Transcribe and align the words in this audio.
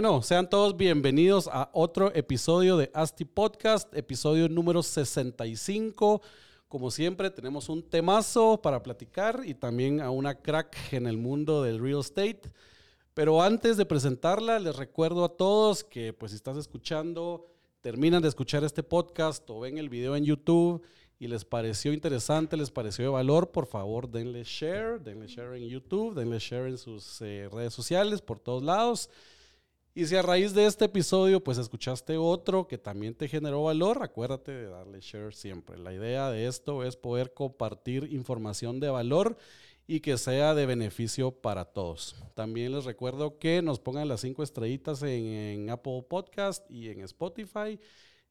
Bueno, 0.00 0.22
sean 0.22 0.48
todos 0.48 0.76
bienvenidos 0.76 1.48
a 1.52 1.70
otro 1.72 2.14
episodio 2.14 2.76
de 2.76 2.88
ASTI 2.94 3.24
Podcast, 3.24 3.92
episodio 3.96 4.48
número 4.48 4.80
65. 4.80 6.22
Como 6.68 6.92
siempre, 6.92 7.30
tenemos 7.30 7.68
un 7.68 7.82
temazo 7.82 8.62
para 8.62 8.80
platicar 8.80 9.42
y 9.44 9.54
también 9.54 10.00
a 10.00 10.10
una 10.10 10.36
crack 10.36 10.92
en 10.92 11.08
el 11.08 11.16
mundo 11.16 11.64
del 11.64 11.80
real 11.80 11.98
estate. 11.98 12.42
Pero 13.12 13.42
antes 13.42 13.76
de 13.76 13.86
presentarla, 13.86 14.60
les 14.60 14.76
recuerdo 14.76 15.24
a 15.24 15.36
todos 15.36 15.82
que 15.82 16.12
pues 16.12 16.30
si 16.30 16.36
estás 16.36 16.56
escuchando, 16.56 17.48
terminan 17.80 18.22
de 18.22 18.28
escuchar 18.28 18.62
este 18.62 18.84
podcast 18.84 19.50
o 19.50 19.58
ven 19.58 19.78
el 19.78 19.88
video 19.88 20.14
en 20.14 20.24
YouTube 20.24 20.80
y 21.18 21.26
les 21.26 21.44
pareció 21.44 21.92
interesante, 21.92 22.56
les 22.56 22.70
pareció 22.70 23.06
de 23.06 23.10
valor, 23.10 23.50
por 23.50 23.66
favor 23.66 24.08
denle 24.08 24.44
share, 24.44 25.00
denle 25.00 25.26
share 25.26 25.56
en 25.56 25.68
YouTube, 25.68 26.14
denle 26.14 26.38
share 26.38 26.68
en 26.68 26.78
sus 26.78 27.20
eh, 27.20 27.48
redes 27.50 27.74
sociales, 27.74 28.22
por 28.22 28.38
todos 28.38 28.62
lados. 28.62 29.10
Y 29.98 30.06
si 30.06 30.14
a 30.14 30.22
raíz 30.22 30.54
de 30.54 30.64
este 30.64 30.84
episodio 30.84 31.42
pues 31.42 31.58
escuchaste 31.58 32.16
otro 32.16 32.68
que 32.68 32.78
también 32.78 33.16
te 33.16 33.26
generó 33.26 33.64
valor, 33.64 34.00
acuérdate 34.00 34.52
de 34.52 34.66
darle 34.68 35.00
share 35.00 35.34
siempre. 35.34 35.76
La 35.76 35.92
idea 35.92 36.30
de 36.30 36.46
esto 36.46 36.84
es 36.84 36.94
poder 36.94 37.34
compartir 37.34 38.04
información 38.12 38.78
de 38.78 38.90
valor 38.90 39.36
y 39.88 39.98
que 39.98 40.16
sea 40.16 40.54
de 40.54 40.66
beneficio 40.66 41.32
para 41.32 41.64
todos. 41.64 42.14
También 42.34 42.70
les 42.70 42.84
recuerdo 42.84 43.40
que 43.40 43.60
nos 43.60 43.80
pongan 43.80 44.06
las 44.06 44.20
cinco 44.20 44.44
estrellitas 44.44 45.02
en, 45.02 45.68
Apple 45.68 46.04
Podcast 46.08 46.70
y 46.70 46.90
en 46.90 47.00
Spotify. 47.00 47.80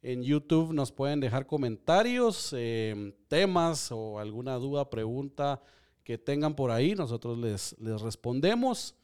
En 0.02 0.24
YouTube 0.24 0.72
nos 0.72 0.94
pueden 0.94 1.20
dejar 1.20 1.48
comentarios, 1.48 2.56
em, 2.58 3.12
temas 3.28 3.92
o 3.92 4.20
alguna 4.20 4.56
duda, 4.56 4.90
pregunta 4.90 5.62
que 6.06 6.18
tengan 6.18 6.56
por 6.56 6.72
ahí. 6.72 6.96
Nosotros 6.96 7.38
les, 7.38 7.78
les 7.78 8.00
respondemos. 8.00 8.96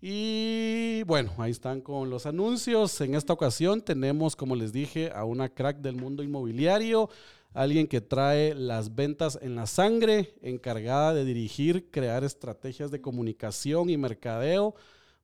Y 0.00 1.02
bueno, 1.04 1.32
ahí 1.38 1.50
están 1.50 1.80
con 1.80 2.08
los 2.08 2.26
anuncios. 2.26 3.00
En 3.00 3.14
esta 3.14 3.32
ocasión 3.32 3.82
tenemos, 3.82 4.36
como 4.36 4.54
les 4.54 4.72
dije, 4.72 5.10
a 5.12 5.24
una 5.24 5.48
crack 5.48 5.78
del 5.78 5.96
mundo 5.96 6.22
inmobiliario, 6.22 7.10
alguien 7.52 7.88
que 7.88 8.00
trae 8.00 8.54
las 8.54 8.94
ventas 8.94 9.38
en 9.42 9.56
la 9.56 9.66
sangre, 9.66 10.34
encargada 10.40 11.14
de 11.14 11.24
dirigir, 11.24 11.90
crear 11.90 12.22
estrategias 12.22 12.92
de 12.92 13.00
comunicación 13.00 13.90
y 13.90 13.96
mercadeo 13.96 14.76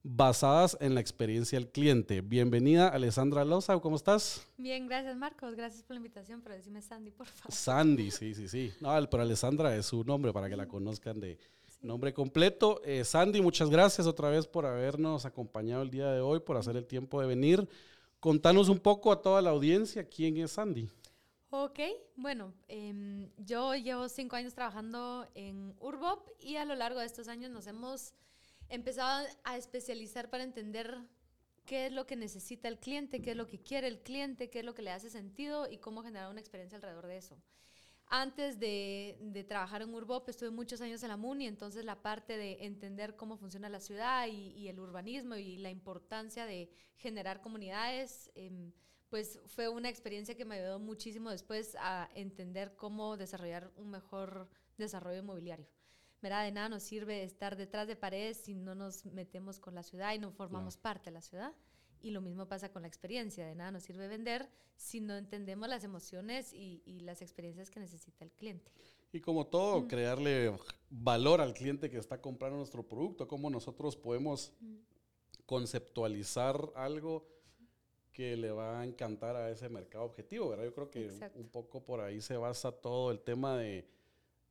basadas 0.04 0.76
en 0.80 0.94
la 0.94 1.00
experiencia 1.00 1.58
del 1.58 1.70
cliente. 1.70 2.20
Bienvenida, 2.20 2.88
Alessandra 2.88 3.42
Loza, 3.44 3.78
¿cómo 3.78 3.96
estás? 3.96 4.46
Bien, 4.58 4.86
gracias 4.86 5.16
Marcos, 5.16 5.54
gracias 5.54 5.82
por 5.82 5.94
la 5.94 5.98
invitación, 5.98 6.42
pero 6.42 6.54
decime 6.54 6.82
Sandy, 6.82 7.10
por 7.10 7.26
favor. 7.26 7.52
Sandy, 7.52 8.10
sí, 8.10 8.34
sí, 8.34 8.46
sí. 8.46 8.72
No, 8.80 8.90
pero 9.10 9.22
Alessandra 9.22 9.74
es 9.74 9.86
su 9.86 10.04
nombre 10.04 10.32
para 10.32 10.50
que 10.50 10.56
la 10.56 10.68
conozcan 10.68 11.20
de, 11.20 11.38
Nombre 11.84 12.14
completo. 12.14 12.80
Eh, 12.82 13.04
Sandy, 13.04 13.42
muchas 13.42 13.68
gracias 13.68 14.06
otra 14.06 14.30
vez 14.30 14.46
por 14.46 14.64
habernos 14.64 15.26
acompañado 15.26 15.82
el 15.82 15.90
día 15.90 16.10
de 16.10 16.22
hoy, 16.22 16.40
por 16.40 16.56
hacer 16.56 16.78
el 16.78 16.86
tiempo 16.86 17.20
de 17.20 17.26
venir. 17.26 17.68
Contanos 18.20 18.70
un 18.70 18.78
poco 18.78 19.12
a 19.12 19.20
toda 19.20 19.42
la 19.42 19.50
audiencia 19.50 20.08
quién 20.08 20.38
es 20.38 20.52
Sandy. 20.52 20.88
Ok, 21.50 21.80
bueno, 22.16 22.54
em, 22.68 23.28
yo 23.36 23.74
llevo 23.74 24.08
cinco 24.08 24.34
años 24.34 24.54
trabajando 24.54 25.28
en 25.34 25.74
Urbop 25.78 26.26
y 26.40 26.56
a 26.56 26.64
lo 26.64 26.74
largo 26.74 27.00
de 27.00 27.06
estos 27.06 27.28
años 27.28 27.50
nos 27.50 27.66
hemos 27.66 28.14
empezado 28.70 29.26
a 29.44 29.58
especializar 29.58 30.30
para 30.30 30.42
entender 30.42 30.96
qué 31.66 31.88
es 31.88 31.92
lo 31.92 32.06
que 32.06 32.16
necesita 32.16 32.66
el 32.68 32.78
cliente, 32.78 33.20
qué 33.20 33.32
es 33.32 33.36
lo 33.36 33.46
que 33.46 33.58
quiere 33.58 33.88
el 33.88 33.98
cliente, 33.98 34.48
qué 34.48 34.60
es 34.60 34.64
lo 34.64 34.72
que 34.72 34.80
le 34.80 34.90
hace 34.90 35.10
sentido 35.10 35.70
y 35.70 35.76
cómo 35.76 36.02
generar 36.02 36.30
una 36.30 36.40
experiencia 36.40 36.76
alrededor 36.76 37.06
de 37.08 37.18
eso. 37.18 37.36
Antes 38.16 38.60
de, 38.60 39.44
trabajar 39.48 39.82
en 39.82 39.92
Urbop 39.92 40.28
estuve 40.28 40.50
muchos 40.50 40.80
años 40.80 41.02
en 41.02 41.08
la 41.08 41.16
MUNI, 41.16 41.48
entonces 41.48 41.84
la 41.84 42.00
parte 42.00 42.36
de 42.36 42.64
entender 42.64 43.16
cómo 43.16 43.36
funciona 43.36 43.68
la 43.68 43.80
ciudad 43.80 44.28
y, 44.28 44.68
el 44.68 44.78
urbanismo 44.78 45.34
y 45.34 45.56
la 45.56 45.68
importancia 45.68 46.46
de 46.46 46.70
generar 46.96 47.40
comunidades, 47.40 48.30
em, 48.36 48.70
pues 49.08 49.40
fue 49.46 49.68
una 49.68 49.88
experiencia 49.88 50.36
que 50.36 50.44
me 50.44 50.54
ayudó 50.54 50.78
muchísimo 50.78 51.30
después 51.30 51.76
a 51.80 52.08
entender 52.14 52.76
cómo 52.76 53.16
desarrollar 53.16 53.72
un 53.74 53.90
mejor 53.90 54.48
desarrollo 54.78 55.18
inmobiliario. 55.18 55.66
¿verdad? 56.22 56.44
De 56.44 56.52
nada 56.52 56.68
nos 56.68 56.84
sirve 56.84 57.24
estar 57.24 57.56
detrás 57.56 57.88
de 57.88 57.96
paredes 57.96 58.36
si 58.36 58.54
no 58.54 58.76
nos 58.76 59.04
metemos 59.06 59.58
con 59.58 59.74
la 59.74 59.82
ciudad 59.82 60.14
y 60.14 60.20
no 60.20 60.30
formamos 60.30 60.76
parte 60.76 61.10
de 61.10 61.14
la 61.14 61.20
ciudad. 61.20 61.52
Y 62.04 62.10
lo 62.10 62.20
mismo 62.20 62.46
pasa 62.46 62.70
con 62.70 62.82
la 62.82 62.88
experiencia. 62.88 63.46
De 63.46 63.54
nada 63.54 63.70
nos 63.70 63.82
sirve 63.82 64.06
vender 64.08 64.46
si 64.76 65.00
no 65.00 65.16
entendemos 65.16 65.70
las 65.70 65.84
emociones 65.84 66.52
y, 66.52 66.82
las 67.00 67.22
experiencias 67.22 67.70
que 67.70 67.80
necesita 67.80 68.26
el 68.26 68.30
cliente. 68.32 68.70
Y 69.10 69.20
como 69.20 69.46
todo, 69.46 69.88
crearle 69.88 70.52
valor 70.90 71.40
al 71.40 71.54
cliente 71.54 71.88
que 71.88 71.96
está 71.96 72.20
comprando 72.20 72.58
nuestro 72.58 72.82
producto, 72.82 73.26
cómo 73.26 73.48
nosotros 73.48 73.96
podemos 73.96 74.52
conceptualizar 75.46 76.60
algo 76.74 77.26
que 78.12 78.36
le 78.36 78.50
va 78.50 78.80
a 78.80 78.84
encantar 78.84 79.34
a 79.36 79.50
ese 79.50 79.70
mercado 79.70 80.04
objetivo, 80.04 80.50
¿verdad? 80.50 80.64
Yo 80.64 80.74
creo 80.74 80.90
que 80.90 81.10
un 81.36 81.48
poco 81.48 81.82
por 81.86 82.02
ahí 82.02 82.20
se 82.20 82.36
basa 82.36 82.70
todo 82.70 83.12
el 83.12 83.20
tema 83.20 83.56
de, 83.56 83.88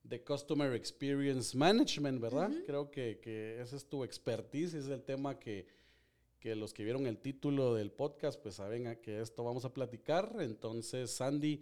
de 0.02 0.24
Customer 0.24 0.74
Experience 0.74 1.56
Management, 1.56 2.20
¿verdad? 2.20 2.52
Creo 2.66 2.90
que, 2.90 3.20
que 3.20 3.62
ese 3.62 3.76
es 3.76 3.86
tu 3.86 4.04
expertise, 4.04 4.74
es 4.74 4.88
el 4.88 5.04
tema 5.04 5.38
que 5.38 5.83
que 6.44 6.58
los 6.58 6.74
que 6.74 6.84
vieron 6.84 7.08
el 7.08 7.20
título 7.20 7.74
del 7.74 7.90
podcast 7.90 8.38
pues 8.38 8.56
saben 8.56 8.88
a 8.88 8.98
que 8.98 9.22
esto 9.22 9.46
vamos 9.46 9.64
a 9.64 9.74
platicar. 9.74 10.36
Entonces, 10.40 11.10
Sandy, 11.10 11.62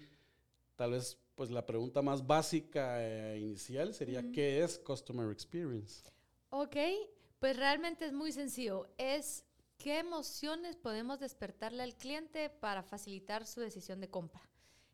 tal 0.76 0.94
vez 0.94 1.20
pues 1.36 1.52
la 1.52 1.68
pregunta 1.68 2.02
más 2.02 2.26
básica 2.26 3.00
e 3.00 3.38
inicial 3.38 3.94
sería 3.94 4.32
¿qué 4.32 4.64
es 4.64 4.80
Customer 4.80 5.32
Experience? 5.32 6.02
Ok, 6.50 6.78
pues 7.38 7.58
realmente 7.58 8.06
es 8.06 8.12
muy 8.12 8.32
sencillo. 8.32 8.88
Es 8.98 9.46
qué 9.78 10.00
emociones 10.00 10.78
podemos 10.78 11.20
despertarle 11.20 11.84
al 11.84 11.96
cliente 11.96 12.50
para 12.50 12.82
facilitar 12.82 13.46
su 13.46 13.62
decisión 13.62 14.02
de 14.02 14.10
compra. 14.10 14.42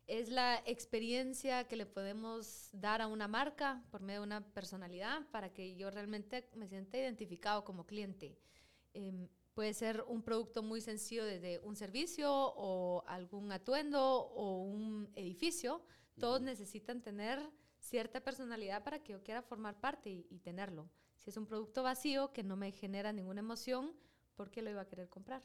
Es 0.06 0.28
la 0.28 0.62
experiencia 0.66 1.64
que 1.64 1.76
le 1.76 1.86
podemos 1.86 2.68
dar 2.74 3.00
a 3.00 3.06
una 3.06 3.26
marca 3.26 3.82
por 3.90 4.02
medio 4.02 4.20
de 4.20 4.26
una 4.26 4.52
personalidad 4.52 5.26
para 5.30 5.50
que 5.50 5.76
yo 5.76 5.90
realmente 5.90 6.46
me 6.56 6.68
sienta 6.68 6.98
identificado 6.98 7.64
como 7.64 7.86
cliente. 7.86 8.36
Em, 8.92 9.28
Puede 9.58 9.74
ser 9.74 10.04
un 10.06 10.22
producto 10.22 10.62
muy 10.62 10.80
sencillo 10.80 11.24
desde 11.24 11.58
un 11.58 11.74
servicio 11.74 12.30
o 12.32 13.02
algún 13.08 13.50
atuendo 13.50 14.00
o 14.00 14.62
un 14.62 15.10
edificio. 15.16 15.82
Todos 16.16 16.40
necesitan 16.40 17.02
tener 17.02 17.40
cierta 17.80 18.22
personalidad 18.22 18.84
para 18.84 19.02
que 19.02 19.14
yo 19.14 19.22
quiera 19.24 19.42
formar 19.42 19.80
parte 19.80 20.10
y, 20.30 20.38
tenerlo. 20.44 20.88
Si 21.16 21.30
es 21.30 21.36
un 21.36 21.44
producto 21.44 21.82
vacío 21.82 22.32
que 22.32 22.44
no 22.44 22.54
me 22.56 22.70
genera 22.70 23.12
ninguna 23.12 23.40
emoción, 23.40 23.96
¿por 24.36 24.48
qué 24.48 24.62
lo 24.62 24.70
iba 24.70 24.82
a 24.82 24.86
querer 24.86 25.08
comprar? 25.08 25.42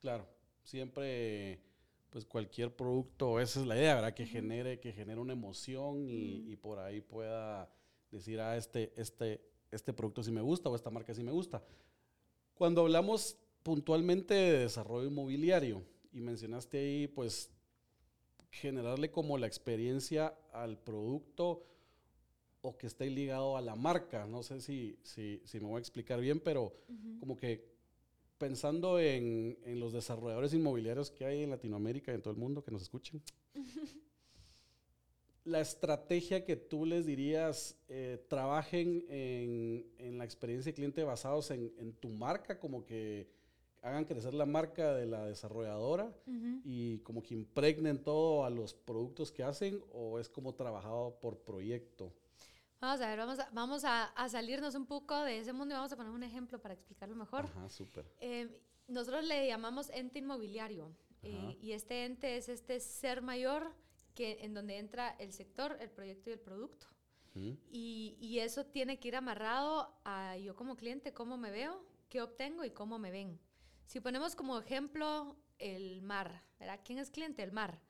Claro, 0.00 0.26
siempre, 0.64 1.62
pues 2.10 2.24
cualquier 2.24 2.74
producto, 2.74 3.38
esa 3.38 3.60
es 3.60 3.66
la 3.66 3.76
idea, 3.76 3.94
¿verdad? 3.94 4.14
Que 4.14 4.26
genere, 4.26 4.80
que 4.80 4.90
genere 4.90 5.20
una 5.20 5.34
emoción 5.34 6.08
y, 6.08 6.50
y, 6.50 6.56
por 6.56 6.80
ahí 6.80 7.00
pueda 7.00 7.72
decir, 8.10 8.40
ah, 8.40 8.56
este, 8.56 8.92
este, 8.96 9.48
este 9.70 9.92
producto 9.92 10.24
sí 10.24 10.32
me 10.32 10.40
gusta 10.40 10.68
o 10.68 10.74
esta 10.74 10.90
marca 10.90 11.14
sí 11.14 11.22
me 11.22 11.30
gusta. 11.30 11.62
Cuando 12.54 12.82
hablamos 12.82 13.38
puntualmente 13.64 14.34
de 14.34 14.58
desarrollo 14.60 15.08
inmobiliario 15.08 15.82
y 16.12 16.20
mencionaste 16.20 16.78
ahí, 16.78 17.08
pues, 17.08 17.50
generarle 18.50 19.10
como 19.10 19.36
la 19.36 19.48
experiencia 19.48 20.38
al 20.52 20.78
producto 20.78 21.66
o 22.60 22.78
que 22.78 22.86
esté 22.86 23.10
ligado 23.10 23.56
a 23.56 23.60
la 23.60 23.74
marca. 23.74 24.26
No 24.26 24.44
sé 24.44 24.60
si, 24.60 24.96
si, 25.02 25.42
si 25.44 25.58
me 25.58 25.66
voy 25.66 25.78
a 25.78 25.80
explicar 25.80 26.20
bien, 26.20 26.38
pero 26.38 26.72
como 27.18 27.36
que 27.36 27.74
pensando 28.38 29.00
en, 29.00 29.58
en, 29.64 29.80
los 29.80 29.92
desarrolladores 29.92 30.54
inmobiliarios 30.54 31.10
que 31.10 31.24
hay 31.24 31.42
en 31.42 31.50
Latinoamérica 31.50 32.12
y 32.12 32.14
en 32.14 32.22
todo 32.22 32.32
el 32.32 32.38
mundo 32.38 32.62
que 32.62 32.70
nos 32.70 32.82
escuchen. 32.82 33.20
la 35.44 35.60
estrategia 35.60 36.44
que 36.44 36.56
tú 36.56 36.86
les 36.86 37.04
dirías, 37.04 37.76
eh, 37.88 38.24
trabajen 38.28 39.04
en, 39.08 39.86
en, 39.98 40.18
la 40.18 40.24
experiencia 40.24 40.70
de 40.70 40.74
cliente 40.74 41.04
basados 41.04 41.50
en, 41.50 41.72
en, 41.78 41.92
tu 41.92 42.08
marca, 42.08 42.58
como 42.58 42.84
que 42.84 43.28
hagan 43.84 44.06
crecer 44.06 44.32
la 44.32 44.46
marca 44.46 44.94
de 44.94 45.06
la 45.06 45.26
desarrolladora 45.26 46.10
y 46.64 46.98
como 47.00 47.22
que 47.22 47.34
impregnen 47.34 48.02
todo 48.02 48.44
a 48.44 48.50
los 48.50 48.72
productos 48.72 49.30
que 49.30 49.44
hacen 49.44 49.80
o 49.92 50.18
es 50.18 50.28
como 50.28 50.54
trabajado 50.54 51.18
por 51.20 51.38
proyecto? 51.38 52.12
Vamos 52.80 53.00
a 53.02 53.08
ver, 53.08 53.18
vamos 53.18 53.38
a, 53.38 53.48
vamos 53.52 53.84
a, 53.84 54.28
salirnos 54.28 54.74
un 54.74 54.86
poco 54.86 55.22
de 55.22 55.38
ese 55.38 55.52
mundo 55.52 55.74
y 55.74 55.76
vamos 55.76 55.92
a 55.92 55.96
poner 55.96 56.12
un 56.12 56.22
ejemplo 56.22 56.58
para 56.58 56.72
explicarlo 56.72 57.14
mejor. 57.14 57.44
Ajá, 57.44 57.68
súper. 57.68 58.06
Eh, 58.20 58.58
nosotros 58.88 59.24
le 59.24 59.46
llamamos 59.46 59.90
ente 59.90 60.18
inmobiliario 60.18 60.90
eh, 61.22 61.58
y 61.60 61.72
este 61.72 62.06
ente 62.06 62.36
es 62.38 62.48
este 62.48 62.80
ser 62.80 63.20
mayor 63.20 63.70
que, 64.14 64.38
en 64.40 64.54
donde 64.54 64.78
entra 64.78 65.10
el 65.18 65.32
sector, 65.32 65.76
el 65.80 65.90
proyecto 65.90 66.30
y 66.30 66.32
el 66.32 66.40
producto. 66.40 66.86
y, 67.34 68.16
y, 68.20 68.38
eso 68.38 68.64
tiene 68.64 68.98
que 68.98 69.08
ir 69.08 69.16
amarrado 69.16 69.92
a 70.04 70.38
yo 70.38 70.54
como 70.54 70.76
cliente, 70.76 71.12
cómo 71.12 71.36
me 71.36 71.50
veo, 71.50 71.84
qué 72.08 72.22
obtengo 72.22 72.64
y 72.64 72.70
cómo 72.70 72.98
me 72.98 73.10
ven. 73.10 73.40
Si 73.86 74.00
ponemos 74.00 74.34
como 74.34 74.58
ejemplo 74.58 75.36
el 75.58 76.02
mar, 76.02 76.42
¿verdad? 76.58 76.80
¿Quién 76.84 76.98
es 76.98 77.10
cliente? 77.10 77.42
El 77.42 77.52
mar. 77.52 77.80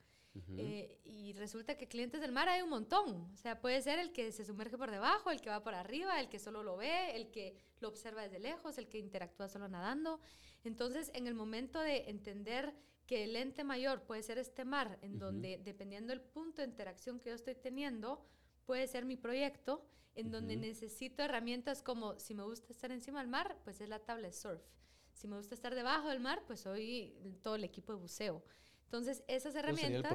Eh, 0.57 0.99
y 1.05 1.33
resulta 1.35 1.77
que 1.77 1.87
clientes 1.87 2.21
del 2.21 2.33
mar 2.33 2.49
hay 2.49 2.63
un 2.63 2.71
montón. 2.71 3.31
O 3.33 3.37
sea, 3.37 3.61
puede 3.61 3.81
ser 3.83 4.01
el 4.01 4.13
que 4.13 4.33
se 4.33 4.45
sumerge 4.45 4.77
por 4.77 4.91
debajo, 4.91 5.31
el 5.31 5.41
que 5.41 5.49
va 5.49 5.63
por 5.63 5.75
arriba, 5.75 6.19
el 6.19 6.29
que 6.29 6.41
solo 6.41 6.65
lo 6.65 6.77
ve, 6.77 7.15
el 7.15 7.31
que 7.31 7.57
lo 7.79 7.89
observa 7.89 8.23
desde 8.23 8.41
lejos, 8.41 8.77
el 8.79 8.89
que 8.89 8.99
interactúa 8.99 9.49
solo 9.49 9.69
nadando. 9.69 10.21
Entonces, 10.65 11.11
en 11.15 11.29
el 11.29 11.35
momento 11.35 11.79
de 11.81 12.11
entender 12.11 12.75
que 13.07 13.25
el 13.25 13.37
ente 13.37 13.65
mayor 13.65 14.03
puede 14.03 14.23
ser 14.23 14.39
este 14.39 14.65
mar, 14.65 14.99
en 15.03 15.19
donde, 15.19 15.61
dependiendo 15.63 16.11
del 16.11 16.23
punto 16.23 16.63
de 16.63 16.69
interacción 16.69 17.21
que 17.21 17.29
yo 17.29 17.37
estoy 17.37 17.55
teniendo, 17.55 18.25
puede 18.65 18.89
ser 18.89 19.05
mi 19.05 19.17
proyecto, 19.17 19.87
en 20.15 20.31
donde 20.31 20.57
necesito 20.57 21.23
herramientas 21.23 21.83
como, 21.83 22.19
si 22.19 22.35
me 22.35 22.45
gusta 22.45 22.73
estar 22.73 22.91
encima 22.93 23.21
del 23.21 23.29
mar, 23.29 23.59
pues 23.65 23.81
es 23.81 23.89
la 23.89 23.99
tabla 23.99 24.29
de 24.29 24.33
surf. 24.33 24.63
Si 25.15 25.29
me 25.29 25.37
gusta 25.37 25.55
estar 25.55 25.75
debajo 25.75 26.09
del 26.09 26.21
mar, 26.21 26.43
pues 26.47 26.61
soy 26.61 27.17
todo 27.43 27.55
el 27.55 27.65
equipo 27.65 27.93
de 27.93 27.99
buceo. 27.99 28.43
Entonces, 28.85 29.25
esas 29.27 29.55
herramientas 29.55 30.13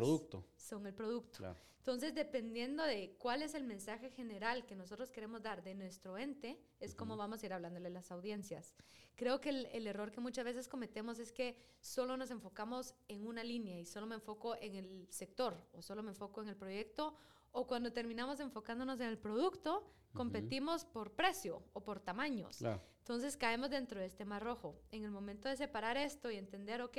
son 0.56 0.86
el 0.86 0.94
producto. 0.94 1.56
Entonces, 1.80 2.14
dependiendo 2.14 2.84
de 2.84 3.16
cuál 3.18 3.42
es 3.42 3.56
el 3.56 3.64
mensaje 3.64 4.12
general 4.12 4.66
que 4.66 4.76
nosotros 4.76 5.12
queremos 5.12 5.42
dar 5.42 5.64
de 5.64 5.74
nuestro 5.74 6.18
ente, 6.18 6.62
es 6.80 6.94
como 6.94 7.18
vamos 7.18 7.42
a 7.42 7.46
ir 7.46 7.54
hablándole 7.54 7.88
a 7.88 7.92
las 7.92 8.12
audiencias. 8.12 8.76
Creo 9.16 9.42
que 9.42 9.50
el, 9.50 9.66
el, 9.68 9.88
error 9.88 10.12
que 10.12 10.22
muchas 10.22 10.46
veces 10.46 10.68
cometemos 10.68 11.20
es 11.20 11.32
que 11.32 11.58
solo 11.82 12.16
nos 12.16 12.32
enfocamos 12.32 12.94
en 13.08 13.26
una 13.26 13.44
línea 13.44 13.80
y 13.80 13.86
solo 13.86 14.06
me 14.06 14.16
enfoco 14.16 14.56
en 14.58 14.76
el 14.76 15.08
sector 15.10 15.58
o 15.74 15.82
solo 15.82 16.04
me 16.04 16.10
enfoco 16.10 16.42
en 16.42 16.50
el 16.50 16.56
proyecto 16.56 17.16
o 17.52 17.66
cuando 17.66 17.92
terminamos 17.92 18.40
enfocándonos 18.40 19.00
en 19.00 19.08
el 19.08 19.18
producto, 19.18 19.84
competimos 20.14 20.86
por 20.86 21.12
precio 21.12 21.64
o 21.74 21.82
por 21.82 22.00
tamaños. 22.00 22.64
Entonces 23.10 23.38
caemos 23.38 23.72
dentro 23.72 24.00
de 24.00 24.06
este 24.06 24.24
mar 24.24 24.44
rojo. 24.44 24.80
En 24.92 25.04
el 25.04 25.10
momento 25.10 25.50
de 25.50 25.58
separar 25.58 25.98
esto 25.98 26.30
y 26.30 26.36
entender, 26.36 26.80
ok, 26.84 26.96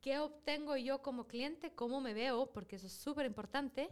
¿qué 0.00 0.18
obtengo 0.18 0.78
yo 0.78 1.02
como 1.02 1.26
cliente? 1.26 1.74
¿Cómo 1.74 2.00
me 2.00 2.14
veo? 2.14 2.50
Porque 2.54 2.76
eso 2.76 2.86
es 2.86 2.94
súper 2.94 3.26
importante. 3.26 3.86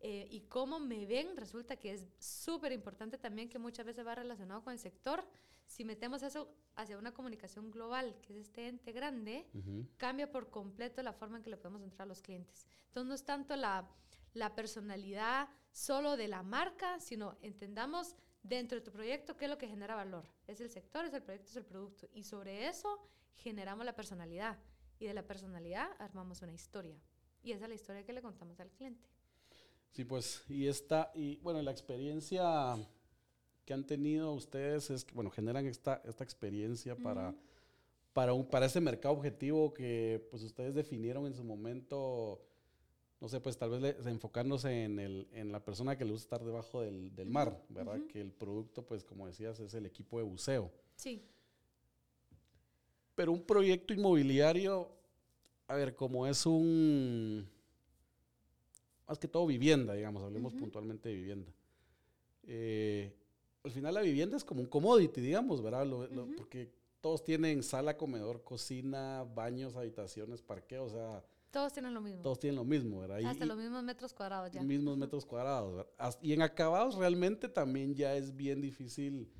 Eh, 0.00 0.26
y 0.30 0.40
cómo 0.48 0.80
me 0.80 1.04
ven, 1.04 1.36
resulta 1.36 1.76
que 1.76 1.92
es 1.92 2.08
súper 2.18 2.72
importante 2.72 3.18
también 3.18 3.50
que 3.50 3.58
muchas 3.58 3.84
veces 3.84 4.06
va 4.06 4.14
relacionado 4.14 4.64
con 4.64 4.72
el 4.72 4.78
sector. 4.78 5.22
Si 5.66 5.84
metemos 5.84 6.22
eso 6.22 6.48
hacia 6.76 6.96
una 6.96 7.12
comunicación 7.12 7.70
global, 7.70 8.16
que 8.22 8.32
es 8.32 8.46
este 8.46 8.66
ente 8.66 8.92
grande, 8.92 9.46
cambia 9.98 10.30
por 10.30 10.48
completo 10.48 11.02
la 11.02 11.12
forma 11.12 11.36
en 11.36 11.42
que 11.42 11.50
le 11.50 11.58
podemos 11.58 11.82
entrar 11.82 12.06
a 12.06 12.08
los 12.08 12.22
clientes. 12.22 12.66
Entonces 12.86 13.06
no 13.06 13.14
es 13.14 13.22
tanto 13.22 13.54
la 13.54 13.86
la 14.36 14.54
personalidad 14.54 15.48
solo 15.72 16.16
de 16.16 16.28
la 16.28 16.42
marca, 16.42 17.00
sino 17.00 17.36
entendamos 17.40 18.14
dentro 18.48 18.78
de 18.78 18.84
tu 18.84 18.90
proyecto 18.90 19.36
qué 19.36 19.46
es 19.46 19.50
lo 19.50 19.58
que 19.58 19.68
genera 19.68 19.94
valor. 19.94 20.24
Es 20.46 20.60
el 20.60 20.70
sector, 20.70 21.04
es 21.04 21.12
el 21.14 21.22
proyecto, 21.22 21.48
es 21.48 21.56
el 21.56 21.64
producto. 21.64 22.08
Y 22.14 22.22
sobre 22.22 22.68
eso 22.68 22.98
generamos 23.36 23.84
la 23.84 23.94
personalidad. 23.94 24.58
Y 24.98 25.06
de 25.06 25.14
la 25.14 25.26
personalidad 25.26 25.88
armamos 25.98 26.42
una 26.42 26.52
historia. 26.52 26.96
Y 27.42 27.52
esa 27.52 27.64
es 27.64 27.68
la 27.68 27.74
historia 27.74 28.04
que 28.04 28.12
le 28.12 28.22
contamos 28.22 28.58
al 28.60 28.70
cliente. 28.70 29.08
Sí, 29.90 30.04
pues, 30.04 30.44
y 30.48 30.66
esta, 30.68 31.10
y 31.14 31.36
bueno, 31.38 31.62
la 31.62 31.70
experiencia 31.70 32.76
que 33.64 33.74
han 33.74 33.86
tenido 33.86 34.32
ustedes 34.32 34.90
es 34.90 35.04
que, 35.04 35.14
bueno, 35.14 35.30
generan 35.30 35.66
esta, 35.66 36.00
esta 36.04 36.22
experiencia 36.22 36.96
para, 36.96 37.34
para, 38.12 38.32
un, 38.32 38.46
para 38.46 38.66
ese 38.66 38.80
mercado 38.80 39.14
objetivo 39.14 39.74
que 39.74 40.26
pues 40.30 40.42
ustedes 40.42 40.74
definieron 40.74 41.26
en 41.26 41.34
su 41.34 41.44
momento 41.44 42.45
no 43.26 43.30
sé, 43.30 43.40
pues 43.40 43.58
tal 43.58 43.70
vez 43.70 44.06
enfocándose 44.06 44.84
en, 44.84 45.00
el, 45.00 45.26
en 45.32 45.50
la 45.50 45.58
persona 45.58 45.98
que 45.98 46.04
le 46.04 46.12
gusta 46.12 46.26
estar 46.26 46.46
debajo 46.46 46.82
del, 46.82 47.12
del 47.16 47.28
mar, 47.28 47.60
¿verdad? 47.70 47.98
Que 48.06 48.20
el 48.20 48.30
producto, 48.30 48.86
pues 48.86 49.02
como 49.02 49.26
decías, 49.26 49.58
es 49.58 49.74
el 49.74 49.84
equipo 49.84 50.18
de 50.18 50.22
buceo. 50.22 50.70
Sí. 50.94 51.24
Pero 53.16 53.32
un 53.32 53.42
proyecto 53.42 53.92
inmobiliario, 53.92 54.92
a 55.66 55.74
ver, 55.74 55.96
como 55.96 56.28
es 56.28 56.46
un, 56.46 57.50
más 59.08 59.18
que 59.18 59.26
todo 59.26 59.44
vivienda, 59.44 59.94
digamos, 59.94 60.22
hablemos 60.22 60.54
puntualmente 60.54 61.08
de 61.08 61.14
vivienda. 61.16 61.52
Eh, 62.44 63.12
al 63.64 63.72
final 63.72 63.94
la 63.94 64.02
vivienda 64.02 64.36
es 64.36 64.44
como 64.44 64.60
un 64.60 64.68
commodity, 64.68 65.20
digamos, 65.20 65.60
¿verdad? 65.64 65.84
porque 66.36 66.70
todos 67.00 67.24
tienen 67.24 67.64
sala, 67.64 67.96
comedor, 67.96 68.44
cocina, 68.44 69.24
baños, 69.34 69.74
habitaciones, 69.74 70.42
parqueo, 70.42 70.84
o 70.84 70.90
sea 70.90 71.24
todos 71.50 71.72
tienen 71.72 71.94
lo 71.94 72.00
mismo. 72.00 72.22
Todos 72.22 72.38
tienen 72.38 72.56
lo 72.56 72.64
mismo, 72.64 73.00
¿verdad? 73.00 73.24
Hasta 73.24 73.46
los 73.46 73.56
mismos 73.56 73.82
metros 73.82 74.12
cuadrados 74.12 74.50
ya. 74.50 74.62
Mismos 74.62 74.96
metros 74.96 75.24
cuadrados. 75.24 75.76
¿verdad? 75.76 76.18
Y 76.20 76.32
en 76.32 76.42
acabados 76.42 76.96
realmente 76.96 77.48
también 77.48 77.94
ya 77.94 78.14
es 78.14 78.36
bien 78.36 78.60
difícil 78.60 79.32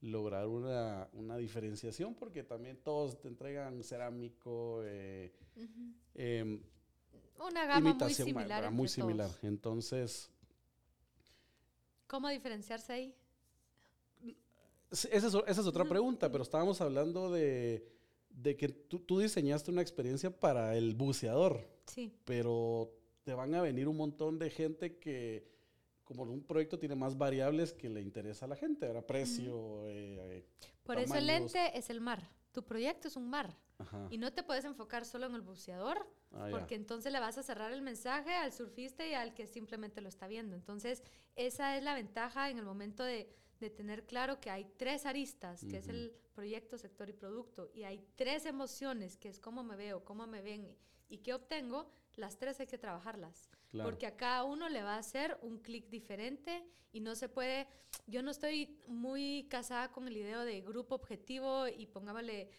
lograr 0.00 0.46
una, 0.46 1.08
una 1.12 1.36
diferenciación 1.36 2.14
porque 2.14 2.44
también 2.44 2.78
todos 2.82 3.20
te 3.20 3.28
entregan 3.28 3.82
cerámico, 3.82 4.82
eh, 4.84 5.32
em, 6.14 6.62
una 7.38 7.66
gama 7.66 7.94
muy 7.94 8.14
similar. 8.14 8.70
Muy 8.70 8.88
similar. 8.88 9.30
Entonces... 9.42 10.30
¿Cómo 12.06 12.28
diferenciarse 12.28 12.92
ahí? 12.92 13.14
Esa 14.90 15.08
es, 15.08 15.24
esa 15.24 15.60
es 15.60 15.66
otra 15.66 15.84
pregunta, 15.84 16.32
pero 16.32 16.42
estábamos 16.42 16.80
hablando 16.80 17.30
de 17.30 17.97
de 18.42 18.56
que 18.56 18.68
tú, 18.68 19.00
tú, 19.00 19.18
diseñaste 19.18 19.70
una 19.70 19.82
experiencia 19.82 20.30
para 20.30 20.76
el 20.76 20.94
buceador. 20.94 21.68
Sí. 21.86 22.12
Pero 22.24 22.92
te 23.24 23.34
van 23.34 23.54
a 23.54 23.62
venir 23.62 23.88
un 23.88 23.96
montón 23.96 24.38
de 24.38 24.50
gente 24.50 24.98
que, 24.98 25.48
como 26.04 26.22
un 26.22 26.42
proyecto 26.42 26.78
tiene 26.78 26.94
más 26.94 27.18
variables 27.18 27.72
que 27.72 27.88
le 27.88 28.00
interesa 28.00 28.46
a 28.46 28.48
la 28.48 28.56
gente, 28.56 28.86
¿verdad? 28.86 29.04
Precio. 29.04 29.82
Eh, 29.88 30.46
Por 30.84 30.98
eso 30.98 31.16
el 31.16 31.26
lente 31.26 31.76
es 31.76 31.90
el 31.90 32.00
mar. 32.00 32.30
Tu 32.52 32.64
proyecto 32.64 33.08
es 33.08 33.16
un 33.16 33.28
mar. 33.28 33.56
Y 34.10 34.18
no 34.18 34.32
te 34.32 34.42
puedes 34.42 34.64
enfocar 34.64 35.04
solo 35.04 35.26
en 35.26 35.36
el 35.36 35.40
buceador, 35.40 36.04
ah, 36.32 36.48
porque 36.50 36.74
entonces 36.74 37.12
le 37.12 37.20
vas 37.20 37.38
a 37.38 37.44
cerrar 37.44 37.72
el 37.72 37.80
mensaje 37.80 38.34
al 38.34 38.52
surfista 38.52 39.06
y 39.06 39.14
al 39.14 39.34
que 39.34 39.46
simplemente 39.46 40.00
lo 40.00 40.08
está 40.08 40.26
viendo. 40.26 40.56
Entonces, 40.56 41.04
esa 41.36 41.76
es 41.76 41.84
la 41.84 41.94
ventaja 41.94 42.50
en 42.50 42.58
el 42.58 42.64
momento 42.64 43.04
de 43.04 43.28
de 43.60 43.70
tener 43.70 44.06
claro 44.06 44.40
que 44.40 44.50
hay 44.50 44.64
tres 44.76 45.06
aristas, 45.06 45.64
que 45.64 45.78
es 45.78 45.88
el 45.88 46.12
proyecto, 46.34 46.78
sector 46.78 47.08
y 47.08 47.12
producto, 47.12 47.70
y 47.74 47.84
hay 47.84 48.04
tres 48.16 48.46
emociones, 48.46 49.16
que 49.16 49.28
es 49.28 49.40
cómo 49.40 49.62
me 49.64 49.76
veo, 49.76 50.04
cómo 50.04 50.26
me 50.26 50.40
ven 50.40 50.76
y 51.08 51.18
qué 51.18 51.34
obtengo, 51.34 51.90
las 52.16 52.38
tres 52.38 52.60
hay 52.60 52.66
que 52.66 52.78
trabajarlas. 52.78 53.50
Porque 53.72 54.06
a 54.06 54.16
cada 54.16 54.44
uno 54.44 54.68
le 54.68 54.82
va 54.82 54.94
a 54.94 54.98
hacer 54.98 55.38
un 55.42 55.58
clic 55.58 55.88
diferente 55.88 56.64
y 56.92 57.00
no 57.00 57.14
se 57.14 57.28
puede, 57.28 57.68
yo 58.06 58.22
no 58.22 58.30
estoy 58.30 58.78
muy 58.86 59.46
casada 59.50 59.90
con 59.90 60.08
el 60.08 60.16
idea 60.16 60.44
de 60.44 60.60
grupo 60.62 60.94
objetivo 60.94 61.68
y 61.68 61.86
pongámosle 61.86 62.50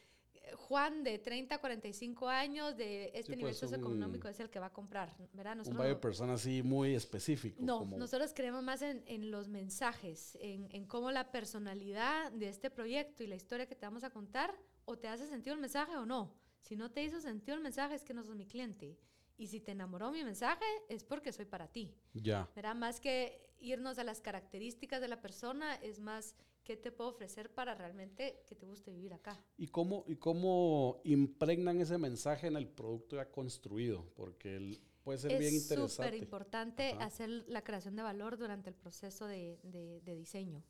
Juan 0.55 1.03
de 1.03 1.19
30 1.19 1.55
a 1.55 1.60
45 1.60 2.27
años 2.27 2.77
de 2.77 3.12
este 3.13 3.36
nivel 3.36 3.51
pues, 3.51 3.58
socioeconómico 3.58 4.27
es 4.27 4.39
el 4.39 4.50
que 4.50 4.60
va 4.60 4.67
a 4.67 4.74
comprar, 4.74 5.15
¿verdad? 5.34 5.55
Nosotros 5.55 5.81
un 5.81 5.88
de 5.88 5.96
persona 5.96 6.34
así 6.34 6.63
muy 6.63 6.93
específico. 6.96 7.62
No, 7.62 7.86
nosotros 7.86 8.31
creemos 8.36 8.63
más 8.63 8.81
en, 8.81 9.03
en 9.08 9.31
los 9.31 9.48
mensajes, 9.48 10.38
en, 10.41 10.67
en, 10.72 10.86
cómo 10.86 11.12
la 11.12 11.31
personalidad 11.31 12.31
de 12.31 12.50
este 12.50 12.69
proyecto 12.69 13.24
y 13.24 13.27
la 13.27 13.36
historia 13.36 13.67
que 13.67 13.75
te 13.75 13.86
vamos 13.86 14.03
a 14.03 14.10
contar 14.10 14.55
o 14.86 14.98
te 14.98 15.08
hace 15.08 15.27
sentido 15.27 15.55
el 15.55 15.62
mensaje 15.62 15.96
o 15.98 16.05
no. 16.05 16.36
Si 16.62 16.75
no 16.75 16.91
te 16.91 17.03
hizo 17.03 17.22
sentido 17.22 17.55
el 17.55 17.63
mensaje 17.63 17.96
es 17.96 18.03
que 18.03 18.13
no 18.13 18.24
sos 18.24 18.36
mi 18.36 18.46
cliente. 18.46 18.98
Y 19.38 19.48
si 19.48 19.62
te 19.62 19.72
enamoró 19.72 20.12
mi 20.12 20.24
mensaje 20.24 20.65
es 20.89 21.03
porque 21.03 21.31
soy 21.31 21.46
para 21.46 21.67
ti. 21.67 21.96
Ya. 22.13 22.50
¿Verdad? 22.55 22.75
Más 22.75 23.00
que 23.00 23.50
irnos 23.60 23.98
a 24.00 24.03
las 24.03 24.22
características 24.22 25.01
de 25.01 25.08
la 25.08 25.22
persona, 25.22 25.75
es 25.75 26.00
más 26.00 26.36
¿Qué 26.70 26.78
te 26.78 26.92
puedo 26.92 27.10
ofrecer 27.10 27.52
para 27.52 27.74
realmente 27.74 28.44
que 28.48 28.54
te 28.54 28.68
guste 28.68 28.92
vivir 28.92 29.12
acá? 29.16 29.44
¿Y 29.58 29.70
cómo, 29.70 30.04
y 30.08 30.18
cómo 30.18 31.02
impregnan 31.04 31.82
ese 31.82 31.98
mensaje 31.98 32.46
en 32.46 32.56
el 32.58 32.68
producto 32.68 33.16
ya 33.16 33.32
construido? 33.32 34.06
Porque 34.16 34.80
puede 35.04 35.18
ser 35.18 35.40
bien 35.40 35.56
interesante. 35.56 35.86
Es 35.86 35.94
súper 35.94 36.14
importante 36.14 36.92
hacer 37.00 37.28
la 37.48 37.64
creación 37.64 37.96
de 37.96 38.04
valor 38.04 38.38
durante 38.38 38.70
el 38.70 38.76
proceso 38.76 39.26
de, 39.26 39.58
de, 39.64 40.16
diseño. 40.16 40.64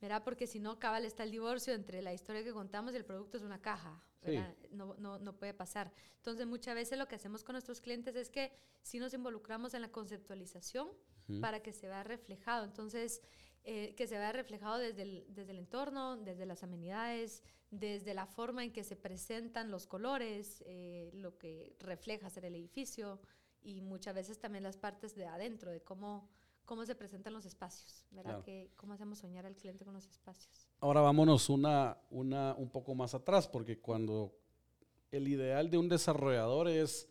¿Verdad? 0.00 0.24
Porque 0.24 0.46
si 0.46 0.60
no, 0.60 0.78
cabal 0.78 1.04
está 1.04 1.24
el 1.24 1.30
divorcio 1.30 1.74
entre 1.74 2.00
la 2.00 2.14
historia 2.14 2.42
que 2.42 2.54
contamos 2.54 2.94
y 2.94 2.96
el 2.96 3.04
producto 3.04 3.36
es 3.36 3.42
una 3.42 3.60
caja. 3.60 4.02
No, 4.70 4.96
no, 4.96 5.18
no, 5.18 5.36
puede 5.36 5.52
pasar. 5.52 5.92
Entonces, 6.16 6.46
muchas 6.46 6.74
veces 6.74 6.98
lo 6.98 7.06
que 7.06 7.16
hacemos 7.16 7.44
con 7.44 7.52
nuestros 7.52 7.82
clientes 7.82 8.16
es 8.16 8.30
que 8.30 8.50
si 8.80 8.98
nos 8.98 9.12
involucramos 9.12 9.74
en 9.74 9.82
la 9.82 9.92
conceptualización 9.92 10.88
para 11.42 11.60
que 11.60 11.74
se 11.74 11.86
vea 11.86 12.02
reflejado. 12.02 12.64
Entonces, 12.64 13.20
eh, 13.64 13.94
que 13.96 14.06
se 14.06 14.18
vea 14.18 14.32
reflejado 14.32 14.78
desde 14.78 15.02
el, 15.02 15.24
desde 15.28 15.52
el 15.52 15.58
entorno, 15.58 16.16
desde 16.18 16.44
las 16.44 16.62
amenidades, 16.62 17.42
desde 17.70 18.12
la 18.12 18.26
forma 18.26 18.62
en 18.62 18.72
que 18.72 18.84
se 18.84 18.94
presentan 18.94 19.70
los 19.70 19.86
colores, 19.86 20.62
eh, 20.66 21.10
lo 21.14 21.38
que 21.38 21.74
refleja 21.80 22.28
ser 22.28 22.44
el 22.44 22.54
edificio 22.54 23.20
y 23.62 23.80
muchas 23.80 24.14
veces 24.14 24.38
también 24.38 24.64
las 24.64 24.76
partes 24.76 25.14
de 25.14 25.26
adentro, 25.26 25.70
de 25.70 25.82
cómo, 25.82 26.28
cómo 26.66 26.84
se 26.84 26.94
presentan 26.94 27.32
los 27.32 27.46
espacios, 27.46 28.04
¿verdad? 28.10 28.42
Que, 28.42 28.70
cómo 28.76 28.92
hacemos 28.92 29.18
soñar 29.18 29.46
al 29.46 29.56
cliente 29.56 29.84
con 29.84 29.94
los 29.94 30.06
espacios. 30.06 30.68
Ahora 30.80 31.00
vámonos 31.00 31.48
una, 31.48 31.96
una, 32.10 32.54
un 32.58 32.68
poco 32.68 32.94
más 32.94 33.14
atrás, 33.14 33.48
porque 33.48 33.80
cuando 33.80 34.36
el 35.10 35.26
ideal 35.26 35.70
de 35.70 35.78
un 35.78 35.88
desarrollador 35.88 36.68
es 36.68 37.08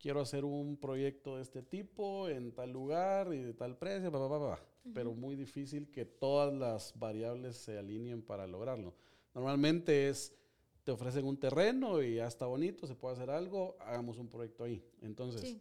quiero 0.00 0.20
hacer 0.20 0.44
un 0.44 0.76
proyecto 0.76 1.36
de 1.36 1.42
este 1.42 1.62
tipo 1.62 2.28
en 2.28 2.52
tal 2.52 2.72
lugar 2.72 3.32
y 3.34 3.40
de 3.40 3.52
tal 3.52 3.76
precio, 3.76 4.10
bla, 4.10 4.26
bla, 4.26 4.38
bla, 4.38 4.58
pero 4.94 5.12
muy 5.12 5.36
difícil 5.36 5.90
que 5.90 6.06
todas 6.06 6.52
las 6.52 6.98
variables 6.98 7.56
se 7.56 7.78
alineen 7.78 8.22
para 8.22 8.46
lograrlo. 8.46 8.94
Normalmente 9.34 10.08
es, 10.08 10.34
te 10.82 10.90
ofrecen 10.90 11.26
un 11.26 11.38
terreno 11.38 12.02
y 12.02 12.16
ya 12.16 12.26
está 12.26 12.46
bonito, 12.46 12.86
se 12.86 12.94
puede 12.94 13.14
hacer 13.14 13.30
algo, 13.30 13.76
hagamos 13.80 14.18
un 14.18 14.28
proyecto 14.28 14.64
ahí. 14.64 14.82
Entonces, 15.02 15.58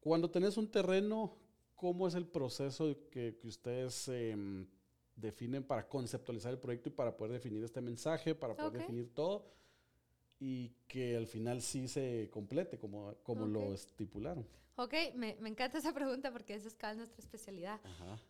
cuando 0.00 0.30
tenés 0.30 0.56
un 0.56 0.70
terreno, 0.70 1.36
¿cómo 1.76 2.08
es 2.08 2.14
el 2.14 2.26
proceso 2.26 2.96
que, 3.10 3.38
que 3.38 3.48
ustedes 3.48 4.08
em, 4.08 4.66
definen 5.14 5.62
para 5.62 5.88
conceptualizar 5.88 6.52
el 6.52 6.58
proyecto 6.58 6.88
y 6.88 6.92
para 6.92 7.16
poder 7.16 7.32
definir 7.32 7.62
este 7.62 7.80
mensaje, 7.80 8.34
para 8.34 8.56
poder 8.56 8.72
definir 8.72 9.14
todo? 9.14 9.56
Y 10.38 10.70
que 10.86 11.16
al 11.16 11.26
final 11.26 11.62
sí 11.62 11.88
se 11.88 12.28
complete 12.30 12.78
como, 12.78 13.14
como 13.22 13.46
lo 13.46 13.72
estipularon. 13.72 14.46
Ok, 14.78 14.92
me, 15.14 15.36
me, 15.40 15.48
encanta 15.48 15.78
esa 15.78 15.94
pregunta 15.94 16.30
porque 16.30 16.54
esa 16.54 16.68
es 16.68 16.74
cada 16.74 16.94
nuestra 16.94 17.22
especialidad. 17.22 17.80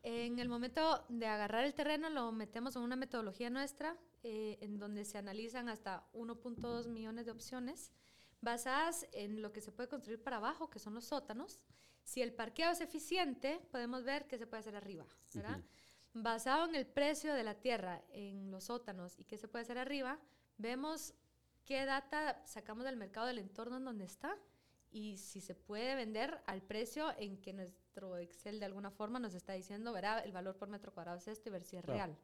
En 0.05 0.39
el 0.39 0.49
momento 0.49 1.05
de 1.09 1.27
agarrar 1.27 1.65
el 1.65 1.75
terreno 1.75 2.09
lo 2.09 2.31
metemos 2.31 2.77
en 2.77 2.83
una 2.83 2.95
metodología 2.95 3.51
nuestra 3.51 3.97
eh, 4.23 4.59
en 4.61 4.79
donde 4.79 5.05
se 5.05 5.19
analizan 5.19 5.69
hasta 5.69 6.05
1.2 6.13 6.89
millones 6.89 7.27
de 7.27 7.33
opciones 7.33 7.93
basadas 8.41 9.07
en 9.13 9.43
lo 9.43 9.53
que 9.53 9.61
se 9.61 9.73
puede 9.73 9.89
construir 9.89 10.23
para 10.23 10.37
abajo, 10.37 10.71
que 10.71 10.79
son 10.79 10.95
los 10.95 11.07
sótanos. 11.07 11.61
Si 12.05 12.23
el 12.23 12.33
parqueo 12.33 12.71
es 12.71 12.81
eficiente, 12.81 13.61
podemos 13.73 14.05
ver 14.05 14.29
qué 14.29 14.39
se 14.39 14.47
puede 14.47 14.61
hacer 14.61 14.77
arriba, 14.77 15.05
¿verdad? 15.35 15.61
Basado 16.13 16.69
en 16.69 16.77
el 16.77 16.87
precio 16.87 17.35
de 17.35 17.43
la 17.43 17.55
tierra 17.55 18.05
en 18.11 18.53
los 18.53 18.65
sótanos 18.65 19.19
y 19.19 19.25
qué 19.25 19.37
se 19.37 19.49
puede 19.49 19.63
hacer 19.63 19.79
arriba, 19.79 20.21
vemos 20.59 21.13
qué 21.67 21.85
data 21.85 22.41
sacamos 22.47 22.85
del 22.85 22.97
mercado 22.97 23.27
del 23.27 23.39
entorno 23.39 23.77
en 23.77 23.85
donde 23.85 24.05
está 24.05 24.39
y 24.91 25.19
si 25.19 25.41
se 25.41 25.55
puede 25.55 25.95
vender 25.95 26.41
al 26.47 26.63
precio 26.63 27.13
en 27.19 27.37
que 27.43 27.53
nuestro 27.53 28.17
Excel 28.17 28.59
de 28.61 28.67
alguna 28.67 28.91
forma 28.91 29.19
nos 29.19 29.35
está 29.35 29.53
diciendo, 29.53 29.93
verá, 29.93 30.21
el 30.21 30.33
valor 30.33 30.57
por 30.57 30.69
metro 30.69 30.95
cuadrado 30.95 31.19
es 31.19 31.29
esto 31.29 31.49
y 31.49 31.53
ver 31.53 31.65
si 31.65 31.77
es 31.77 31.85
real. 31.85 32.17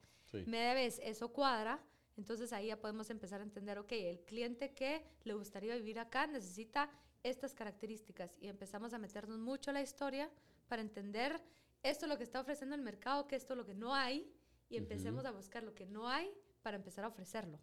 Me 0.46 0.58
debes, 0.58 0.98
eso 1.02 1.30
cuadra, 1.30 1.78
entonces 2.16 2.52
ahí 2.54 2.68
ya 2.68 2.80
podemos 2.80 3.10
empezar 3.10 3.40
a 3.40 3.44
entender, 3.44 3.78
ok, 3.78 3.92
el 3.92 4.20
cliente 4.20 4.72
que 4.72 5.04
le 5.24 5.34
gustaría 5.34 5.74
vivir 5.74 5.98
acá 5.98 6.26
necesita 6.26 6.88
estas 7.22 7.52
características 7.54 8.34
y 8.40 8.48
empezamos 8.48 8.94
a 8.94 8.98
meternos 8.98 9.38
mucho 9.38 9.70
a 9.70 9.74
la 9.74 9.82
historia 9.82 10.30
para 10.68 10.80
entender 10.80 11.42
esto 11.82 12.06
es 12.06 12.10
lo 12.10 12.16
que 12.16 12.24
está 12.24 12.40
ofreciendo 12.40 12.74
el 12.76 12.82
mercado, 12.82 13.26
que 13.26 13.36
esto 13.36 13.54
es 13.54 13.58
lo 13.58 13.66
que 13.66 13.74
no 13.74 13.94
hay 13.94 14.32
y 14.68 14.76
empecemos 14.76 15.24
a 15.24 15.32
buscar 15.32 15.62
lo 15.64 15.74
que 15.74 15.84
no 15.84 16.08
hay 16.08 16.32
para 16.62 16.76
empezar 16.76 17.04
a 17.04 17.08
ofrecerlo. 17.08 17.58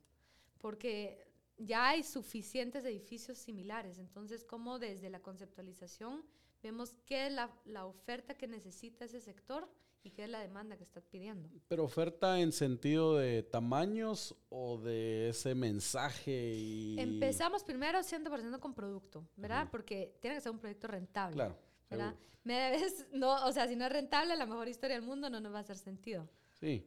Porque 0.60 1.29
ya 1.60 1.90
hay 1.90 2.04
suficientes 2.04 2.84
edificios 2.86 3.38
similares. 3.38 4.00
Entonces, 4.00 4.44
como 4.44 4.80
desde 4.80 5.10
la 5.10 5.22
conceptualización 5.22 6.26
vemos 6.64 6.96
qué 7.06 7.28
es 7.28 7.34
la, 7.34 7.52
la, 7.66 7.86
oferta 7.86 8.36
que 8.36 8.48
necesita 8.48 9.06
ese 9.06 9.22
sector 9.22 9.70
y 10.04 10.12
qué 10.12 10.24
es 10.24 10.30
la 10.30 10.40
demanda 10.40 10.78
que 10.78 10.84
está 10.84 11.02
pidiendo. 11.02 11.50
Pero 11.68 11.84
oferta 11.84 12.40
en 12.40 12.52
sentido 12.52 13.18
de 13.18 13.44
tamaños 13.44 14.36
o 14.50 14.78
de 14.78 15.30
ese 15.30 15.56
mensaje 15.56 16.56
y... 16.56 17.00
Empezamos 17.00 17.64
primero 17.64 18.00
100% 18.00 18.60
con 18.60 18.74
producto, 18.74 19.28
¿verdad? 19.36 19.68
Porque 19.72 20.18
tiene 20.22 20.38
que 20.38 20.42
ser 20.42 20.52
un 20.52 20.60
proyecto 20.60 20.88
rentable. 20.88 21.36
Claro. 21.36 21.58
¿verdad? 21.90 22.16
Me 22.44 22.54
debes, 22.54 23.08
no, 23.14 23.46
o 23.46 23.52
sea, 23.52 23.68
si 23.68 23.76
no 23.76 23.86
es 23.86 23.92
rentable, 23.92 24.36
la 24.36 24.46
mejor 24.46 24.68
historia 24.68 24.96
del 24.96 25.06
mundo 25.06 25.30
no 25.30 25.40
nos 25.40 25.54
va 25.54 25.58
a 25.58 25.62
hacer 25.62 25.78
sentido. 25.78 26.30
Sí. 26.60 26.86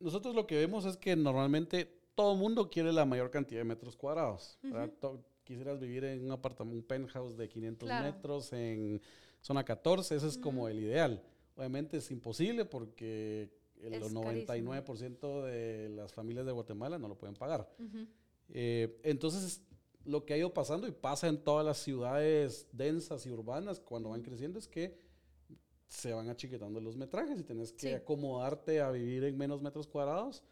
Nosotros 0.00 0.34
lo 0.34 0.46
que 0.46 0.56
vemos 0.56 0.84
es 0.84 0.96
que 0.96 1.14
normalmente 1.14 2.01
todo 2.14 2.32
el 2.32 2.38
mundo 2.38 2.68
quiere 2.70 2.92
la 2.92 3.04
mayor 3.04 3.30
cantidad 3.30 3.60
de 3.60 3.64
metros 3.64 3.96
cuadrados. 3.96 4.58
Quisieras 5.44 5.80
vivir 5.80 6.04
en 6.04 6.24
un 6.24 6.30
apartamento, 6.30 6.76
un 6.76 6.82
penthouse 6.84 7.36
de 7.36 7.48
500 7.48 7.88
metros 7.88 8.52
en 8.52 9.00
zona 9.40 9.64
14, 9.64 10.14
ese 10.14 10.28
es 10.28 10.38
como 10.38 10.68
el 10.68 10.78
ideal. 10.78 11.22
Obviamente 11.56 11.96
es 11.96 12.10
imposible 12.10 12.64
porque 12.64 13.50
el 13.80 14.00
99% 14.00 15.42
de 15.42 15.88
las 15.90 16.12
familias 16.12 16.46
de 16.46 16.52
Guatemala 16.52 16.98
no 16.98 17.08
lo 17.08 17.18
pueden 17.18 17.34
pagar. 17.34 17.68
Eh, 18.50 19.00
entonces, 19.02 19.62
lo 20.04 20.24
que 20.24 20.34
ha 20.34 20.38
ido 20.38 20.54
pasando 20.54 20.86
y 20.86 20.92
pasa 20.92 21.28
en 21.28 21.38
todas 21.38 21.66
las 21.66 21.78
ciudades 21.78 22.68
densas 22.72 23.26
y 23.26 23.30
urbanas 23.30 23.80
cuando 23.80 24.10
van 24.10 24.22
creciendo 24.22 24.58
es 24.58 24.68
que 24.68 24.96
se 25.88 26.12
van 26.12 26.30
achiquetando 26.30 26.80
los 26.80 26.96
metrajes 26.96 27.38
y 27.38 27.42
tienes 27.42 27.72
que 27.72 27.96
acomodarte 27.96 28.80
a 28.80 28.90
vivir 28.90 29.24
en 29.24 29.36
menos 29.36 29.60
metros 29.60 29.86
cuadrados 29.86 30.42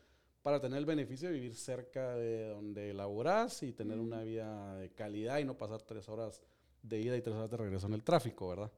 para 0.43 0.61
tener 0.61 0.79
el 0.79 0.87
beneficio 0.87 1.29
de 1.29 1.35
vivir 1.35 1.55
cerca 1.55 2.15
de 2.17 2.49
donde 2.49 2.95
laboras 2.95 3.63
y 3.63 3.73
tener 3.73 3.99
una 3.99 4.23
vida 4.23 4.75
de 4.77 4.91
calidad 4.91 5.39
y 5.39 5.45
no 5.45 5.59
pasar 5.59 5.83
tres 5.83 6.09
horas 6.09 6.43
de 6.83 7.01
ida 7.01 7.17
y 7.17 7.23
tres 7.23 7.37
horas 7.37 7.51
de 7.51 7.57
regreso 7.57 7.87
en 7.87 7.95
el 7.95 8.03
tráfico, 8.03 8.49
¿verdad? 8.49 8.73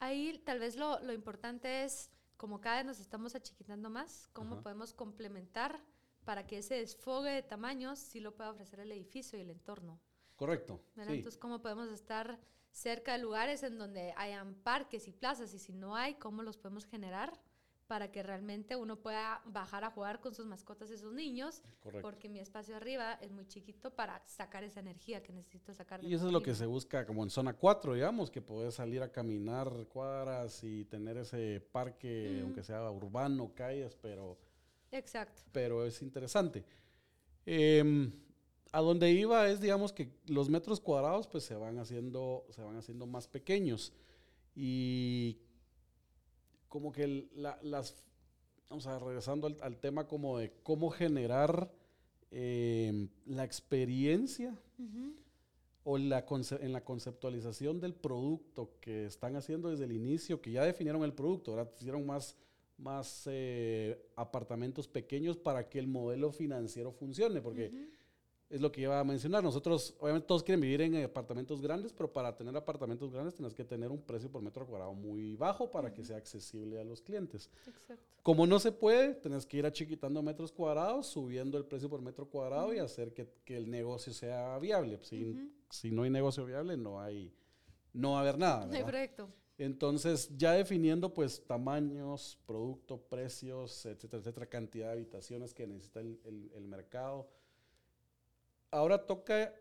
Ahí 0.00 0.42
tal 0.44 0.58
vez 0.58 0.76
lo, 0.76 0.98
lo 1.00 1.12
importante 1.12 1.84
es, 1.84 2.10
como 2.36 2.60
cada 2.60 2.76
vez 2.76 2.86
nos 2.86 3.00
estamos 3.00 3.34
achiquitando 3.34 3.88
más, 3.88 4.28
cómo 4.32 4.60
podemos 4.62 4.92
complementar 4.92 5.80
para 6.24 6.46
que 6.46 6.58
ese 6.58 6.74
desfogue 6.74 7.30
de 7.30 7.42
tamaños 7.42 7.98
sí 7.98 8.20
lo 8.20 8.34
pueda 8.34 8.50
ofrecer 8.50 8.80
el 8.80 8.90
edificio 8.90 9.38
y 9.38 9.42
el 9.42 9.50
entorno. 9.50 10.00
Correcto. 10.34 10.82
Entonces, 10.96 11.38
cómo 11.38 11.62
podemos 11.62 11.88
estar 11.88 12.38
cerca 12.72 13.12
de 13.12 13.18
lugares 13.18 13.62
en 13.62 13.78
donde 13.78 14.12
hayan 14.16 14.54
parques 14.56 15.08
y 15.08 15.12
plazas 15.12 15.54
y 15.54 15.58
si 15.58 15.72
no 15.72 15.96
hay, 15.96 16.16
cómo 16.16 16.42
los 16.42 16.58
podemos 16.58 16.84
generar 16.84 17.40
para 17.86 18.10
que 18.10 18.22
realmente 18.22 18.76
uno 18.76 18.96
pueda 18.96 19.42
bajar 19.46 19.84
a 19.84 19.90
jugar 19.90 20.20
con 20.20 20.34
sus 20.34 20.46
mascotas 20.46 20.90
y 20.90 20.98
sus 20.98 21.12
niños, 21.12 21.62
porque 22.02 22.28
mi 22.28 22.40
espacio 22.40 22.76
arriba 22.76 23.14
es 23.14 23.30
muy 23.30 23.46
chiquito 23.46 23.90
para 23.90 24.22
sacar 24.26 24.64
esa 24.64 24.80
energía 24.80 25.22
que 25.22 25.32
necesito 25.32 25.72
sacar. 25.72 26.02
Y 26.04 26.14
eso 26.14 26.26
es 26.26 26.32
lo 26.32 26.42
que 26.42 26.54
se 26.54 26.66
busca 26.66 27.06
como 27.06 27.22
en 27.22 27.30
zona 27.30 27.54
4, 27.54 27.94
digamos, 27.94 28.30
que 28.30 28.42
puedes 28.42 28.74
salir 28.74 29.02
a 29.02 29.10
caminar 29.10 29.70
cuadras 29.88 30.62
y 30.64 30.84
tener 30.86 31.16
ese 31.18 31.60
parque, 31.72 32.40
aunque 32.42 32.62
sea 32.62 32.90
urbano, 32.90 33.52
calles, 33.54 33.96
pero... 34.00 34.38
Exacto. 34.90 35.42
Pero 35.52 35.84
es 35.84 36.00
interesante. 36.02 36.64
Em, 37.44 38.12
a 38.72 38.80
donde 38.80 39.10
iba 39.12 39.48
es, 39.48 39.60
digamos, 39.60 39.92
que 39.92 40.10
los 40.26 40.48
metros 40.48 40.80
cuadrados 40.80 41.26
pues 41.28 41.44
se 41.44 41.54
van 41.54 41.78
haciendo, 41.78 42.46
se 42.50 42.62
van 42.62 42.76
haciendo 42.76 43.06
más 43.06 43.28
pequeños. 43.28 43.92
Y 44.54 45.38
como 46.68 46.92
que 46.92 47.28
las, 47.34 47.94
vamos 48.68 48.86
a 48.86 48.98
regresando 48.98 49.46
al, 49.60 49.76
tema 49.78 50.06
como 50.06 50.38
de 50.38 50.52
cómo 50.62 50.90
generar 50.90 51.70
em, 52.30 53.08
la 53.26 53.44
experiencia 53.44 54.56
o 55.84 55.98
la 55.98 56.24
en 56.60 56.72
la 56.72 56.84
conceptualización 56.84 57.80
del 57.80 57.94
producto 57.94 58.72
que 58.80 59.06
están 59.06 59.36
haciendo 59.36 59.70
desde 59.70 59.84
el 59.84 59.92
inicio, 59.92 60.40
que 60.40 60.50
ya 60.50 60.64
definieron 60.64 61.04
el 61.04 61.12
producto, 61.12 61.52
ahora 61.52 61.70
hicieron 61.78 62.04
más, 62.04 62.36
más 62.76 63.22
eh, 63.26 63.96
apartamentos 64.16 64.88
pequeños 64.88 65.36
para 65.36 65.68
que 65.68 65.78
el 65.78 65.86
modelo 65.86 66.32
financiero 66.32 66.90
funcione, 66.90 67.40
porque 67.40 67.95
es 68.48 68.60
lo 68.60 68.70
que 68.70 68.82
iba 68.82 68.98
a 68.98 69.04
mencionar. 69.04 69.42
Nosotros, 69.42 69.94
obviamente, 69.98 70.26
todos 70.26 70.42
quieren 70.42 70.60
vivir 70.60 70.80
en 70.82 71.02
apartamentos 71.02 71.60
grandes, 71.60 71.92
pero 71.92 72.12
para 72.12 72.36
tener 72.36 72.56
apartamentos 72.56 73.12
grandes 73.12 73.34
tienes 73.34 73.54
que 73.54 73.64
tener 73.64 73.90
un 73.90 74.00
precio 74.00 74.30
por 74.30 74.40
metro 74.40 74.66
cuadrado 74.66 74.94
muy 74.94 75.34
bajo 75.34 75.70
para 75.70 75.92
que 75.92 76.04
sea 76.04 76.16
accesible 76.16 76.80
a 76.80 76.84
los 76.84 77.00
clientes. 77.00 77.50
Exacto. 77.66 78.04
Como 78.22 78.46
no 78.46 78.58
se 78.60 78.72
puede, 78.72 79.14
tienes 79.14 79.46
que 79.46 79.58
ir 79.58 79.66
achiquitando 79.66 80.22
metros 80.22 80.52
cuadrados, 80.52 81.06
subiendo 81.06 81.58
el 81.58 81.64
precio 81.64 81.88
por 81.88 82.00
metro 82.02 82.28
cuadrado 82.28 82.72
y 82.72 82.78
hacer 82.78 83.12
que, 83.12 83.28
que, 83.44 83.56
el 83.56 83.70
negocio 83.70 84.12
sea 84.12 84.58
viable. 84.58 84.98
Si, 85.02 85.52
si, 85.70 85.90
no 85.90 86.02
hay 86.02 86.10
negocio 86.10 86.44
viable, 86.44 86.76
no 86.76 87.00
hay, 87.00 87.32
no 87.92 88.12
va 88.12 88.18
a 88.18 88.20
haber 88.20 88.38
nada. 88.38 88.66
No 88.66 88.74
hay 88.74 88.84
proyecto. 88.84 89.28
Entonces, 89.58 90.30
ya 90.36 90.52
definiendo 90.52 91.14
pues 91.14 91.42
tamaños, 91.46 92.38
producto, 92.46 93.00
precios, 93.00 93.86
etcétera, 93.86 94.20
etcétera, 94.20 94.46
cantidad 94.46 94.88
de 94.88 94.92
habitaciones 94.92 95.54
que 95.54 95.66
necesita 95.66 96.00
el, 96.00 96.20
el, 96.24 96.52
el 96.54 96.66
mercado 96.66 97.26
ahora 98.70 99.06
toca 99.06 99.54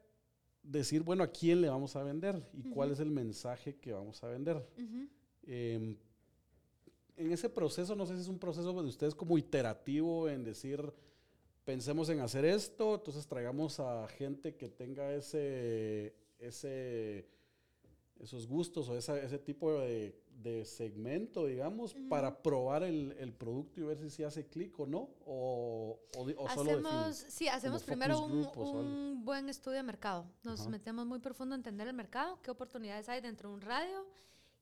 decir, 0.63 1.03
bueno, 1.03 1.23
a 1.23 1.27
quién 1.27 1.61
le 1.61 1.69
vamos 1.69 1.95
a 1.95 2.03
vender 2.03 2.41
y 2.53 2.63
cuál 2.69 2.91
es 2.91 2.99
el 2.99 3.11
mensaje 3.11 3.75
que 3.75 3.93
vamos 3.93 4.23
a 4.23 4.27
vender. 4.27 4.65
Em, 5.43 5.95
en 7.17 7.31
ese 7.31 7.49
proceso, 7.49 7.95
no 7.95 8.05
sé 8.05 8.15
si 8.15 8.21
es 8.21 8.27
un 8.27 8.39
proceso 8.39 8.73
de 8.73 8.89
ustedes 8.89 9.15
como 9.15 9.37
iterativo 9.37 10.27
en 10.27 10.43
decir, 10.43 10.93
pensemos 11.63 12.09
en 12.09 12.19
hacer 12.19 12.45
esto, 12.45 12.95
entonces 12.95 13.27
traigamos 13.27 13.79
a 13.79 14.07
gente 14.07 14.55
que 14.55 14.69
tenga 14.69 15.13
ese, 15.13 16.15
ese, 16.39 17.27
esos 18.19 18.47
gustos 18.47 18.89
o 18.89 18.97
ese 18.97 19.39
tipo 19.39 19.79
de, 19.79 20.19
de 20.41 20.65
segmento, 20.65 21.45
digamos, 21.45 21.95
para 22.09 22.41
probar 22.41 22.83
el, 22.83 23.15
el, 23.19 23.33
producto 23.33 23.79
y 23.79 23.83
ver 23.83 23.97
si, 23.97 24.09
si 24.09 24.23
hace 24.23 24.47
clic 24.47 24.79
o 24.79 24.85
no, 24.85 25.09
o, 25.25 25.99
o, 26.17 26.47
hacemos, 26.47 27.15
Sí, 27.15 27.47
hacemos 27.47 27.83
primero 27.83 28.23
un, 28.23 28.47
un 28.55 29.25
buen 29.25 29.49
estudio 29.49 29.77
de 29.77 29.83
mercado. 29.83 30.25
Nos 30.43 30.67
metemos 30.67 31.05
muy 31.05 31.19
profundo 31.19 31.55
a 31.55 31.57
entender 31.57 31.87
el 31.87 31.93
mercado, 31.93 32.39
qué 32.41 32.51
oportunidades 32.51 33.09
hay 33.09 33.21
dentro 33.21 33.49
de 33.49 33.55
un 33.55 33.61
radio 33.61 34.05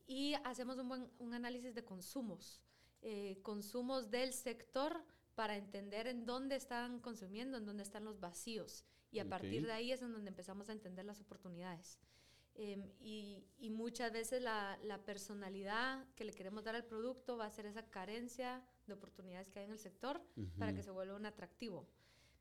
y 0.08 0.34
hacemos 0.44 0.78
un 0.78 0.90
buen 0.90 1.10
un 1.20 1.34
análisis 1.34 1.74
de 1.76 1.84
consumos, 1.84 2.62
eh, 3.02 3.40
consumos 3.42 4.12
del 4.12 4.34
sector 4.34 5.04
para 5.36 5.58
entender 5.58 6.08
en 6.08 6.26
dónde 6.26 6.56
están 6.56 7.00
consumiendo, 7.00 7.58
en 7.58 7.66
dónde 7.66 7.84
están 7.84 8.06
los 8.06 8.20
vacíos. 8.20 8.86
Y 9.12 9.20
a 9.20 9.30
partir 9.30 9.66
de 9.66 9.72
ahí 9.72 9.92
es 9.92 10.02
en 10.02 10.12
donde 10.12 10.30
empezamos 10.30 10.70
a 10.70 10.72
entender 10.72 11.06
las 11.06 11.22
oportunidades. 11.22 12.00
Em, 12.56 12.88
y, 13.00 13.44
y, 13.58 13.72
muchas 13.72 14.12
veces 14.12 14.42
la, 14.42 14.78
la, 14.84 15.04
personalidad 15.04 16.06
que 16.16 16.24
le 16.24 16.34
queremos 16.34 16.64
dar 16.64 16.76
al 16.76 16.86
producto 16.86 17.36
va 17.36 17.46
a 17.46 17.52
ser 17.52 17.66
esa 17.66 17.90
carencia 17.90 18.64
de 18.86 18.94
oportunidades 18.94 19.50
que 19.50 19.60
hay 19.60 19.66
en 19.66 19.72
el 19.72 19.80
sector 19.80 20.22
para 20.60 20.74
que 20.74 20.84
se 20.84 20.92
vuelva 20.92 21.16
un 21.16 21.26
atractivo. 21.26 21.88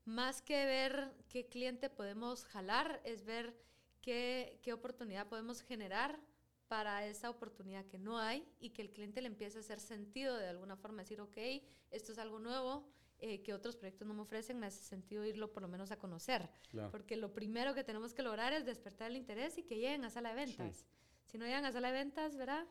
Más 0.05 0.43
que 0.43 0.65
ver 0.67 1.15
qué 1.29 1.47
cliente 1.47 1.89
podemos 1.89 2.45
jalar, 2.45 3.01
es 3.05 3.25
ver 3.25 3.57
qué, 4.01 4.59
qué 4.61 4.71
oportunidad 4.71 5.27
podemos 5.27 5.61
generar 5.61 6.19
para 6.67 7.05
esa 7.07 7.29
oportunidad 7.29 7.85
que 7.85 7.97
no 7.97 8.19
hay 8.19 8.47
y 8.59 8.69
que 8.69 8.83
el 8.83 8.91
cliente 8.91 9.21
le 9.21 9.27
empiece 9.27 9.57
a 9.57 9.61
hacer 9.61 9.79
sentido 9.79 10.37
de 10.37 10.47
alguna 10.47 10.75
forma, 10.75 11.01
decir, 11.01 11.21
ok, 11.21 11.37
esto 11.89 12.11
es 12.11 12.17
algo 12.19 12.37
nuevo, 12.39 12.87
eh, 13.19 13.41
que 13.41 13.53
otros 13.53 13.75
proyectos 13.77 14.07
no 14.07 14.13
me 14.13 14.21
ofrecen, 14.21 14.59
me 14.59 14.65
hace 14.65 14.83
sentido 14.83 15.25
irlo 15.25 15.51
por 15.51 15.63
lo 15.63 15.69
menos 15.69 15.91
a 15.91 15.97
conocer. 15.97 16.49
Porque 16.91 17.15
lo 17.15 17.33
primero 17.33 17.73
que 17.73 17.83
tenemos 17.83 18.13
que 18.13 18.21
lograr 18.21 18.53
es 18.53 18.65
despertar 18.65 19.11
el 19.11 19.17
interés 19.17 19.57
y 19.57 19.63
que 19.63 19.75
lleguen 19.75 20.03
a 20.03 20.09
sala 20.09 20.29
de 20.29 20.35
ventas. 20.35 20.85
Si 21.25 21.37
no 21.37 21.45
llegan 21.45 21.65
a 21.65 21.71
sala 21.71 21.91
de 21.91 21.93
ventas, 21.93 22.35
¿verdad? 22.35 22.65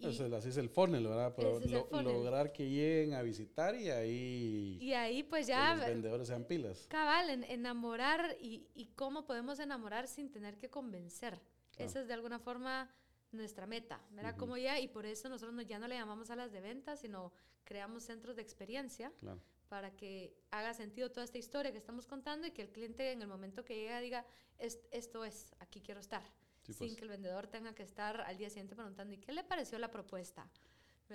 Y 0.00 0.06
así 0.06 0.48
es 0.48 0.56
el 0.56 0.68
funnel, 0.68 1.06
¿verdad? 1.06 1.34
Pero 1.36 1.60
lograr 2.02 2.52
que 2.52 2.70
lleguen 2.70 3.14
a 3.14 3.22
visitar 3.22 3.74
y 3.74 3.90
ahí... 3.90 4.78
Y 4.80 4.92
ahí 4.92 5.24
pues 5.24 5.46
ya... 5.46 5.74
los 5.74 5.86
vendedores 5.86 6.28
sean 6.28 6.44
pilas. 6.44 6.86
Cabal, 6.88 7.28
enamorar 7.44 8.36
y, 8.40 8.66
y, 8.74 8.86
cómo 8.94 9.26
podemos 9.26 9.58
enamorar 9.58 10.06
sin 10.06 10.30
tener 10.30 10.56
que 10.56 10.70
convencer. 10.70 11.40
Esa 11.76 12.00
es 12.00 12.08
de 12.08 12.14
alguna 12.14 12.38
forma 12.38 12.90
nuestra 13.32 13.66
meta, 13.66 14.00
¿verdad? 14.10 14.36
Como 14.36 14.56
ya, 14.56 14.80
y 14.80 14.88
por 14.88 15.04
eso 15.04 15.28
nosotros 15.28 15.66
ya 15.66 15.78
no 15.78 15.86
le 15.88 15.96
llamamos 15.96 16.28
salas 16.28 16.50
de 16.52 16.60
ventas, 16.60 17.00
sino 17.00 17.32
creamos 17.64 18.04
centros 18.04 18.36
de 18.36 18.42
experiencia 18.42 19.12
claro 19.20 19.40
para 19.68 19.94
que 19.94 20.34
haga 20.50 20.74
sentido 20.74 21.10
toda 21.10 21.24
esta 21.24 21.38
historia 21.38 21.72
que 21.72 21.78
estamos 21.78 22.06
contando 22.06 22.46
y 22.46 22.50
que 22.50 22.62
el 22.62 22.70
cliente 22.70 23.12
en 23.12 23.22
el 23.22 23.28
momento 23.28 23.64
que 23.64 23.76
llega 23.76 24.00
diga, 24.00 24.26
esto 24.58 25.24
es, 25.24 25.54
aquí 25.60 25.80
quiero 25.80 26.00
estar. 26.00 26.22
sin 26.64 26.76
pues. 26.76 26.96
que 26.96 27.02
el 27.02 27.10
vendedor 27.10 27.46
tenga 27.46 27.74
que 27.74 27.82
estar 27.82 28.20
al 28.22 28.36
día 28.36 28.50
siguiente 28.50 28.74
preguntando, 28.74 29.14
¿y 29.14 29.18
qué 29.18 29.32
le 29.32 29.44
pareció 29.44 29.78
la 29.78 29.90
propuesta? 29.90 30.48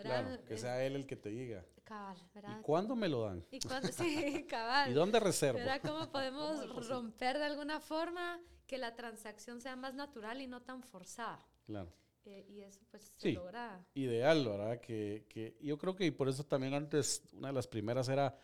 Claro, 0.02 0.44
que 0.46 0.58
sea 0.58 0.84
él 0.84 0.96
el 0.96 1.06
que 1.06 1.16
te 1.16 1.30
diga. 1.30 1.64
Cabal, 1.84 2.18
¿verdad? 2.34 2.60
¿Y 2.60 2.62
cuándo 2.64 2.96
me 2.96 3.08
lo 3.08 3.22
dan? 3.22 3.46
¿Y 3.52 3.60
cuándo? 3.60 3.92
Sí, 3.92 4.46
cabal. 4.50 4.90
¿Y 4.90 4.94
dónde 4.94 5.20
reservo? 5.20 5.60
¿Verdad? 5.60 5.82
¿Cómo 5.84 6.08
podemos 6.12 6.88
romper 6.88 7.38
de 7.38 7.46
alguna 7.46 7.80
forma 7.80 8.40
que 8.66 8.78
la 8.78 8.96
transacción 8.96 9.62
sea 9.62 9.76
más 9.76 9.94
natural 9.94 10.42
y 10.42 10.48
no 10.48 10.62
tan 10.62 10.82
forzada? 10.82 11.46
Claro. 11.66 11.94
Eh, 12.26 12.46
y 12.50 12.62
eso 12.62 12.80
pues 12.90 13.04
se 13.18 13.34
logra. 13.34 13.86
Ideal, 13.94 14.46
¿verdad? 14.48 14.80
Que, 14.80 15.26
que 15.30 15.58
yo 15.62 15.78
creo 15.78 15.96
que 15.96 16.06
y 16.06 16.12
por 16.12 16.30
eso 16.30 16.44
también 16.44 16.74
antes, 16.74 17.24
una 17.34 17.50
de 17.50 17.54
las 17.54 17.68
primeras 17.68 18.08
era, 18.10 18.38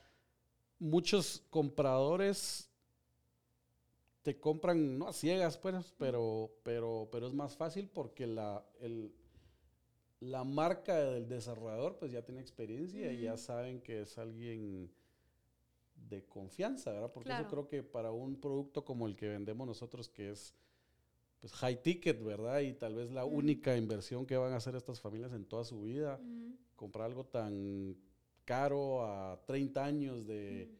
muchos 0.79 1.43
compradores 1.49 2.69
te 4.21 4.39
compran, 4.39 4.97
no 4.97 5.07
a 5.07 5.13
ciegas, 5.13 5.57
pues, 5.57 5.93
pero, 5.97 6.51
pero, 6.63 7.07
pero 7.11 7.27
es 7.27 7.33
más 7.33 7.55
fácil 7.55 7.87
porque 7.87 8.27
la, 8.27 8.65
el, 8.81 9.13
la 10.19 10.43
marca 10.43 10.97
del 10.97 11.27
desarrollador 11.27 11.97
pues 11.97 12.11
ya 12.11 12.21
tiene 12.23 12.41
experiencia 12.41 13.11
y 13.11 13.21
ya 13.21 13.37
saben 13.37 13.81
que 13.81 14.01
es 14.01 14.17
alguien 14.17 14.91
de 15.95 16.25
confianza, 16.25 16.91
¿verdad? 16.91 17.11
Porque 17.13 17.29
yo 17.29 17.47
creo 17.47 17.67
que 17.67 17.83
para 17.83 18.11
un 18.11 18.39
producto 18.39 18.83
como 18.83 19.07
el 19.07 19.15
que 19.15 19.29
vendemos 19.29 19.67
nosotros, 19.67 20.09
que 20.09 20.31
es 20.31 20.53
pues 21.39 21.53
high 21.53 21.81
ticket, 21.81 22.23
¿verdad? 22.23 22.59
Y 22.59 22.73
tal 22.73 22.95
vez 22.95 23.11
la 23.11 23.25
única 23.25 23.77
inversión 23.77 24.25
que 24.25 24.37
van 24.37 24.53
a 24.53 24.57
hacer 24.57 24.75
estas 24.75 24.99
familias 24.99 25.31
en 25.33 25.45
toda 25.45 25.63
su 25.63 25.81
vida, 25.81 26.19
comprar 26.75 27.05
algo 27.05 27.25
tan 27.25 27.95
caro 28.45 29.05
a 29.05 29.39
30 29.45 29.83
años 29.83 30.25
de... 30.25 30.75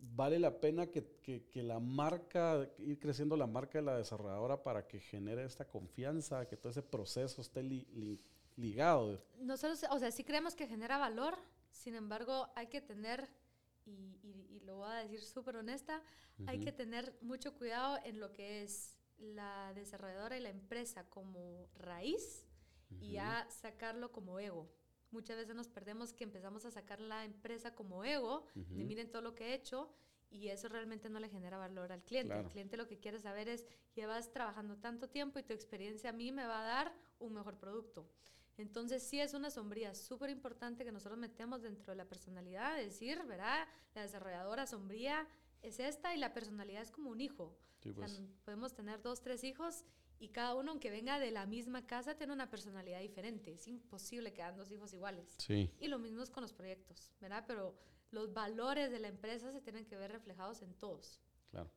Vale 0.00 0.38
la 0.38 0.60
pena 0.60 0.86
que, 0.86 1.04
que, 1.22 1.62
la 1.62 1.80
marca, 1.80 2.68
ir 2.78 3.00
creciendo 3.00 3.36
la 3.36 3.48
marca 3.48 3.78
de 3.78 3.84
la 3.84 3.98
desarrolladora 3.98 4.62
para 4.62 4.86
que 4.86 5.00
genere 5.00 5.44
esta 5.44 5.66
confianza, 5.66 6.46
que 6.46 6.56
todo 6.56 6.70
ese 6.70 6.82
proceso 6.82 7.42
esté 7.42 7.64
ligado. 8.56 9.20
Nosotros, 9.40 9.84
o 9.90 9.98
sea, 9.98 10.12
sí 10.12 10.22
creemos 10.22 10.54
que 10.54 10.68
genera 10.68 10.98
valor, 10.98 11.36
sin 11.72 11.96
embargo, 11.96 12.48
hay 12.54 12.68
que 12.68 12.80
tener, 12.80 13.28
y, 13.86 14.20
y, 14.22 14.60
lo 14.60 14.76
voy 14.76 14.92
a 14.92 15.02
decir 15.02 15.20
súper 15.20 15.56
honesta, 15.56 16.00
hay 16.46 16.60
que 16.60 16.70
tener 16.70 17.12
mucho 17.20 17.54
cuidado 17.54 17.98
en 18.04 18.20
lo 18.20 18.32
que 18.32 18.62
es 18.62 18.97
la 19.18 19.72
desarrolladora 19.74 20.36
y 20.36 20.40
la 20.40 20.50
empresa 20.50 21.08
como 21.08 21.68
raíz 21.76 22.46
y 23.00 23.16
a 23.18 23.46
sacarlo 23.50 24.12
como 24.12 24.38
ego. 24.38 24.70
Muchas 25.10 25.36
veces 25.36 25.54
nos 25.54 25.68
perdemos 25.68 26.12
que 26.12 26.24
empezamos 26.24 26.64
a 26.64 26.70
sacar 26.70 27.00
la 27.00 27.24
empresa 27.24 27.74
como 27.74 28.04
ego, 28.04 28.46
de 28.54 28.84
miren 28.84 29.10
todo 29.10 29.22
lo 29.22 29.34
que 29.34 29.48
he 29.48 29.54
hecho, 29.54 29.90
y 30.30 30.48
eso 30.48 30.68
realmente 30.68 31.08
no 31.08 31.20
le 31.20 31.30
genera 31.30 31.56
valor 31.56 31.92
al 31.92 32.02
cliente. 32.02 32.38
El 32.38 32.48
cliente 32.48 32.76
lo 32.76 32.86
que 32.86 32.98
quiere 32.98 33.18
saber 33.18 33.48
es, 33.48 33.66
llevas 33.94 34.30
trabajando 34.30 34.76
tanto 34.76 35.08
tiempo 35.08 35.38
y 35.38 35.42
tu 35.42 35.54
experiencia 35.54 36.10
a 36.10 36.12
mí 36.12 36.32
me 36.32 36.46
va 36.46 36.60
a 36.60 36.64
dar 36.64 36.94
un 37.18 37.32
mejor 37.32 37.58
producto. 37.58 38.06
Entonces 38.58 39.02
sí 39.02 39.20
es 39.20 39.34
una 39.34 39.50
sombría 39.50 39.94
súper 39.94 40.30
importante 40.30 40.84
que 40.84 40.92
nosotros 40.92 41.18
metemos 41.18 41.62
dentro 41.62 41.92
de 41.92 41.96
la 41.96 42.04
personalidad, 42.04 42.76
decir, 42.76 43.22
¿verdad? 43.24 43.66
La 43.94 44.02
desarrolladora 44.02 44.66
sombría 44.66 45.26
es 45.62 45.80
esta 45.80 46.14
y 46.14 46.18
la 46.18 46.32
personalidad 46.32 46.82
es 46.82 46.90
como 46.90 47.10
un 47.10 47.20
hijo. 47.20 47.56
Pues. 47.94 48.20
podemos 48.44 48.74
tener 48.74 49.00
dos, 49.02 49.20
tres 49.20 49.44
hijos 49.44 49.84
y 50.18 50.28
cada 50.28 50.56
uno, 50.56 50.72
aunque 50.72 50.90
venga 50.90 51.18
de 51.20 51.30
la 51.30 51.46
misma 51.46 51.86
casa, 51.86 52.16
tiene 52.16 52.32
una 52.32 52.50
personalidad 52.50 53.00
diferente. 53.00 53.52
Es 53.52 53.68
imposible 53.68 54.32
que 54.32 54.42
hagan 54.42 54.56
dos 54.56 54.70
hijos 54.72 54.92
iguales. 54.92 55.36
Y 55.48 55.86
lo 55.86 55.98
mismo 55.98 56.22
es 56.22 56.30
con 56.30 56.42
los 56.42 56.52
proyectos, 56.52 57.12
¿verdad? 57.20 57.44
Pero 57.46 57.76
los 58.10 58.32
valores 58.32 58.90
de 58.90 58.98
la 58.98 59.08
empresa 59.08 59.52
se 59.52 59.60
tienen 59.60 59.84
que 59.86 59.96
ver 59.96 60.10
reflejados 60.10 60.62
en 60.62 60.74
todos. 60.74 61.20
Claro. 61.50 61.70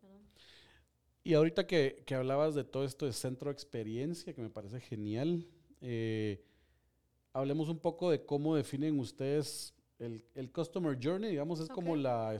Y 1.24 1.36
ahorita 1.36 1.68
que, 1.68 2.04
que, 2.06 2.16
hablabas 2.16 2.56
de 2.56 2.64
todo 2.64 2.84
esto 2.84 3.06
de 3.06 3.14
centro 3.14 3.50
de 3.50 3.54
experiencia, 3.54 4.34
que 4.34 4.42
me 4.42 4.50
parece 4.50 4.80
genial, 4.80 5.46
eh, 5.80 6.44
hablemos 7.32 7.70
un 7.70 7.78
poco 7.78 8.10
de 8.10 8.26
cómo 8.26 8.56
definen 8.56 9.00
ustedes 9.00 9.76
el, 10.00 10.26
el 10.34 10.52
Customer 10.52 10.98
Journey, 11.00 11.30
digamos, 11.30 11.60
es 11.60 11.70
como 11.70 11.96
la, 11.96 12.34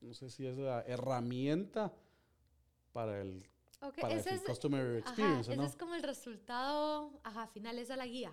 no 0.00 0.14
sé 0.14 0.30
si 0.30 0.46
es 0.46 0.56
la 0.56 0.82
herramienta 0.82 1.92
para 2.92 3.20
el, 3.20 3.46
para 4.00 4.14
el 4.14 4.42
Customer 4.42 4.96
Experience, 4.96 5.52
Ese 5.52 5.64
es 5.64 5.76
como 5.76 5.94
el 5.94 6.02
resultado, 6.02 7.20
ajá, 7.22 7.46
final, 7.48 7.78
esa 7.78 7.94
es 7.94 7.98
la 7.98 8.06
guía. 8.06 8.32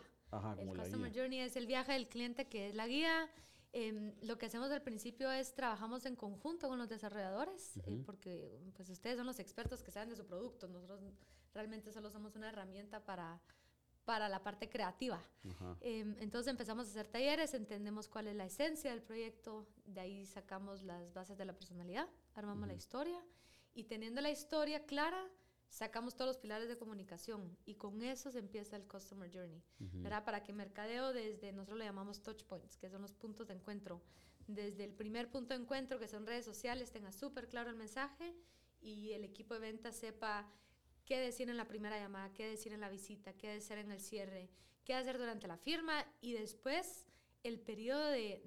el 0.57 0.67
Customer 0.69 1.11
Journey 1.13 1.39
es 1.39 1.55
el 1.55 1.67
viaje 1.67 1.93
del 1.93 2.07
cliente 2.07 2.47
que 2.47 2.69
es 2.69 2.75
la 2.75 2.87
guía. 2.87 3.29
Em, 3.73 4.13
lo 4.21 4.37
que 4.37 4.45
hacemos 4.45 4.71
al 4.71 4.81
principio 4.81 5.29
es 5.29 5.53
trabajamos 5.53 6.05
en 6.05 6.15
conjunto 6.15 6.69
con 6.69 6.79
los 6.79 6.87
desarrolladores, 6.89 7.77
eh, 7.77 8.01
porque 8.05 8.59
pues 8.75 8.89
ustedes 8.89 9.17
son 9.17 9.27
los 9.27 9.39
expertos 9.39 9.83
que 9.83 9.91
saben 9.91 10.09
de 10.09 10.15
su 10.15 10.25
producto. 10.25 10.67
Nosotros 10.67 11.01
realmente 11.53 11.91
solo 11.91 12.09
somos 12.09 12.35
una 12.35 12.49
herramienta 12.49 13.03
para, 13.03 13.41
para 14.07 14.29
la 14.29 14.41
parte 14.41 14.69
creativa. 14.69 15.21
Em, 15.81 16.15
entonces 16.21 16.49
empezamos 16.49 16.87
a 16.87 16.91
hacer 16.91 17.09
talleres, 17.09 17.53
entendemos 17.53 18.07
cuál 18.07 18.27
es 18.27 18.37
la 18.37 18.45
esencia 18.45 18.91
del 18.91 19.01
proyecto, 19.01 19.67
de 19.85 19.99
ahí 19.99 20.25
sacamos 20.25 20.81
las 20.81 21.13
bases 21.13 21.37
de 21.37 21.43
la 21.43 21.51
personalidad, 21.51 22.07
armamos 22.33 22.69
la 22.69 22.73
historia 22.73 23.21
y 23.75 23.83
teniendo 23.83 24.21
la 24.21 24.31
historia 24.31 24.85
clara, 24.85 25.21
sacamos 25.67 26.15
todos 26.15 26.29
los 26.29 26.37
pilares 26.37 26.69
de 26.69 26.77
comunicación 26.77 27.57
y 27.65 27.75
con 27.75 28.01
eso 28.01 28.31
se 28.31 28.39
empieza 28.39 28.77
el 28.77 28.87
Customer 28.87 29.29
Journey, 29.29 29.61
¿verdad? 29.77 30.23
Para 30.23 30.41
que 30.41 30.53
mercadeo 30.53 31.11
desde, 31.11 31.51
nosotros 31.51 31.79
lo 31.79 31.83
llamamos 31.83 32.23
touch 32.23 32.43
points, 32.45 32.77
que 32.77 32.89
son 32.89 33.01
los 33.01 33.11
puntos 33.11 33.45
de 33.49 33.55
encuentro, 33.55 34.01
desde 34.47 34.85
el 34.85 34.93
primer 34.93 35.29
punto 35.29 35.53
de 35.53 35.59
encuentro, 35.59 35.99
que 35.99 36.07
son 36.07 36.25
redes 36.25 36.45
sociales, 36.45 36.91
tenga 36.91 37.11
súper 37.11 37.49
claro 37.49 37.69
el 37.69 37.75
mensaje 37.75 38.33
y 38.79 39.11
el 39.11 39.25
equipo 39.25 39.53
de 39.55 39.59
ventas 39.59 39.97
sepa 39.97 40.49
qué 41.07 41.19
decir 41.19 41.49
en 41.49 41.57
la 41.57 41.65
primera 41.65 41.97
llamada, 41.97 42.31
qué 42.33 42.45
decir 42.45 42.73
en 42.73 42.81
la 42.81 42.89
visita, 42.89 43.33
qué 43.33 43.49
decir 43.49 43.77
en 43.77 43.91
el 43.91 43.99
cierre, 43.99 44.49
qué 44.83 44.93
hacer 44.93 45.17
durante 45.17 45.47
la 45.47 45.57
firma 45.57 46.05
y 46.21 46.33
después 46.33 47.07
el 47.43 47.59
periodo 47.59 48.09
de, 48.11 48.43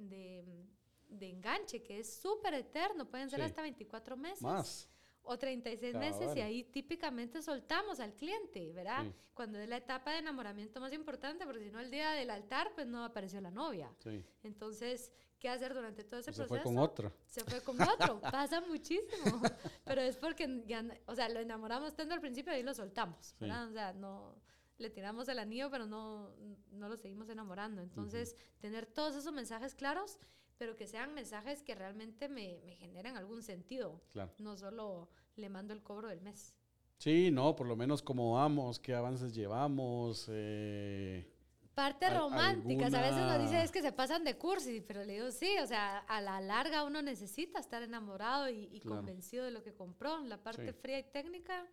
de, 1.09 1.29
enganche, 1.29 1.83
que 1.83 1.99
es 1.99 2.15
súper 2.21 2.55
eterno, 2.55 3.09
pueden 3.09 3.31
ser 3.31 3.43
hasta 3.43 3.63
24 3.63 4.17
meses. 4.17 4.43
Más 4.43 4.89
o 5.23 5.39
36 5.39 5.95
meses 5.97 6.37
y 6.37 6.41
ahí 6.41 6.65
típicamente 6.65 7.43
soltamos 7.43 8.01
al 8.01 8.15
cliente, 8.15 8.73
¿verdad? 8.73 9.07
Cuando 9.35 9.59
es 9.59 9.69
la 9.69 9.77
etapa 9.77 10.13
de 10.13 10.19
enamoramiento 10.19 10.81
más 10.81 10.93
importante, 10.93 11.45
porque 11.45 11.65
si 11.65 11.71
no 11.71 11.79
el 11.79 11.91
día 11.91 12.13
del 12.13 12.31
altar, 12.31 12.73
pues 12.75 12.87
no 12.87 13.05
apareció 13.05 13.41
la 13.41 13.51
novia. 13.51 13.95
Entonces, 14.43 15.13
¿qué 15.41 15.49
hacer 15.49 15.75
durante 15.75 16.05
todo 16.05 16.21
ese 16.21 16.33
proceso? 16.33 16.55
Se 16.55 16.63
fue 16.63 16.63
con 16.63 16.79
otro. 16.79 17.13
Se 17.27 17.45
fue 17.45 17.61
con 17.63 17.81
otro, 17.81 18.21
pasa 18.21 18.61
muchísimo, 18.61 19.41
pero 19.85 20.01
es 20.01 20.17
porque 20.17 20.63
ya, 20.67 20.85
o 21.07 21.15
sea, 21.15 21.29
lo 21.29 21.41
enamoramos 21.41 21.97
tanto 21.97 22.15
al 22.15 22.21
principio 22.21 22.53
y 22.53 22.57
ahí 22.57 22.63
lo 22.63 22.75
soltamos, 22.75 23.35
¿verdad? 23.41 23.69
O 23.69 23.73
sea, 23.73 23.93
no 23.93 24.37
le 24.79 24.91
tiramos 24.91 25.29
el 25.29 25.39
anillo, 25.39 25.71
pero 25.71 25.87
no, 25.87 26.31
no 26.71 26.89
lo 26.89 26.97
seguimos 26.97 27.29
enamorando. 27.29 27.83
Entonces, 27.83 28.37
tener 28.61 28.87
todos 28.87 29.17
esos 29.17 29.33
mensajes 29.33 29.75
claros 29.75 30.19
pero 30.61 30.77
que 30.77 30.87
sean 30.87 31.15
mensajes 31.15 31.63
que 31.63 31.75
realmente 31.75 32.29
me, 32.29 32.61
me 32.67 32.75
generen 32.77 33.17
algún 33.17 33.43
sentido. 33.43 34.03
Claro. 34.13 34.31
No 34.37 34.59
solo 34.59 35.09
le 35.37 35.49
mando 35.49 35.73
el 35.73 35.83
cobro 35.83 36.09
del 36.09 36.21
mes. 36.21 36.55
Sí, 36.99 37.31
no, 37.31 37.57
por 37.57 37.67
lo 37.67 37.77
menos 37.77 38.03
cómo 38.03 38.35
vamos, 38.35 38.79
qué 38.79 38.95
avances 38.95 39.35
llevamos. 39.35 40.27
Eh, 40.29 41.30
Parte 41.75 42.11
romántica, 42.11 42.87
a 42.87 42.91
veces 42.91 43.17
nos 43.17 43.41
dice 43.41 43.63
es 43.63 43.71
que 43.71 43.81
se 43.81 43.93
pasan 43.93 44.25
de 44.25 44.37
cursi, 44.37 44.81
pero 44.81 45.05
le 45.05 45.15
digo 45.15 45.31
sí, 45.31 45.57
o 45.63 45.67
sea, 45.67 45.99
a 45.99 46.21
la 46.21 46.41
larga 46.41 46.85
uno 46.85 47.01
necesita 47.01 47.59
estar 47.59 47.83
enamorado 47.83 48.49
y, 48.49 48.81
convencido 48.81 49.45
de 49.45 49.51
lo 49.51 49.63
que 49.63 49.73
compró. 49.73 50.23
La 50.25 50.43
parte 50.43 50.73
fría 50.73 50.99
y 50.99 51.05
técnica, 51.05 51.67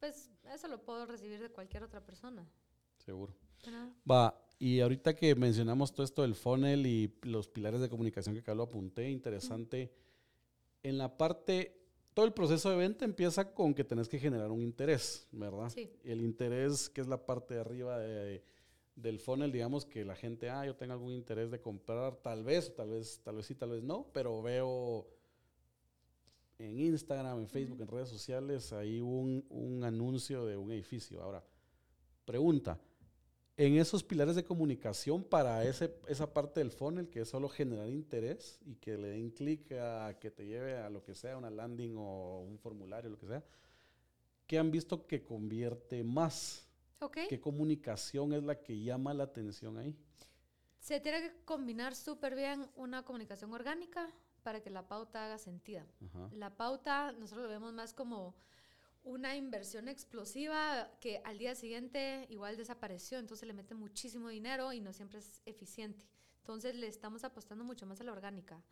pues 0.00 0.30
eso 0.52 0.68
lo 0.68 0.82
puedo 0.82 1.06
recibir 1.06 1.40
de 1.40 1.50
cualquier 1.50 1.82
otra 1.82 2.04
persona. 2.04 2.46
Seguro. 2.98 3.34
Va, 4.10 4.34
y 4.58 4.80
ahorita 4.80 5.14
que 5.14 5.34
mencionamos 5.34 5.92
todo 5.92 6.04
esto 6.04 6.22
del 6.22 6.34
funnel 6.34 6.86
y 6.86 7.14
los 7.22 7.48
pilares 7.48 7.80
de 7.80 7.88
comunicación 7.88 8.34
que 8.34 8.40
acá 8.40 8.54
lo 8.54 8.64
apunté, 8.64 9.10
interesante. 9.10 9.92
En 10.82 10.98
la 10.98 11.16
parte, 11.16 11.80
todo 12.14 12.26
el 12.26 12.32
proceso 12.32 12.70
de 12.70 12.76
venta 12.76 13.04
empieza 13.04 13.54
con 13.54 13.74
que 13.74 13.84
tenés 13.84 14.08
que 14.08 14.18
generar 14.18 14.50
un 14.50 14.62
interés, 14.62 15.26
¿verdad? 15.32 15.70
Sí. 15.70 15.90
Y 16.04 16.10
el 16.10 16.20
interés, 16.20 16.90
que 16.90 17.00
es 17.00 17.08
la 17.08 17.24
parte 17.24 17.54
de 17.54 17.60
arriba 17.60 17.98
de- 17.98 18.42
del 19.00 19.18
funnel, 19.18 19.52
digamos 19.52 19.84
que 19.84 20.04
la 20.04 20.14
gente, 20.14 20.50
ah, 20.50 20.64
yo 20.66 20.76
tengo 20.76 20.92
algún 20.92 21.12
interés 21.12 21.50
de 21.50 21.60
comprar, 21.60 22.16
tal 22.16 22.44
vez, 22.44 22.74
tal 22.74 22.90
vez, 22.90 23.20
tal 23.22 23.36
vez 23.36 23.46
sí, 23.46 23.54
tal 23.54 23.70
vez 23.70 23.82
no, 23.82 24.06
pero 24.12 24.42
veo 24.42 25.06
en 26.58 26.78
Instagram, 26.78 27.40
en 27.40 27.48
Facebook, 27.48 27.80
en 27.80 27.88
redes 27.88 28.08
sociales, 28.08 28.72
hay 28.72 29.00
un, 29.00 29.44
un 29.48 29.82
anuncio 29.84 30.44
de 30.44 30.56
un 30.56 30.70
edificio. 30.72 31.22
Ahora, 31.22 31.42
pregunta, 32.24 32.78
en 33.56 33.76
esos 33.76 34.02
pilares 34.02 34.36
de 34.36 34.44
comunicación 34.44 35.22
para 35.22 35.64
ese, 35.64 35.94
esa 36.08 36.32
parte 36.32 36.60
del 36.60 36.70
funnel, 36.70 37.08
que 37.08 37.20
es 37.20 37.28
solo 37.28 37.48
generar 37.48 37.90
interés 37.90 38.58
y 38.64 38.76
que 38.76 38.96
le 38.96 39.08
den 39.08 39.30
clic 39.30 39.72
a 39.72 40.18
que 40.18 40.30
te 40.30 40.46
lleve 40.46 40.76
a 40.76 40.88
lo 40.88 41.02
que 41.02 41.14
sea, 41.14 41.36
una 41.36 41.50
landing 41.50 41.94
o 41.98 42.40
un 42.40 42.58
formulario, 42.58 43.10
lo 43.10 43.18
que 43.18 43.26
sea, 43.26 43.44
¿qué 44.46 44.58
han 44.58 44.70
visto 44.70 45.06
que 45.06 45.22
convierte 45.22 46.02
más? 46.02 46.69
¿Qué 47.28 47.40
comunicación 47.40 48.32
es 48.32 48.42
la 48.42 48.60
que 48.60 48.82
llama 48.82 49.14
la 49.14 49.24
atención 49.24 49.78
ahí? 49.78 49.96
Se 50.78 51.00
tiene 51.00 51.20
que 51.22 51.44
combinar 51.44 51.94
súper 51.94 52.34
bien 52.34 52.68
una 52.76 53.04
comunicación 53.04 53.52
orgánica 53.52 54.08
para 54.42 54.60
que 54.60 54.70
la 54.70 54.86
pauta 54.86 55.24
haga 55.24 55.38
sentido. 55.38 55.84
Ajá. 56.06 56.28
La 56.32 56.56
pauta 56.56 57.12
nosotros 57.12 57.44
lo 57.44 57.50
vemos 57.50 57.72
más 57.72 57.94
como 57.94 58.34
una 59.02 59.34
inversión 59.36 59.88
explosiva 59.88 60.90
que 61.00 61.22
al 61.24 61.38
día 61.38 61.54
siguiente 61.54 62.26
igual 62.28 62.56
desapareció, 62.56 63.18
entonces 63.18 63.46
le 63.46 63.54
mete 63.54 63.74
muchísimo 63.74 64.28
dinero 64.28 64.72
y 64.72 64.80
no 64.80 64.92
siempre 64.92 65.20
es 65.20 65.40
eficiente. 65.46 66.06
Entonces 66.38 66.74
le 66.74 66.86
estamos 66.86 67.24
apostando 67.24 67.64
mucho 67.64 67.86
más 67.86 68.00
a 68.00 68.04
la 68.04 68.12
orgánica. 68.12 68.62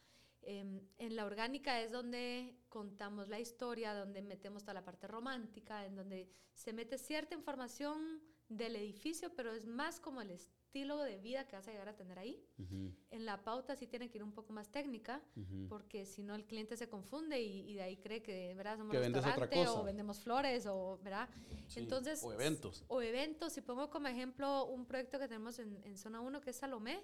Em, 0.50 0.80
en 0.96 1.14
la 1.14 1.26
orgánica 1.26 1.82
es 1.82 1.92
donde 1.92 2.56
contamos 2.70 3.28
la 3.28 3.38
historia, 3.38 3.92
donde 3.92 4.22
metemos 4.22 4.62
toda 4.62 4.72
la 4.72 4.82
parte 4.82 5.06
romántica, 5.06 5.84
en 5.84 5.94
donde 5.94 6.26
se 6.54 6.72
mete 6.72 6.96
cierta 6.96 7.34
información 7.34 8.22
del 8.48 8.74
edificio, 8.76 9.30
pero 9.37 9.52
es 9.52 9.66
más 9.66 10.00
como 10.00 10.22
el 10.22 10.30
estilo 10.30 11.02
de 11.02 11.18
vida 11.18 11.46
que 11.46 11.54
vas 11.54 11.68
a 11.68 11.70
llegar 11.70 11.90
a 11.90 11.96
tener 11.96 12.18
ahí. 12.18 12.42
Ujú, 12.56 12.94
En 13.11 13.26
la 13.26 13.44
pauta 13.44 13.76
sí 13.76 13.87
tiene 13.87 14.08
que 14.08 14.16
ir 14.16 14.24
un 14.24 14.32
poco 14.32 14.54
más 14.54 14.70
técnica, 14.70 15.20
porque 15.68 16.06
si 16.06 16.22
no 16.22 16.34
el 16.34 16.46
cliente 16.46 16.78
se 16.78 16.88
confunde 16.88 17.38
y, 17.42 17.70
y 17.70 17.74
de 17.74 17.82
ahí 17.82 17.98
cree 17.98 18.22
que 18.22 18.54
¿verdad? 18.54 18.78
somos 18.78 18.92
Que 18.92 19.00
restaurante 19.00 19.68
o 19.68 19.84
vendemos 19.84 20.18
flores 20.18 20.64
o 20.64 20.98
¿verdad? 21.02 21.28
Sí, 21.66 21.80
Entonces, 21.80 22.22
o 22.24 22.32
eventos. 22.32 22.87
O 22.88 23.02
eventos, 23.02 23.52
si 23.52 23.61
pongo 23.61 23.90
como 23.90 24.08
ejemplo 24.08 24.64
un 24.64 24.87
proyecto 24.87 25.18
que 25.18 25.28
tenemos 25.28 25.58
en, 25.58 25.78
en 25.84 25.98
zona 25.98 26.22
1 26.22 26.40
que 26.40 26.50
es 26.50 26.56
Salomé, 26.56 27.02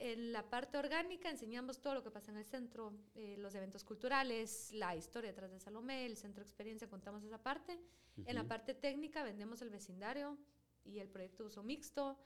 en 0.00 0.32
la 0.32 0.48
parte 0.48 0.78
orgánica 0.78 1.30
enseñamos 1.30 1.80
todo 1.80 1.94
lo 1.94 2.02
que 2.02 2.10
pasa 2.10 2.30
en 2.32 2.38
el 2.38 2.44
centro, 2.44 2.92
eh, 3.14 3.36
los 3.38 3.54
eventos 3.54 3.84
culturales, 3.84 4.72
la 4.72 4.96
historia 4.96 5.30
detrás 5.30 5.50
de 5.52 5.60
Salomé, 5.60 6.06
el 6.06 6.16
centro 6.16 6.42
de 6.42 6.48
experiencia, 6.48 6.88
contamos 6.88 7.22
esa 7.22 7.38
parte. 7.38 7.78
En 8.24 8.34
la 8.34 8.44
parte 8.48 8.74
técnica 8.74 9.22
vendemos 9.22 9.62
el 9.62 9.70
vecindario 9.70 10.36
y 10.84 10.98
el 10.98 11.08
proyecto 11.08 11.42
de 11.44 11.46
uso 11.48 11.62
mixto. 11.62 12.18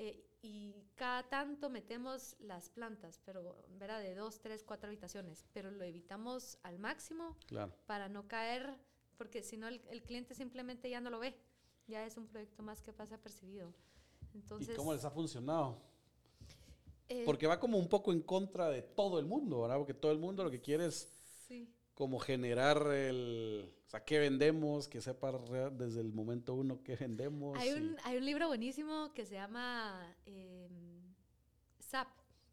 eh, 0.00 0.24
y 0.42 0.72
cada 0.94 1.28
tanto 1.28 1.68
metemos 1.68 2.36
las 2.38 2.70
plantas, 2.70 3.20
pero 3.24 3.64
verá 3.80 3.98
de 3.98 4.14
dos, 4.14 4.38
tres, 4.40 4.62
cuatro 4.62 4.86
habitaciones, 4.88 5.44
pero 5.52 5.72
lo 5.72 5.82
evitamos 5.82 6.56
al 6.62 6.78
máximo 6.78 7.36
Claro. 7.46 7.74
para 7.86 8.08
no 8.08 8.28
caer, 8.28 8.78
porque 9.16 9.42
si 9.42 9.56
no 9.56 9.66
el, 9.66 9.82
el 9.90 10.00
cliente 10.04 10.34
simplemente 10.36 10.88
ya 10.88 11.00
no 11.00 11.10
lo 11.10 11.18
ve, 11.18 11.34
ya 11.88 12.06
es 12.06 12.16
un 12.16 12.28
proyecto 12.28 12.62
más 12.62 12.80
que 12.80 12.92
pasa 12.92 13.18
percibido. 13.18 13.74
Entonces, 14.34 14.74
¿Y 14.74 14.76
cómo 14.76 14.92
les 14.94 15.04
ha 15.04 15.10
funcionado? 15.10 15.82
Eh, 17.08 17.24
Porque 17.24 17.46
va 17.46 17.60
como 17.60 17.78
un 17.78 17.88
poco 17.88 18.12
en 18.12 18.22
contra 18.22 18.68
de 18.70 18.82
todo 18.82 19.18
el 19.18 19.26
mundo, 19.26 19.62
¿verdad? 19.62 19.76
Porque 19.78 19.94
todo 19.94 20.12
el 20.12 20.18
mundo 20.18 20.44
lo 20.44 20.50
que 20.50 20.60
quiere 20.60 20.86
es 20.86 21.08
sí, 21.46 21.68
como 21.94 22.18
generar 22.20 22.86
el... 22.92 23.74
O 23.86 23.90
sea, 23.90 24.04
¿qué 24.04 24.18
vendemos? 24.18 24.88
Que 24.88 25.00
sepa 25.00 25.32
desde 25.72 26.00
el 26.00 26.12
momento 26.12 26.54
uno 26.54 26.82
qué 26.84 26.96
vendemos. 26.96 27.56
hay 27.56 27.70
y- 27.76 27.78
un, 27.80 27.96
hay 28.04 28.16
un 28.18 28.24
libro 28.24 28.48
buenísimo 28.48 29.12
que 29.14 29.24
se 29.26 29.34
llama 29.34 30.14
eh, 30.26 30.68
SAP, 31.80 32.08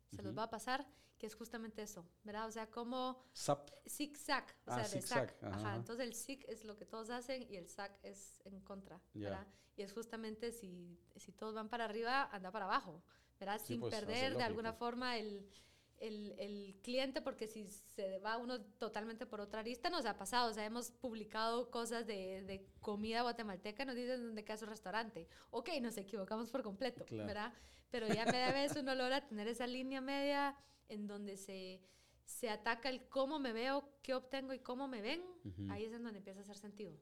se 0.09 0.21
los 0.21 0.31
Ujú. 0.31 0.37
va 0.37 0.43
a 0.43 0.49
pasar, 0.49 0.87
que 1.17 1.27
es 1.27 1.35
justamente 1.35 1.81
eso, 1.81 2.05
¿verdad? 2.23 2.47
O 2.47 2.51
sea, 2.51 2.69
como 2.69 3.21
SAP. 3.33 3.69
zig-zag, 3.85 4.45
o 4.65 4.71
Ah, 4.71 4.75
sea, 4.75 4.89
de 4.89 4.99
zig-zag, 4.99 5.01
SAC. 5.01 5.35
ajá, 5.43 5.75
Ajá, 5.75 5.75
entonces 5.75 6.05
el 6.07 6.13
zig 6.15 6.45
es 6.47 6.63
lo 6.65 6.77
que 6.77 6.85
todos 6.85 7.09
hacen 7.09 7.43
y 7.49 7.55
el 7.57 7.67
SAC 7.67 7.99
es 8.03 8.41
en 8.45 8.59
contra, 8.61 9.01
Ya. 9.15 9.21
¿verdad? 9.29 9.47
Y 9.77 9.83
es 9.83 9.93
justamente 9.93 10.51
si, 10.51 10.99
si 11.15 11.31
todos 11.33 11.53
van 11.55 11.69
para 11.69 11.85
arriba, 11.85 12.29
anda 12.31 12.51
para 12.51 12.65
abajo, 12.65 13.03
¿verdad? 13.39 13.59
Sí, 13.59 13.73
Sin 13.73 13.79
pues, 13.81 13.93
perder 13.93 14.35
de 14.37 14.43
alguna 14.43 14.73
forma 14.73 15.17
el, 15.17 15.47
el, 15.97 16.33
el 16.39 16.75
cliente, 16.81 17.21
porque 17.21 17.47
si 17.47 17.65
se 17.65 18.19
va 18.19 18.37
uno 18.37 18.61
totalmente 18.61 19.25
por 19.25 19.41
otra 19.41 19.61
arista, 19.61 19.89
nos 19.89 20.05
ha 20.05 20.17
pasado, 20.17 20.51
o 20.51 20.53
sea, 20.53 20.65
hemos 20.65 20.91
publicado 20.91 21.69
cosas 21.71 22.05
de, 22.07 22.43
de 22.43 22.65
comida 22.81 23.21
guatemalteca, 23.21 23.85
nos 23.85 23.95
dicen 23.95 24.25
dónde 24.25 24.43
queda 24.43 24.57
su 24.57 24.65
restaurante. 24.65 25.27
Ok, 25.51 25.69
nos 25.81 25.97
equivocamos 25.97 26.49
por 26.51 26.63
completo, 26.63 27.05
Claro. 27.05 27.27
¿verdad? 27.27 27.53
Pero 27.91 28.07
ya 28.07 28.25
media 28.25 28.51
vez 28.51 28.75
uno 28.75 28.93
logra 28.95 29.25
tener 29.27 29.47
esa 29.47 29.67
línea 29.67 30.01
media 30.01 30.55
en 30.89 31.07
donde 31.07 31.37
se, 31.37 31.81
se 32.25 32.49
ataca 32.49 32.89
el 32.89 33.07
cómo 33.07 33.39
me 33.39 33.53
veo, 33.53 33.89
qué 34.01 34.13
obtengo 34.13 34.53
y 34.53 34.59
cómo 34.59 34.87
me 34.87 35.01
ven, 35.01 35.21
Ujú. 35.45 35.67
ahí 35.71 35.85
es 35.85 35.93
en 35.93 36.03
donde 36.03 36.17
empieza 36.19 36.39
a 36.39 36.43
hacer 36.43 36.57
sentido. 36.57 36.93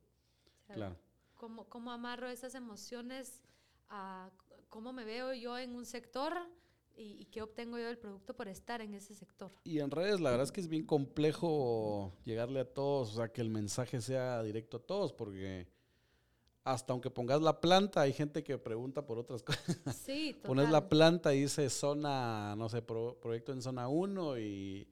O 0.61 0.65
sea, 0.65 0.75
Claro. 0.75 0.97
Cómo, 1.35 1.67
cómo 1.67 1.91
amarro 1.91 2.29
esas 2.29 2.55
emociones 2.55 3.41
a 3.89 4.31
cómo 4.73 4.91
me 4.91 5.05
veo 5.05 5.33
yo 5.35 5.55
en 5.59 5.75
un 5.75 5.85
sector 5.85 6.33
y, 6.95 7.21
y 7.21 7.25
qué 7.25 7.43
obtengo 7.43 7.77
yo 7.77 7.85
del 7.85 7.99
producto 7.99 8.35
por 8.35 8.47
estar 8.47 8.81
en 8.81 8.95
ese 8.95 9.13
sector. 9.13 9.51
Y 9.63 9.79
en 9.79 9.91
redes, 9.91 10.19
la 10.19 10.31
verdad 10.31 10.45
es 10.45 10.51
que 10.51 10.61
es 10.61 10.67
bien 10.67 10.83
complejo 10.85 12.11
llegarle 12.25 12.59
a 12.61 12.65
todos, 12.73 13.11
o 13.11 13.15
sea, 13.17 13.31
que 13.31 13.41
el 13.41 13.49
mensaje 13.51 14.01
sea 14.01 14.41
directo 14.41 14.77
a 14.77 14.79
todos, 14.79 15.13
porque 15.13 15.67
hasta 16.63 16.91
aunque 16.93 17.11
pongas 17.11 17.39
la 17.41 17.61
planta, 17.61 18.01
hay 18.01 18.13
gente 18.13 18.43
que 18.43 18.57
pregunta 18.57 19.05
por 19.05 19.19
otras 19.19 19.43
cosas. 19.87 19.95
Sí, 19.95 20.33
total. 20.33 20.47
Pones 20.47 20.69
la 20.71 20.89
planta 20.89 21.33
y 21.35 21.41
dice 21.41 21.69
zona, 21.69 22.55
no 22.55 22.67
sé, 22.67 22.81
pro- 22.81 23.19
proyecto 23.21 23.51
en 23.53 23.61
zona 23.61 23.87
1 23.89 24.39
y, 24.39 24.87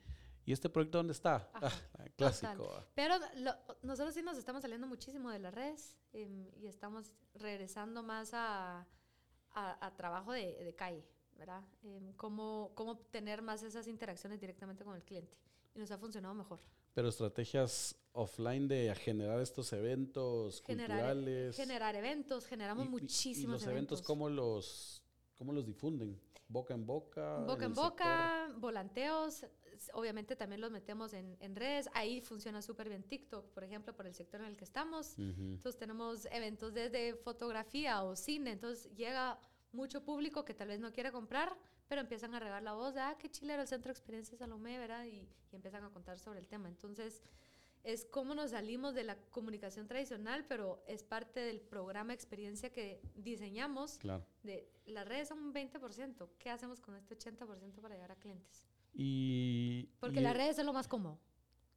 ¿y 0.45 0.51
este 0.51 0.69
proyecto 0.69 0.99
dónde 0.99 1.13
está? 1.13 1.49
Ajá, 1.53 1.71
Ah, 1.97 2.05
clásico. 2.15 2.71
ah. 2.77 2.85
Pero 2.93 3.15
lo- 3.37 3.55
nosotros 3.81 4.13
sí 4.13 4.21
nos 4.21 4.37
estamos 4.37 4.61
saliendo 4.61 4.85
muchísimo 4.85 5.31
de 5.31 5.39
las 5.39 5.53
redes 5.53 5.97
em, 6.13 6.47
y 6.61 6.67
estamos 6.67 7.11
regresando 7.33 8.03
más 8.03 8.31
a, 8.33 8.85
a- 9.53 9.85
a 9.85 9.95
trabajo 9.95 10.31
de, 10.31 10.63
de 10.63 10.73
calle, 10.75 11.03
¿verdad? 11.37 11.63
Em, 11.83 12.13
cómo, 12.13 12.71
cómo 12.75 12.97
tener 12.97 13.41
más 13.41 13.63
esas 13.63 13.87
interacciones 13.87 14.39
directamente 14.39 14.83
con 14.83 14.95
el 14.95 15.03
cliente. 15.03 15.35
Y 15.75 15.79
nos 15.79 15.89
ha 15.91 15.97
funcionado 15.97 16.33
mejor. 16.35 16.59
Pero 16.93 17.07
estrategias 17.07 17.95
offline 18.13 18.67
de 18.67 18.93
generar 18.95 19.39
estos 19.39 19.71
eventos 19.71 20.61
Generar, 20.63 20.97
culturales. 20.97 21.55
generar 21.55 21.95
eventos, 21.95 22.45
generamos 22.45 22.85
y- 22.85 22.89
muchísimos 22.89 23.61
Y 23.61 23.65
los 23.65 23.71
eventos, 23.71 24.01
¿cómo 24.01 24.29
los, 24.29 25.01
cómo 25.37 25.53
los 25.53 25.65
difunden? 25.65 26.19
¿Boca 26.49 26.73
en 26.73 26.85
boca? 26.85 27.37
Boca 27.47 27.63
el 27.65 27.71
en 27.71 27.73
boca, 27.73 28.49
volanteos, 28.57 29.43
s- 29.43 29.49
obviamente 29.93 30.35
también 30.35 30.61
los 30.61 30.71
metemos 30.71 31.13
en, 31.13 31.37
en 31.39 31.55
redes. 31.55 31.89
Ahí 31.93 32.21
funciona 32.21 32.61
súper 32.61 32.89
bien 32.89 33.03
TikTok, 33.03 33.49
por 33.51 33.63
ejemplo, 33.63 33.95
por 33.95 34.05
el 34.05 34.13
sector 34.13 34.41
en 34.41 34.47
el 34.47 34.57
que 34.57 34.65
estamos. 34.65 35.17
Entonces 35.17 35.77
tenemos 35.77 36.27
eventos 36.31 36.73
desde 36.73 37.15
fotografía 37.15 38.03
o 38.03 38.15
cine, 38.15 38.51
entonces 38.51 38.93
llega 38.95 39.39
mucho 39.71 40.03
público 40.03 40.43
que 40.43 40.53
tal 40.53 40.67
vez 40.67 40.79
no 40.79 40.91
quiere 40.91 41.11
comprar, 41.11 41.57
pero 41.87 42.01
empiezan 42.01 42.33
a 42.35 42.39
regar 42.39 42.61
la 42.61 42.73
voz 42.73 42.93
de, 42.93 43.01
ah, 43.01 43.17
qué 43.17 43.29
chilero 43.29 43.61
el 43.61 43.67
Centro 43.67 43.89
de 43.89 43.93
Experiencia 43.93 44.37
Salomé, 44.37 44.77
¿verdad? 44.77 45.05
Y, 45.05 45.27
y 45.51 45.55
empiezan 45.55 45.83
a 45.83 45.89
contar 45.89 46.19
sobre 46.19 46.39
el 46.39 46.47
tema. 46.47 46.67
Entonces 46.67 47.23
es 47.83 48.05
cómo 48.05 48.35
nos 48.35 48.51
salimos 48.51 48.93
de 48.93 49.03
la 49.03 49.17
comunicación 49.31 49.87
tradicional, 49.87 50.45
pero 50.47 50.83
es 50.87 51.03
parte 51.03 51.39
del 51.39 51.59
programa 51.59 52.13
experiencia 52.13 52.71
que 52.71 53.01
diseñamos. 53.15 53.97
Claro. 53.97 54.25
De, 54.43 54.69
las 54.85 55.07
redes 55.07 55.29
son 55.29 55.39
un 55.39 55.53
20%, 55.53 56.29
¿qué 56.37 56.49
hacemos 56.49 56.79
con 56.79 56.95
este 56.95 57.17
80% 57.17 57.81
para 57.81 57.95
llegar 57.95 58.11
a 58.11 58.15
clientes? 58.15 58.63
Y, 58.93 59.89
Porque 59.99 60.19
y 60.19 60.23
las 60.23 60.35
redes 60.35 60.57
es 60.59 60.65
lo 60.65 60.73
más 60.73 60.87
cómodo, 60.87 61.19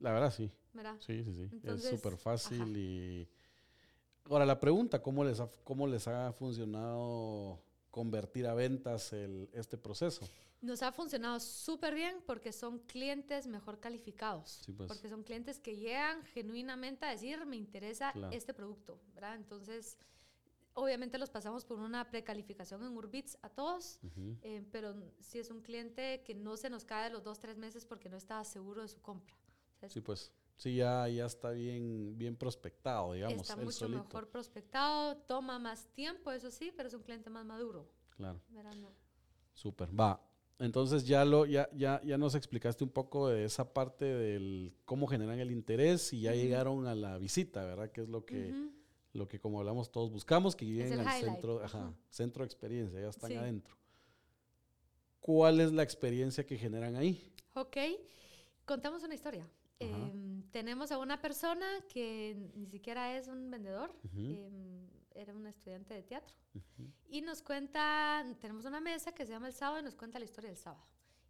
La 0.00 0.12
verdad, 0.12 0.32
sí. 0.32 0.50
¿verdad? 0.72 0.96
Sí, 1.00 1.22
sí, 1.24 1.32
sí. 1.34 1.48
Entonces, 1.52 1.92
es 1.92 2.00
súper 2.00 2.16
fácil 2.18 2.60
ajá. 2.62 2.70
y... 2.70 3.28
Ahora, 4.30 4.46
la 4.46 4.58
pregunta, 4.58 5.02
¿cómo 5.02 5.22
les 5.22 5.38
ha, 5.40 5.48
cómo 5.64 5.86
les 5.86 6.08
ha 6.08 6.32
funcionado 6.32 7.60
convertir 7.90 8.46
a 8.46 8.54
ventas 8.54 9.12
el, 9.12 9.48
este 9.52 9.76
proceso? 9.76 10.26
Nos 10.62 10.82
ha 10.82 10.92
funcionado 10.92 11.38
súper 11.40 11.94
bien 11.94 12.16
porque 12.26 12.50
son 12.50 12.78
clientes 12.80 13.46
mejor 13.46 13.80
calificados. 13.80 14.62
Sí, 14.64 14.72
pues. 14.72 14.88
Porque 14.88 15.10
son 15.10 15.22
clientes 15.22 15.58
que 15.60 15.76
llegan 15.76 16.24
genuinamente 16.24 17.04
a 17.04 17.10
decir, 17.10 17.44
me 17.44 17.56
interesa 17.56 18.12
Claro. 18.12 18.32
este 18.34 18.54
producto, 18.54 18.98
¿verdad? 19.14 19.36
Entonces, 19.36 19.98
obviamente 20.74 21.18
los 21.18 21.30
pasamos 21.30 21.64
por 21.64 21.78
una 21.78 22.08
precalificación 22.10 22.82
en 22.84 22.96
Urbits 22.96 23.38
a 23.42 23.48
todos, 23.48 23.98
Ujú. 24.02 24.36
eh, 24.42 24.62
pero 24.72 24.94
si 25.20 25.38
es 25.38 25.50
un 25.50 25.60
cliente 25.60 26.22
que 26.24 26.34
no 26.34 26.56
se 26.56 26.70
nos 26.70 26.84
cae 26.84 27.04
de 27.04 27.10
los 27.10 27.22
dos, 27.24 27.38
tres 27.38 27.56
meses 27.56 27.84
porque 27.84 28.08
no 28.08 28.16
estaba 28.16 28.44
seguro 28.44 28.82
de 28.82 28.88
su 28.88 29.00
compra. 29.00 29.34
O 29.76 29.78
sea, 29.78 29.86
es- 29.86 29.92
Sí, 29.92 30.00
pues. 30.00 30.32
Sí, 30.56 30.76
ya, 30.76 31.08
ya 31.08 31.26
está 31.26 31.50
bien, 31.50 32.16
bien 32.16 32.36
prospectado, 32.36 33.12
digamos. 33.14 33.40
Está 33.40 33.56
mucho 33.56 33.72
solito. 33.72 34.04
mejor 34.04 34.28
prospectado, 34.28 35.16
toma 35.26 35.58
más 35.58 35.88
tiempo, 35.94 36.30
eso 36.30 36.48
sí, 36.50 36.72
pero 36.76 36.86
es 36.88 36.94
un 36.94 37.02
cliente 37.02 37.28
más 37.28 37.44
maduro. 37.44 37.90
Claro, 38.16 38.40
¿verdad? 38.50 38.74
No. 38.76 38.92
súper. 39.52 39.88
Va. 39.98 40.20
Entonces 40.60 41.04
ya 41.06 41.24
lo, 41.24 41.46
ya, 41.46 41.68
ya, 41.72 42.00
ya 42.04 42.16
nos 42.18 42.36
explicaste 42.36 42.84
un 42.84 42.90
poco 42.90 43.28
de 43.28 43.44
esa 43.44 43.72
parte 43.74 44.04
del 44.04 44.72
cómo 44.84 45.08
generan 45.08 45.40
el 45.40 45.50
interés 45.50 46.12
y 46.12 46.20
ya 46.20 46.30
Ujú. 46.30 46.38
llegaron 46.40 46.86
a 46.86 46.94
la 46.94 47.18
visita, 47.18 47.64
¿verdad? 47.64 47.90
Que 47.90 48.02
es 48.02 48.08
lo 48.08 48.24
que, 48.24 48.50
Ujú. 48.50 48.72
Lo 49.14 49.28
que 49.28 49.38
como 49.40 49.60
hablamos 49.60 49.90
todos 49.90 50.10
buscamos, 50.10 50.54
que 50.56 50.66
lleguen 50.66 50.92
al 51.00 51.06
highlight, 51.06 51.20
centro, 51.20 51.64
ajá, 51.64 51.78
ajá. 51.78 51.94
centro 52.10 52.42
de 52.42 52.46
experiencia, 52.46 53.00
ya 53.00 53.08
están 53.08 53.30
Sí. 53.30 53.36
adentro. 53.36 53.76
¿Cuál 55.20 55.60
es 55.60 55.72
la 55.72 55.82
experiencia 55.82 56.44
que 56.44 56.58
generan 56.58 56.96
ahí? 56.96 57.32
Ok, 57.54 57.76
contamos 58.66 59.02
una 59.04 59.14
historia. 59.14 59.48
Em, 59.78 60.42
tenemos 60.50 60.92
a 60.92 60.98
una 60.98 61.20
persona 61.20 61.66
que 61.88 62.36
ni 62.54 62.66
siquiera 62.66 63.16
es 63.16 63.28
un 63.28 63.50
vendedor, 63.50 63.94
Ujú, 64.04 64.20
em, 64.20 64.86
era 65.14 65.34
una 65.34 65.50
estudiante 65.50 65.94
de 65.94 66.02
teatro. 66.02 66.34
ujú, 66.54 66.90
Y 67.08 67.22
nos 67.22 67.42
cuenta, 67.42 68.24
tenemos 68.40 68.64
una 68.64 68.80
mesa 68.80 69.12
que 69.12 69.24
se 69.24 69.32
llama 69.32 69.46
el 69.48 69.52
sábado 69.54 69.80
y 69.80 69.84
nos 69.84 69.94
cuenta 69.94 70.18
la 70.18 70.24
historia 70.24 70.50
del 70.50 70.58
sábado. 70.58 70.84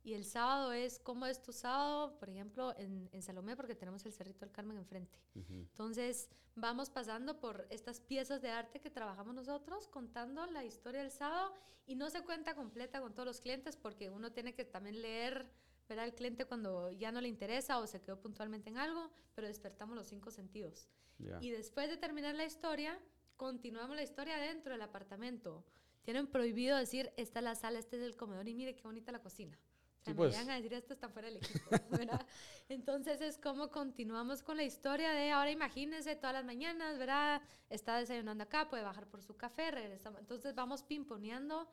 Y 0.04 0.12
el 0.12 0.26
sábado 0.26 0.72
es 0.72 0.98
cómo 0.98 1.24
es 1.24 1.40
tu 1.40 1.52
sábado, 1.52 2.18
por 2.18 2.28
ejemplo, 2.28 2.74
en, 2.76 3.08
en 3.10 3.22
Salomé, 3.22 3.56
porque 3.56 3.74
tenemos 3.74 4.04
el 4.04 4.12
Cerrito 4.12 4.40
del 4.40 4.52
Carmen 4.52 4.76
enfrente. 4.76 5.18
ujú. 5.34 5.54
Entonces, 5.54 6.28
vamos 6.56 6.90
pasando 6.90 7.40
por 7.40 7.66
estas 7.70 8.00
piezas 8.00 8.42
de 8.42 8.50
arte 8.50 8.80
que 8.80 8.90
trabajamos 8.90 9.34
nosotros, 9.34 9.88
contando 9.88 10.44
la 10.46 10.62
historia 10.62 11.00
del 11.00 11.10
sábado 11.10 11.54
y 11.86 11.96
no 11.96 12.10
se 12.10 12.22
cuenta 12.22 12.54
completa 12.54 13.00
con 13.00 13.14
todos 13.14 13.26
los 13.26 13.40
clientes 13.40 13.76
porque 13.76 14.10
uno 14.10 14.30
tiene 14.30 14.54
que 14.54 14.66
también 14.66 15.00
leer, 15.00 15.46
ver 15.88 16.00
al 16.00 16.14
cliente 16.14 16.44
cuando 16.44 16.90
ya 16.90 17.10
no 17.10 17.22
le 17.22 17.28
interesa 17.28 17.78
o 17.78 17.86
se 17.86 18.02
quedó 18.02 18.20
puntualmente 18.20 18.68
en 18.68 18.76
algo, 18.76 19.10
pero 19.34 19.48
despertamos 19.48 19.96
los 19.96 20.06
cinco 20.06 20.30
sentidos. 20.30 20.86
Ya. 21.18 21.38
Y 21.40 21.50
después 21.50 21.88
de 21.88 21.96
terminar 21.96 22.34
la 22.34 22.44
historia, 22.44 23.00
continuamos 23.36 23.96
la 23.96 24.02
historia 24.02 24.36
dentro 24.36 24.72
del 24.72 24.82
apartamento. 24.82 25.64
Tienen 26.02 26.26
prohibido 26.26 26.76
decir, 26.76 27.10
esta 27.16 27.38
es 27.38 27.44
la 27.44 27.54
sala, 27.54 27.78
este 27.78 27.96
es 27.96 28.02
el 28.02 28.16
comedor 28.16 28.46
y 28.48 28.54
mire 28.54 28.76
qué 28.76 28.82
bonita 28.82 29.10
la 29.10 29.22
cocina. 29.22 29.58
Sea, 30.04 30.12
Sí, 30.12 30.18
me 30.20 30.28
pues. 30.28 30.36
a 30.36 30.54
decir, 30.54 30.74
esto 30.74 30.92
está 30.92 31.08
fuera 31.08 31.28
del 31.28 31.38
equipo, 31.38 31.70
¿verdad? 31.90 32.26
Entonces 32.68 33.22
es 33.22 33.38
como 33.38 33.70
continuamos 33.70 34.42
con 34.42 34.58
la 34.58 34.62
historia 34.62 35.12
de, 35.12 35.30
ahora 35.30 35.50
imagínense, 35.50 36.14
todas 36.14 36.34
las 36.34 36.44
mañanas, 36.44 36.98
¿verdad? 36.98 37.40
Está 37.70 37.96
desayunando 37.98 38.44
acá, 38.44 38.68
puede 38.68 38.82
bajar 38.82 39.06
por 39.08 39.22
su 39.22 39.34
café, 39.36 39.70
regresamos. 39.70 40.20
Entonces 40.20 40.54
vamos 40.54 40.82
pimponeando 40.82 41.68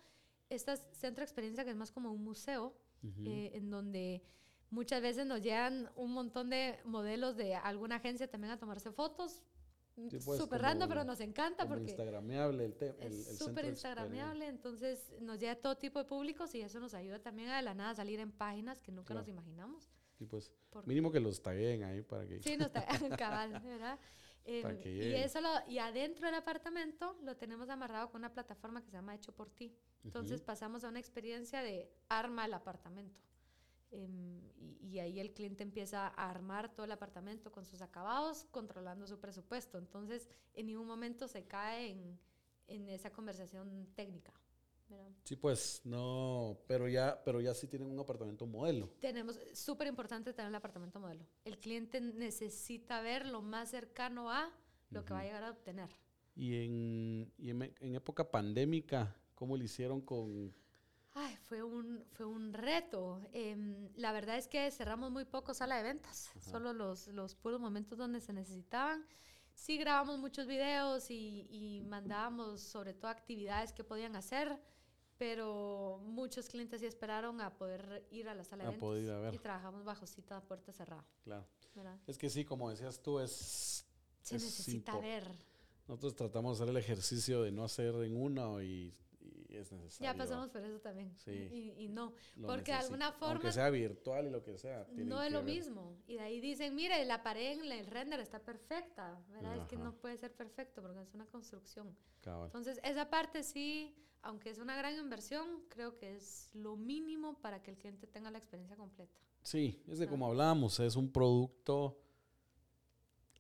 esta 0.49 0.77
centro 0.77 1.21
de 1.21 1.25
experiencia 1.25 1.65
que 1.65 1.71
es 1.71 1.75
más 1.75 1.91
como 1.91 2.11
un 2.11 2.23
museo, 2.23 2.73
eh, 3.25 3.51
en 3.53 3.69
donde 3.69 4.23
muchas 4.69 5.01
veces 5.01 5.25
nos 5.25 5.41
llegan 5.41 5.91
un 5.95 6.13
montón 6.13 6.49
de 6.49 6.79
modelos 6.85 7.35
de 7.35 7.55
alguna 7.55 7.97
agencia 7.97 8.29
también 8.29 8.51
a 8.53 8.59
tomarse 8.59 8.91
fotos. 8.91 9.41
Sí, 9.95 10.17
pues, 10.23 10.39
súper 10.39 10.61
random, 10.61 10.87
pero 10.87 11.03
nos 11.03 11.19
encanta 11.19 11.67
porque 11.67 11.83
instagrameable 11.83 12.65
el 12.65 12.75
tema. 12.75 12.95
es 13.01 13.37
súper 13.37 13.65
instagramiable, 13.65 14.47
entonces 14.47 15.13
nos 15.21 15.37
llega 15.39 15.51
a 15.53 15.55
todo 15.55 15.77
tipo 15.77 15.99
de 15.99 16.05
públicos 16.05 16.55
y 16.55 16.61
eso 16.61 16.79
nos 16.79 16.93
ayuda 16.93 17.19
también 17.19 17.49
a 17.49 17.57
de 17.57 17.61
la 17.63 17.73
nada 17.73 17.93
salir 17.93 18.19
en 18.19 18.31
páginas 18.31 18.79
que 18.81 18.91
nunca 18.91 19.07
Claro. 19.07 19.21
nos 19.21 19.27
imaginamos. 19.27 19.91
Sí, 20.17 20.25
pues, 20.25 20.53
mínimo 20.85 21.11
que 21.11 21.19
los 21.19 21.41
taguen 21.41 21.83
ahí 21.83 22.01
para 22.01 22.25
que... 22.25 22.41
Sí, 22.41 22.55
no 22.57 22.65
está 22.73 22.85
cabal, 23.17 23.59
¿verdad? 23.63 23.99
Em, 24.43 24.61
Para 24.63 24.79
que 24.79 24.91
y 24.91 25.13
eso 25.13 25.39
lo, 25.41 25.49
y 25.67 25.77
adentro 25.77 26.25
del 26.25 26.35
apartamento 26.35 27.15
lo 27.21 27.37
tenemos 27.37 27.69
amarrado 27.69 28.09
con 28.09 28.21
una 28.21 28.33
plataforma 28.33 28.81
que 28.81 28.89
se 28.89 28.93
llama 28.97 29.13
Hecho 29.13 29.31
por 29.33 29.49
ti. 29.51 29.75
Entonces 30.03 30.41
pasamos 30.41 30.83
a 30.83 30.89
una 30.89 30.99
experiencia 30.99 31.61
de 31.61 31.91
arma 32.09 32.45
el 32.45 32.53
apartamento. 32.53 33.19
Em, 33.91 34.39
y, 34.57 34.87
y 34.87 34.99
ahí 34.99 35.19
el 35.19 35.33
cliente 35.33 35.63
empieza 35.63 36.07
a 36.07 36.29
armar 36.29 36.73
todo 36.73 36.85
el 36.85 36.91
apartamento 36.91 37.51
con 37.51 37.65
sus 37.65 37.81
acabados, 37.81 38.45
controlando 38.51 39.05
su 39.05 39.19
presupuesto. 39.19 39.77
Entonces, 39.77 40.29
en 40.53 40.67
ningún 40.67 40.87
momento 40.87 41.27
se 41.27 41.43
cae 41.43 41.91
en, 41.91 42.19
en 42.67 42.89
esa 42.89 43.11
conversación 43.11 43.87
técnica. 43.95 44.33
¿verdad? 44.89 45.11
Sí, 45.23 45.35
pues, 45.35 45.81
no, 45.85 46.57
pero 46.67 46.87
ya, 46.87 47.21
pero 47.23 47.39
ya 47.39 47.53
sí 47.53 47.67
tienen 47.67 47.89
un 47.89 47.99
apartamento 47.99 48.45
modelo. 48.45 48.89
Tenemos, 48.99 49.39
súper 49.53 49.87
importante 49.87 50.33
tener 50.33 50.49
el 50.49 50.55
apartamento 50.55 50.99
modelo. 50.99 51.25
El 51.45 51.57
cliente 51.59 52.01
necesita 52.01 53.01
ver 53.01 53.25
lo 53.25 53.41
más 53.41 53.69
cercano 53.69 54.31
a 54.31 54.51
lo 54.89 55.05
que 55.05 55.13
va 55.13 55.21
a 55.21 55.23
llegar 55.23 55.43
a 55.43 55.51
obtener. 55.51 55.89
Y 56.35 56.63
en, 56.63 57.33
y 57.37 57.49
en, 57.49 57.61
en 57.79 57.95
época 57.95 58.29
pandémica, 58.29 59.15
¿cómo 59.35 59.57
lo 59.57 59.63
hicieron 59.63 60.01
con...? 60.01 60.53
Ay, 61.13 61.35
fue 61.47 61.61
un, 61.61 62.05
fue 62.11 62.25
un 62.25 62.53
reto. 62.53 63.21
Em, 63.33 63.89
la 63.95 64.11
verdad 64.11 64.37
es 64.37 64.47
que 64.47 64.71
cerramos 64.71 65.11
muy 65.11 65.25
poco 65.25 65.53
sala 65.53 65.77
de 65.77 65.83
ventas, 65.83 66.29
solo 66.39 66.73
los, 66.73 67.07
los 67.07 67.35
puros 67.35 67.59
momentos 67.59 67.97
donde 67.97 68.21
se 68.21 68.31
necesitaban. 68.31 69.05
Sí 69.53 69.77
grabamos 69.77 70.17
muchos 70.19 70.47
videos 70.47 71.11
y, 71.11 71.47
y 71.49 71.81
mandábamos 71.81 72.61
sobre 72.61 72.93
todo 72.93 73.11
actividades 73.11 73.73
que 73.73 73.83
podían 73.83 74.15
hacer, 74.15 74.57
pero 75.17 75.99
muchos 76.03 76.47
clientes 76.47 76.79
sí 76.79 76.85
esperaron 76.85 77.41
a 77.41 77.53
poder 77.53 78.07
ir 78.09 78.29
a 78.29 78.33
la 78.33 78.45
sala 78.45 78.63
de 78.63 78.77
ventas. 78.77 79.33
Y 79.33 79.37
trabajamos 79.39 79.83
bajo 79.83 80.07
cita 80.07 80.37
a 80.37 80.41
puerta 80.41 80.71
cerrada. 80.71 81.05
Claro. 81.23 81.45
¿verdad? 81.75 81.99
Es 82.07 82.17
que 82.17 82.29
sí, 82.29 82.45
como 82.45 82.69
decías 82.69 83.01
tú, 83.01 83.19
es... 83.19 83.85
Se 84.21 84.35
es 84.37 84.43
necesita 84.43 84.97
ver. 84.99 85.25
Nosotros 85.87 86.15
tratamos 86.15 86.57
de 86.57 86.63
hacer 86.63 86.75
el 86.75 86.77
ejercicio 86.77 87.41
de 87.41 87.51
no 87.51 87.63
hacer 87.63 87.93
en 87.95 88.15
uno 88.15 88.61
y, 88.61 88.95
y 89.51 89.57
es 89.57 89.71
necesario. 89.71 90.11
Ya 90.11 90.17
pasamos 90.17 90.49
por 90.49 90.63
eso 90.63 90.79
también. 90.79 91.13
Sí. 91.17 91.31
Y, 91.31 91.83
y 91.83 91.87
no, 91.89 92.13
lo 92.37 92.47
porque 92.47 92.71
de 92.71 92.77
necesi- 92.77 92.81
alguna 92.83 93.05
Aunque 93.07 93.19
forma 93.25 93.51
sea 93.51 93.69
virtual 93.69 94.27
y 94.27 94.29
lo 94.31 94.41
que 94.43 94.57
sea. 94.57 94.87
no 94.93 95.21
es 95.21 95.31
lo 95.31 95.43
ver. 95.43 95.55
mismo. 95.55 95.97
Y 96.07 96.13
de 96.15 96.21
ahí 96.21 96.39
dicen, 96.39 96.73
mire, 96.75 97.03
la 97.05 97.21
pared 97.21 97.59
en 97.59 97.71
el 97.71 97.85
render 97.85 98.19
está 98.19 98.39
perfecta, 98.39 99.21
¿verdad? 99.29 99.57
Es 99.57 99.65
que 99.65 99.77
no 99.77 99.93
puede 99.97 100.17
ser 100.17 100.31
perfecto 100.33 100.81
porque 100.81 101.01
es 101.01 101.13
una 101.13 101.25
construcción. 101.25 101.95
Cabal. 102.21 102.45
Entonces, 102.47 102.79
esa 102.83 103.09
parte 103.09 103.43
sí, 103.43 103.95
aunque 104.21 104.49
es 104.51 104.59
una 104.59 104.75
gran 104.75 104.95
inversión, 104.97 105.63
creo 105.69 105.97
que 105.97 106.15
es 106.15 106.49
lo 106.53 106.75
mínimo 106.77 107.39
para 107.41 107.61
que 107.61 107.71
el 107.71 107.77
cliente 107.77 108.07
tenga 108.07 108.31
la 108.31 108.37
experiencia 108.37 108.77
completa. 108.77 109.17
Sí, 109.43 109.83
es 109.87 109.97
de 109.99 110.05
Ah. 110.05 110.09
como 110.09 110.27
hablábamos, 110.27 110.79
es 110.79 110.95
un 110.95 111.11
producto, 111.11 111.99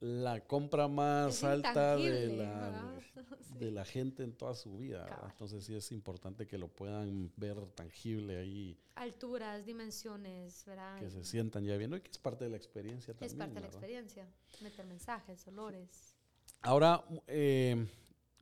la 0.01 0.41
compra 0.45 0.87
más 0.87 1.43
alta 1.43 1.95
de 1.95 2.27
la, 2.35 2.43
¿verdad? 2.43 3.01
Sí. 3.51 3.57
de 3.59 3.71
la 3.71 3.85
gente 3.85 4.23
en 4.23 4.33
toda 4.33 4.55
su 4.55 4.77
vida. 4.77 5.03
¿verdad? 5.03 5.27
Entonces 5.31 5.63
sí 5.65 5.75
es 5.75 5.91
importante 5.91 6.47
que 6.47 6.57
lo 6.57 6.67
puedan 6.69 7.31
ver 7.37 7.57
tangible 7.75 8.37
ahí, 8.37 8.77
Alturas, 8.95 9.65
dimensiones, 9.65 10.63
¿verdad? 10.65 10.99
que 10.99 11.09
se 11.09 11.23
sientan 11.23 11.63
ya 11.65 11.75
viendo 11.77 11.97
y 11.97 12.01
que 12.01 12.09
es 12.11 12.17
parte 12.17 12.45
de 12.45 12.49
la 12.51 12.57
experiencia 12.57 13.13
también. 13.13 13.31
es 13.31 13.37
parte 13.37 13.53
de 13.55 13.59
la 13.61 13.67
¿verdad? 13.67 13.79
experiencia. 13.79 14.27
Meter 14.61 14.85
mensajes, 14.85 15.47
olores. 15.47 16.15
Ahora, 16.61 17.03
eh, 17.27 17.87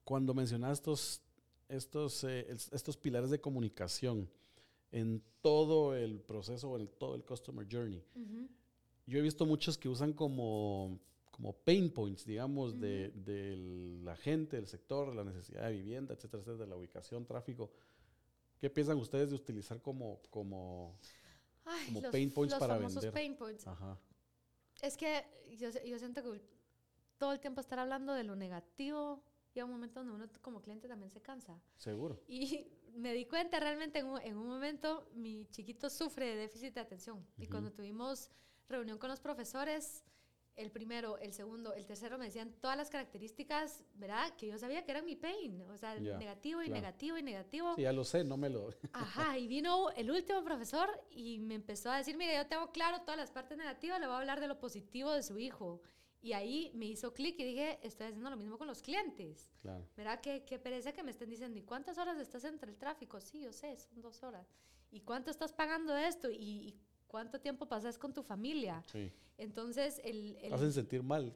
cuando 0.03 0.33
mencionas 0.33 0.73
estos, 0.73 1.21
estos, 1.67 2.23
eh, 2.23 2.45
es- 2.49 2.71
estos 2.71 2.95
pilares 2.97 3.29
de 3.31 3.41
comunicación 3.41 4.29
en 4.91 5.21
todo 5.41 5.95
el 5.95 6.19
proceso, 6.21 6.77
en 6.77 6.87
todo 6.87 7.15
el 7.15 7.23
customer 7.23 7.67
journey, 7.69 8.03
Ujú. 8.15 8.47
yo 9.07 9.19
he 9.19 9.21
visto 9.21 9.45
muchos 9.45 9.77
que 9.77 9.87
usan 9.89 10.13
como, 10.13 10.99
como 11.39 11.53
pain 11.53 11.89
points, 11.89 12.25
digamos, 12.25 12.77
de, 12.81 13.11
de 13.15 13.55
la 14.03 14.17
gente, 14.17 14.57
del 14.57 14.67
sector, 14.67 15.15
la 15.15 15.23
necesidad 15.23 15.67
de 15.67 15.71
vivienda, 15.71 16.13
etcétera, 16.13 16.41
etcétera, 16.41 16.65
de 16.65 16.69
la 16.69 16.75
ubicación, 16.75 17.25
tráfico. 17.25 17.71
¿Qué 18.59 18.69
piensan 18.69 18.97
ustedes 18.97 19.29
de 19.29 19.37
utilizar 19.37 19.81
como, 19.81 20.19
como, 20.31 20.99
Ay, 21.63 21.85
Como 21.85 22.01
los, 22.01 22.11
pain 22.11 22.29
points 22.29 22.51
los 22.51 22.59
para 22.59 22.75
famosos 22.75 22.95
vender. 22.95 23.13
pain 23.13 23.37
points. 23.37 23.65
ajá, 23.65 23.97
Es 24.81 24.97
que 24.97 25.25
yo, 25.57 25.69
yo 25.69 25.97
siento 25.97 26.21
que 26.21 26.41
todo 27.17 27.31
el 27.31 27.39
tiempo 27.39 27.61
estar 27.61 27.79
hablando 27.79 28.13
de 28.13 28.25
lo 28.25 28.35
negativo 28.35 29.23
llega 29.53 29.63
un 29.63 29.71
momento 29.71 30.01
donde 30.01 30.13
uno 30.13 30.25
como 30.41 30.61
cliente 30.61 30.89
también 30.89 31.09
se 31.09 31.21
cansa. 31.21 31.57
seguro? 31.77 32.19
Y 32.27 32.67
me 32.97 33.13
di 33.13 33.25
cuenta 33.25 33.61
realmente 33.61 33.99
en 33.99 34.07
un, 34.07 34.19
en 34.21 34.35
un 34.35 34.47
momento 34.47 35.07
mi 35.13 35.45
chiquito 35.51 35.89
sufre 35.89 36.25
de 36.25 36.35
déficit 36.35 36.73
de 36.73 36.81
atención. 36.81 37.25
Y 37.37 37.43
Ujú. 37.43 37.51
cuando 37.51 37.71
tuvimos 37.71 38.29
reunión 38.67 38.97
con 38.97 39.09
los 39.09 39.21
profesores, 39.21 40.03
el 40.59 40.71
primero, 40.71 41.17
el 41.17 41.33
segundo, 41.33 41.73
el 41.73 41.85
tercero 41.85 42.17
me 42.17 42.25
decían 42.25 42.53
todas 42.61 42.75
las 42.77 42.89
características, 42.89 43.83
¿verdad? 43.95 44.35
Que 44.37 44.47
yo 44.47 44.57
sabía 44.57 44.83
que 44.83 44.91
eran 44.91 45.05
mi 45.05 45.15
pain. 45.15 45.61
O 45.69 45.77
sea, 45.77 45.97
Ya, 45.97 46.17
negativo 46.17 46.61
y 46.61 46.65
claro. 46.65 46.81
negativo 46.81 47.17
y 47.17 47.23
negativo. 47.23 47.75
Sí, 47.75 47.81
ya 47.83 47.93
lo 47.93 48.03
sé, 48.03 48.23
no 48.23 48.37
me 48.37 48.49
lo... 48.49 48.69
Ajá, 48.93 49.37
y 49.37 49.47
vino 49.47 49.89
el 49.91 50.11
último 50.11 50.43
profesor 50.43 50.89
y 51.09 51.39
me 51.39 51.55
empezó 51.55 51.89
a 51.91 51.97
decir, 51.97 52.17
mire, 52.17 52.35
yo 52.35 52.45
tengo 52.47 52.71
claro 52.71 52.99
todas 53.01 53.17
las 53.17 53.31
partes 53.31 53.57
negativas, 53.57 53.99
le 53.99 54.07
voy 54.07 54.15
a 54.15 54.19
hablar 54.19 54.39
de 54.39 54.47
lo 54.47 54.59
positivo 54.59 55.11
de 55.11 55.23
su 55.23 55.39
hijo. 55.39 55.81
Y 56.21 56.33
ahí 56.33 56.71
me 56.75 56.85
hizo 56.85 57.13
clic 57.13 57.39
y 57.39 57.45
dije, 57.45 57.79
estoy 57.81 58.07
haciendo 58.07 58.29
lo 58.29 58.35
mismo 58.35 58.57
con 58.57 58.67
los 58.67 58.81
clientes. 58.81 59.49
Claro, 59.61 59.87
¿Verdad? 59.95 60.19
Qué, 60.19 60.43
qué 60.43 60.59
pereza 60.59 60.91
que 60.91 61.01
me 61.03 61.11
estén 61.11 61.29
diciendo, 61.29 61.57
¿y 61.57 61.61
cuántas 61.63 61.97
horas 61.97 62.19
estás 62.19 62.43
entre 62.43 62.69
el 62.71 62.77
tráfico? 62.77 63.21
Sí, 63.21 63.39
yo 63.41 63.53
sé, 63.53 63.77
son 63.77 64.01
dos 64.01 64.21
horas. 64.23 64.45
¿Y 64.91 64.99
cuánto 65.01 65.31
estás 65.31 65.53
pagando 65.53 65.95
esto? 65.95 66.29
¿Y, 66.29 66.35
y 66.35 66.79
cuánto 67.09 67.41
tiempo 67.41 67.65
pasas 67.67 67.97
con 67.97 68.13
tu 68.13 68.23
familia? 68.23 68.81
sí. 68.87 69.11
Entonces, 69.41 70.01
el... 70.03 70.35
el- 70.41 70.51
Hacen 70.53 70.73
sentir 70.73 71.01
mal. 71.01 71.33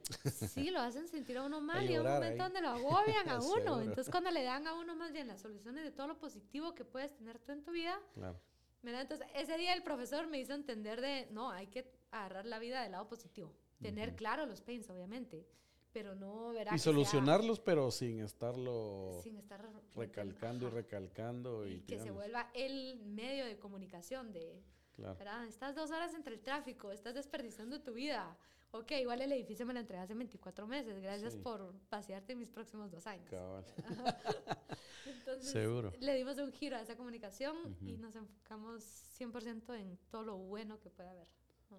Sí, 0.49 0.71
lo 0.71 0.81
hacen 0.81 1.07
sentir 1.07 1.38
a 1.38 1.43
uno 1.43 1.62
mal 1.71 1.86
y 1.86 1.93
hay 1.93 1.97
un 1.99 2.03
momento 2.05 2.43
ahí. 2.43 2.49
donde 2.49 2.59
lo 2.62 2.67
agobian 2.69 3.29
a 3.29 3.39
uno. 3.57 3.79
Entonces, 3.79 4.09
cuando 4.12 4.29
le 4.29 4.43
dan 4.43 4.67
a 4.67 4.73
uno 4.73 4.93
más 4.93 5.13
bien 5.13 5.29
las 5.29 5.39
soluciones 5.39 5.86
de 5.86 5.91
todo 5.91 6.07
lo 6.07 6.19
positivo 6.19 6.75
que 6.75 6.83
puedes 6.83 7.13
tener 7.15 7.39
tú 7.39 7.53
en 7.53 7.63
tu 7.63 7.71
vida, 7.71 7.97
Claro, 8.13 8.38
¿verdad? 8.81 9.03
Entonces, 9.03 9.25
ese 9.36 9.57
día 9.57 9.73
el 9.73 9.83
profesor 9.83 10.27
me 10.27 10.38
hizo 10.38 10.53
entender 10.53 10.99
de, 10.99 11.29
no, 11.31 11.49
hay 11.51 11.67
que 11.67 11.89
agarrar 12.12 12.45
la 12.45 12.59
vida 12.59 12.83
del 12.83 12.91
lado 12.91 13.07
positivo. 13.07 13.53
Tener 13.81 14.17
claro 14.17 14.45
los 14.45 14.59
pains, 14.62 14.89
obviamente, 14.89 15.47
pero 15.93 16.13
no 16.13 16.49
verá 16.49 16.71
Y 16.71 16.75
que 16.75 16.79
sea- 16.79 16.91
solucionarlos, 16.91 17.62
pero 17.62 17.89
sin 17.89 18.19
estarlo 18.19 19.17
sin 19.23 19.38
estar 19.38 19.65
recalcando 19.95 20.67
y 20.67 20.71
recalcando. 20.71 21.65
Y, 21.65 21.75
y 21.75 21.79
que 21.83 21.99
se 21.99 22.12
vuelva 22.12 22.49
el 22.53 22.97
medio 23.05 23.45
de 23.45 23.57
comunicación 23.57 24.33
de, 24.33 24.62
Claro. 24.95 25.15
¿verdad? 25.17 25.45
Estás 25.47 25.75
dos 25.75 25.89
horas 25.91 26.13
entre 26.13 26.36
el 26.36 26.41
tráfico, 26.41 26.91
estás 26.91 27.15
desperdiciando 27.15 27.82
tu 27.82 27.93
vida. 27.93 28.38
Ok, 28.71 28.91
igual 28.91 29.21
el 29.21 29.32
edificio 29.32 29.65
me 29.67 29.73
lo 29.73 29.79
entregaste 29.79 30.13
en 30.13 30.19
24 30.19 30.65
meses. 30.67 30.99
Gracias 31.01 31.34
Sí. 31.34 31.39
por 31.39 31.73
pasearte 31.89 32.36
mis 32.36 32.49
próximos 32.49 32.89
dos 32.91 33.06
años. 33.06 33.29
Cabal. 33.29 33.63
Entonces, 35.06 35.51
Seguro. 35.51 35.93
le 35.99 36.15
dimos 36.15 36.38
un 36.38 36.51
giro 36.51 36.77
a 36.77 36.82
esa 36.82 36.95
comunicación 36.95 37.56
y 37.82 37.97
nos 37.97 38.15
enfocamos 38.15 38.84
100% 39.19 39.75
en 39.79 39.97
todo 40.10 40.23
lo 40.23 40.38
bueno 40.38 40.79
que 40.79 40.89
puede 40.89 41.10
haber. 41.10 41.27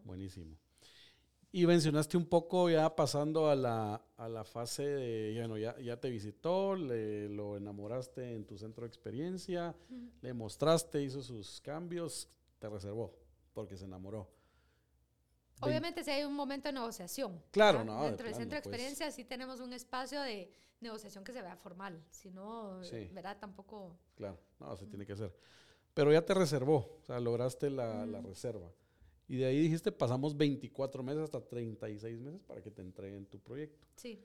Buenísimo. 0.05 0.57
Y 1.53 1.67
mencionaste 1.67 2.17
un 2.17 2.27
poco 2.27 2.69
ya 2.69 2.95
pasando 2.97 3.49
a 3.49 3.55
la, 3.55 4.03
a 4.17 4.29
la 4.29 4.45
fase 4.45 4.83
de, 4.85 5.35
bueno, 5.39 5.57
ya, 5.57 5.79
ya 5.79 5.99
te 6.01 6.11
visitó, 6.11 6.75
le, 6.75 7.29
lo 7.29 7.57
enamoraste 7.57 8.35
en 8.35 8.45
tu 8.45 8.59
centro 8.59 8.83
de 8.83 8.89
experiencia, 8.89 9.75
le 10.21 10.33
mostraste, 10.35 11.01
hizo 11.01 11.23
sus 11.23 11.61
cambios, 11.61 12.29
te 12.59 12.69
reservó 12.69 13.15
porque 13.53 13.77
se 13.77 13.85
enamoró. 13.85 14.29
Obviamente 15.61 16.03
si 16.05 16.11
hay 16.11 16.25
un 16.25 16.35
momento 16.35 16.69
de 16.69 16.73
negociación. 16.75 17.43
Claro, 17.51 17.79
¿verdad? 17.79 17.95
no, 17.95 18.03
de 18.03 18.09
Dentro 18.09 18.27
del 18.27 18.35
centro 18.35 18.57
de 18.57 18.63
pues. 18.63 18.67
experiencia 18.75 19.11
sí 19.11 19.25
tenemos 19.25 19.61
un 19.61 19.73
espacio 19.73 20.21
de 20.21 20.53
negociación 20.81 21.25
que 21.25 21.33
se 21.33 21.41
vea 21.43 21.57
formal. 21.57 22.05
Si 22.11 22.31
no, 22.31 22.83
Sí. 22.85 23.09
verá 23.13 23.39
tampoco... 23.39 23.97
Claro, 24.17 24.39
no, 24.59 24.77
se 24.77 24.87
tiene 24.87 25.07
que 25.07 25.13
hacer. 25.13 25.35
Pero 25.95 26.13
ya 26.13 26.23
te 26.23 26.35
reservó, 26.35 26.99
o 27.01 27.05
sea, 27.05 27.21
lograste 27.21 27.71
la, 27.71 28.05
reserva. 28.21 28.71
Y 29.29 29.37
de 29.37 29.47
ahí 29.47 29.59
dijiste, 29.61 29.91
pasamos 29.93 30.37
24 30.37 31.03
meses 31.03 31.23
hasta 31.23 31.41
36 31.41 32.21
meses 32.21 32.43
para 32.43 32.61
que 32.61 32.71
te 32.71 32.83
entreguen 32.83 33.25
tu 33.27 33.39
proyecto. 33.39 33.87
Sí. 33.97 34.23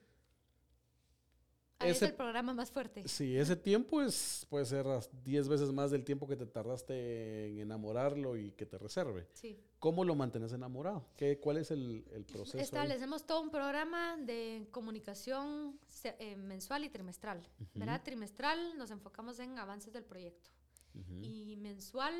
Ahí 1.81 1.91
Ese- 1.91 2.05
es 2.05 2.11
el 2.11 2.17
programa 2.17 2.53
más 2.53 2.71
fuerte. 2.71 3.07
Sí, 3.07 3.37
ese 3.37 3.55
tiempo 3.55 4.01
es, 4.01 4.45
puede 4.49 4.65
ser 4.65 4.85
las 4.85 5.09
10 5.23 5.47
veces 5.47 5.71
más 5.71 5.91
del 5.91 6.03
tiempo 6.03 6.27
que 6.27 6.35
te 6.35 6.45
tardaste 6.45 7.47
en 7.53 7.59
enamorarlo 7.59 8.35
y 8.35 8.51
que 8.51 8.65
te 8.65 8.77
reserve. 8.77 9.27
Sí. 9.31 9.57
¿Cómo 9.79 10.03
lo 10.03 10.13
mantienes 10.13 10.51
enamorado? 10.51 11.05
¿Qué, 11.15 11.39
¿Cuál 11.39 11.55
es 11.55 11.71
el, 11.71 12.05
el 12.11 12.25
proceso? 12.25 12.57
ahí? 12.57 12.63
Establecemos 12.63 13.25
todo 13.25 13.39
un 13.41 13.49
programa 13.49 14.17
de 14.17 14.67
comunicación 14.71 15.79
eh, 16.03 16.35
mensual 16.35 16.83
y 16.83 16.89
trimestral. 16.89 17.47
¿verdad? 17.75 18.01
Trimestral 18.03 18.77
nos 18.77 18.91
enfocamos 18.91 19.39
en 19.39 19.57
avances 19.57 19.93
del 19.93 20.03
proyecto 20.03 20.51
Ujú. 20.95 21.19
y 21.21 21.55
mensual 21.55 22.13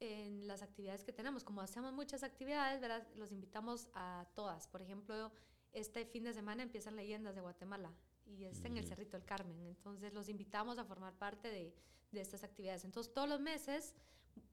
en 0.00 0.48
las 0.48 0.62
actividades 0.62 1.04
que 1.04 1.12
tenemos. 1.12 1.44
Como 1.44 1.60
hacemos 1.60 1.92
muchas 1.92 2.24
actividades, 2.24 2.80
¿verdad? 2.80 3.06
los 3.14 3.30
invitamos 3.30 3.88
a 3.94 4.26
todas. 4.34 4.66
Por 4.66 4.82
ejemplo, 4.82 5.30
este 5.72 6.04
fin 6.04 6.24
de 6.24 6.34
semana 6.34 6.64
empiezan 6.64 6.96
leyendas 6.96 7.36
de 7.36 7.42
Guatemala 7.42 7.92
y 8.28 8.44
es 8.44 8.64
en 8.64 8.76
el. 8.76 8.86
Cerrito 8.86 9.16
del 9.16 9.26
Carmen. 9.26 9.60
Entonces 9.66 10.12
los 10.12 10.28
invitamos 10.28 10.78
a 10.78 10.84
formar 10.84 11.14
parte 11.14 11.50
de, 11.50 11.74
de 12.12 12.20
estas 12.20 12.44
actividades. 12.44 12.84
Entonces 12.84 13.12
todos 13.12 13.28
los 13.28 13.40
meses 13.40 13.94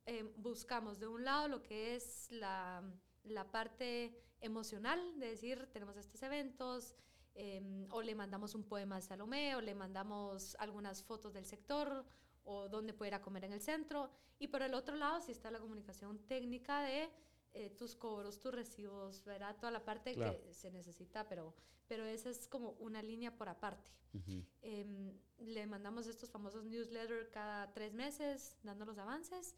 eh, 0.05 0.31
buscamos 0.37 0.99
de 0.99 1.07
un 1.07 1.23
lado 1.23 1.47
lo 1.47 1.61
que 1.61 1.95
es 1.95 2.27
la, 2.31 2.83
la 3.23 3.51
parte 3.51 4.15
emocional, 4.41 5.19
de 5.19 5.29
decir, 5.29 5.67
tenemos 5.71 5.97
estos 5.97 6.21
eventos, 6.23 6.95
em, 7.33 7.87
o 7.91 8.01
le 8.01 8.15
mandamos 8.15 8.55
un 8.55 8.63
poema 8.63 8.97
a 8.97 9.01
Salomé, 9.01 9.55
o 9.55 9.61
le 9.61 9.73
mandamos 9.73 10.55
algunas 10.59 11.03
fotos 11.03 11.33
del 11.33 11.45
sector, 11.45 12.05
o 12.43 12.69
dónde 12.69 12.93
puede 12.93 13.09
ir 13.09 13.15
a 13.15 13.21
comer 13.21 13.45
en 13.45 13.53
el 13.53 13.61
centro. 13.61 14.11
Y 14.37 14.47
por 14.47 14.61
el 14.61 14.73
otro 14.73 14.95
lado, 14.95 15.21
sí 15.21 15.31
está 15.31 15.49
la 15.49 15.59
comunicación 15.59 16.19
técnica 16.27 16.81
de 16.81 17.09
eh, 17.55 17.69
tus 17.71 17.95
cobros, 17.95 18.39
tus 18.39 18.53
recibos, 18.53 19.23
¿verdad? 19.23 19.55
Toda 19.57 19.71
la 19.71 19.83
parte 19.83 20.13
Claro. 20.13 20.37
que 20.41 20.53
se 20.53 20.69
necesita, 20.71 21.27
pero, 21.27 21.55
pero 21.87 22.05
esa 22.05 22.29
es 22.29 22.47
como 22.47 22.71
una 22.79 23.01
línea 23.01 23.35
por 23.35 23.47
aparte. 23.49 23.91
Ujú. 24.13 24.43
Em, 24.61 25.13
le 25.39 25.65
mandamos 25.65 26.05
estos 26.07 26.29
famosos 26.29 26.63
newsletters 26.65 27.29
cada 27.29 27.71
tres 27.73 27.93
meses, 27.93 28.57
dando 28.63 28.85
los 28.85 28.97
avances 28.97 29.55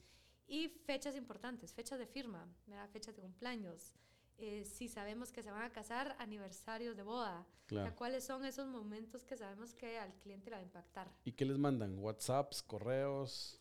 y 0.47 0.69
fechas 0.69 1.15
importantes, 1.15 1.73
fechas 1.73 1.99
de 1.99 2.05
firma, 2.07 2.47
¿verdad? 2.67 2.89
fechas 2.89 3.15
de 3.15 3.21
cumpleaños. 3.21 3.93
Eh, 4.39 4.63
si 4.65 4.87
sabemos 4.87 5.31
que 5.31 5.41
se 5.41 5.49
van 5.49 5.63
a 5.63 5.71
casar, 5.71 6.15
aniversarios 6.19 6.95
de 6.95 7.01
boda. 7.03 7.41
O 7.41 7.43
sea, 7.43 7.65
Claro. 7.65 7.95
¿Cuáles 7.95 8.23
son 8.23 8.45
esos 8.45 8.67
momentos 8.67 9.25
que 9.25 9.35
sabemos 9.35 9.73
que 9.73 9.97
al 9.97 10.13
cliente 10.19 10.49
le 10.51 10.55
va 10.55 10.59
a 10.61 10.63
impactar? 10.63 11.11
¿Y 11.25 11.31
qué 11.33 11.43
les 11.45 11.57
mandan? 11.57 11.97
¿WhatsApps, 11.99 12.61
correos? 12.61 13.57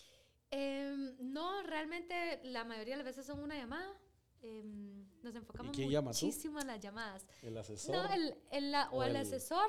Em, 0.51 1.16
no, 1.18 1.62
realmente 1.62 2.40
la 2.44 2.64
mayoría 2.64 2.94
de 2.94 2.99
las 3.03 3.07
veces 3.07 3.27
son 3.27 3.40
una 3.40 3.57
llamada. 3.57 3.99
Em, 4.42 5.05
nos 5.22 5.35
enfocamos 5.35 5.75
muchísimo 6.27 6.61
en 6.61 6.66
las 6.68 6.81
llamadas. 6.81 7.27
¿El 7.42 7.57
asesor? 7.57 7.94
No, 7.96 8.12
el, 8.14 8.37
el- 8.51 8.70
la- 8.72 8.90
o, 8.90 8.99
o 8.99 9.03
el, 9.03 9.16
asesor 9.16 9.68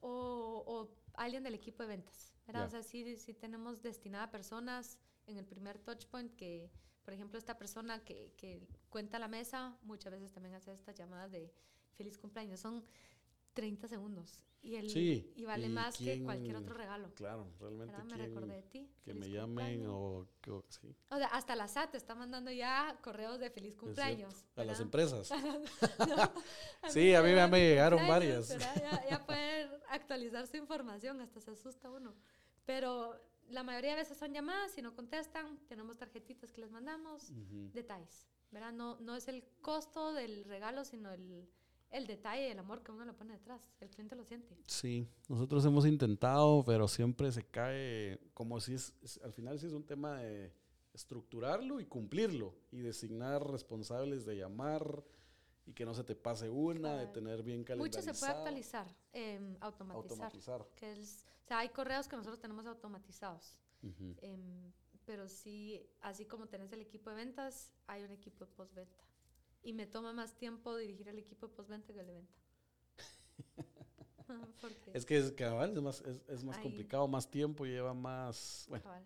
o, 0.00 0.64
o 0.66 0.88
alguien 1.14 1.42
del 1.42 1.54
equipo 1.54 1.82
de 1.82 1.88
ventas. 1.90 2.32
Ya. 2.52 2.64
O 2.64 2.68
sea, 2.70 2.82
sí, 2.82 3.16
sí 3.16 3.34
tenemos 3.34 3.82
destinada 3.82 4.30
personas 4.30 4.98
en 5.26 5.36
el 5.36 5.44
primer 5.46 5.78
touchpoint 5.78 6.34
que, 6.34 6.70
por 7.04 7.12
ejemplo, 7.12 7.38
esta 7.38 7.58
persona 7.58 8.02
que, 8.04 8.32
que 8.36 8.66
cuenta 8.88 9.18
la 9.18 9.28
mesa, 9.28 9.76
muchas 9.82 10.10
veces 10.12 10.32
también 10.32 10.54
hace 10.54 10.72
estas 10.72 10.94
llamadas 10.94 11.30
de 11.30 11.52
feliz 11.92 12.16
cumpleaños. 12.18 12.60
Son 12.60 12.84
30 13.58 13.88
segundos 13.88 14.38
y, 14.62 14.76
el, 14.76 14.88
Sí, 14.88 15.32
y 15.34 15.44
vale 15.44 15.66
¿y 15.66 15.68
más 15.70 15.96
que 15.98 16.22
cualquier 16.22 16.54
otro 16.54 16.74
regalo. 16.74 17.12
Claro, 17.14 17.48
realmente 17.58 17.92
¿verdad? 17.92 18.04
Me 18.04 18.14
quién- 18.14 18.28
recordé 18.28 18.54
de 18.56 18.62
ti. 18.62 18.88
que 19.04 19.12
feliz 19.14 19.20
me 19.20 19.30
llamen 19.34 19.86
o, 19.88 20.28
que- 20.40 20.50
o- 20.52 20.64
sí, 20.68 20.94
O 21.10 21.16
sea, 21.16 21.26
hasta 21.28 21.56
la 21.56 21.66
SAT 21.66 21.96
está 21.96 22.14
mandando 22.14 22.52
ya 22.52 22.96
correos 23.02 23.40
de 23.40 23.50
feliz 23.50 23.74
cumpleaños. 23.74 24.32
A 24.54 24.62
las 24.64 24.78
empresas. 24.80 25.30
No, 26.82 26.90
Sí, 26.90 27.14
a 27.14 27.22
mí 27.22 27.34
ya 27.34 27.48
me 27.48 27.58
llegaron 27.58 28.06
varias. 28.06 28.48
Ya, 28.56 29.04
ya 29.10 29.26
poder 29.26 29.82
actualizar 29.90 30.46
su 30.46 30.56
información, 30.56 31.20
hasta 31.20 31.40
se 31.40 31.50
asusta 31.50 31.90
uno. 31.90 32.14
Pero 32.64 33.20
la 33.48 33.64
mayoría 33.64 33.90
de 33.90 33.96
veces 33.96 34.18
son 34.18 34.32
llamadas, 34.32 34.70
si 34.72 34.82
no 34.82 34.94
contestan, 34.94 35.58
tenemos 35.66 35.96
tarjetitas 35.98 36.52
que 36.52 36.60
les 36.60 36.70
mandamos, 36.70 37.32
detalles, 37.72 38.28
¿verdad? 38.52 38.72
No, 38.72 38.98
no 39.00 39.16
es 39.16 39.26
el 39.26 39.42
costo 39.62 40.12
del 40.12 40.44
regalo, 40.44 40.84
sino 40.84 41.10
el, 41.12 41.48
el 41.90 42.06
detalle, 42.06 42.50
el 42.52 42.58
amor 42.58 42.82
que 42.82 42.92
uno 42.92 43.04
le 43.04 43.12
pone 43.12 43.32
detrás. 43.34 43.60
El 43.80 43.88
cliente 43.90 44.14
lo 44.16 44.24
siente. 44.24 44.56
Sí, 44.66 45.08
nosotros 45.28 45.64
hemos 45.64 45.86
intentado, 45.86 46.64
pero 46.64 46.86
siempre 46.88 47.30
se 47.32 47.44
cae 47.44 48.18
como 48.34 48.60
si 48.60 48.74
es, 48.74 48.94
es- 49.02 49.18
al 49.22 49.32
final 49.32 49.58
sí 49.58 49.66
es 49.66 49.72
un 49.72 49.84
tema 49.84 50.18
de 50.18 50.52
estructurarlo 50.92 51.80
y 51.80 51.86
cumplirlo 51.86 52.54
y 52.72 52.80
designar 52.80 53.48
responsables 53.50 54.24
de 54.26 54.36
llamar 54.36 55.04
y 55.66 55.72
que 55.72 55.84
no 55.84 55.94
se 55.94 56.02
te 56.02 56.16
pase 56.16 56.48
una, 56.50 56.96
de 56.96 57.06
tener 57.08 57.42
bien 57.42 57.60
Mucho 57.60 57.68
calendarizado. 57.68 58.14
se 58.14 58.20
puede 58.20 58.32
actualizar, 58.32 58.86
em, 59.12 59.56
automatizar. 59.60 60.10
Automatizar. 60.10 60.66
Que 60.74 60.92
es, 60.92 61.24
o 61.44 61.46
sea, 61.46 61.58
hay 61.60 61.68
correos 61.68 62.08
que 62.08 62.16
nosotros 62.16 62.40
tenemos 62.40 62.66
automatizados. 62.66 63.56
Em, 64.22 64.72
pero 65.04 65.28
sí, 65.28 65.80
así 66.00 66.24
como 66.26 66.48
tenés 66.48 66.72
el 66.72 66.80
equipo 66.80 67.10
de 67.10 67.16
ventas, 67.16 67.72
hay 67.86 68.02
un 68.02 68.10
equipo 68.10 68.44
de 68.44 68.50
postventa. 68.52 69.04
Y 69.62 69.72
me 69.72 69.86
toma 69.86 70.12
más 70.12 70.34
tiempo 70.36 70.76
dirigir 70.76 71.08
el 71.08 71.18
equipo 71.18 71.48
de 71.48 71.54
postventa 71.54 71.92
que 71.92 72.00
el 72.00 72.06
de 72.06 72.14
venta. 72.14 72.34
Porque, 74.60 74.90
Es 74.92 75.06
que 75.06 75.16
es 75.16 75.32
cabal, 75.32 75.74
es 75.74 75.82
más, 75.82 76.00
es, 76.02 76.20
es 76.28 76.44
más 76.44 76.56
Ahí. 76.58 76.62
complicado, 76.62 77.08
más 77.08 77.30
tiempo, 77.30 77.64
lleva 77.64 77.94
más... 77.94 78.66
Bueno, 78.68 78.84
cabal. 78.84 79.04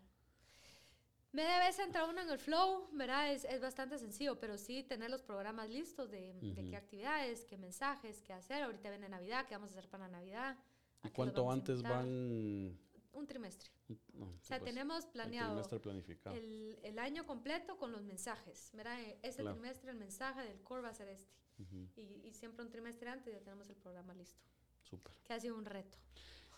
Media 1.33 1.59
vez 1.61 1.79
entra 1.79 2.05
uno 2.05 2.21
en 2.21 2.29
el 2.29 2.39
flow, 2.39 2.89
¿verdad? 2.93 3.33
Es, 3.33 3.45
es 3.45 3.61
bastante 3.61 3.99
sencillo, 3.99 4.39
pero 4.39 4.59
sí 4.59 4.83
tener 4.83 5.11
los 5.11 5.23
programas 5.23 5.71
listos 5.71 6.11
de, 6.11 6.35
de 6.35 6.69
qué 6.69 6.77
actividades, 6.77 7.45
qué 7.45 7.57
mensajes, 7.57 8.21
qué 8.21 8.33
hacer. 8.33 8.63
Ahorita 8.63 8.91
viene 8.91 9.09
Navidad, 9.09 9.47
qué 9.47 9.55
vamos 9.55 9.71
a 9.71 9.79
hacer 9.79 9.89
para 9.89 10.09
Navidad. 10.09 10.59
¿y 11.05 11.11
cuánto 11.11 11.51
antes 11.51 11.83
van...? 11.83 12.79
Un 13.13 13.27
trimestre. 13.27 13.71
No, 14.15 14.27
O 14.27 14.39
sea, 14.43 14.59
pues, 14.59 14.71
tenemos 14.71 15.05
el 15.05 15.11
planeado 15.11 15.51
trimestre 15.53 15.81
planificado. 15.81 16.35
el, 16.37 16.79
el 16.83 16.99
año 16.99 17.27
completo 17.27 17.77
con 17.77 17.93
los 17.93 18.03
mensajes. 18.03 18.71
¿verdad? 18.73 19.01
Eh, 19.03 19.19
Ese 19.23 19.43
Claro. 19.43 19.57
trimestre 19.59 19.91
el 19.91 19.97
mensaje 19.99 20.43
del 20.43 20.61
core 20.63 20.83
va 20.83 20.89
a 20.89 20.95
ser 20.95 21.09
este. 21.09 21.33
Ujú, 21.59 21.87
Y, 21.97 22.27
y 22.29 22.33
siempre 22.33 22.65
un 22.65 22.71
trimestre 22.71 23.11
antes 23.11 23.33
ya 23.35 23.41
tenemos 23.41 23.69
el 23.69 23.77
programa 23.77 24.15
listo, 24.15 24.41
Súper. 24.83 25.13
que 25.25 25.35
ha 25.35 25.41
sido 25.41 25.57
un 25.57 25.65
reto. 25.67 25.99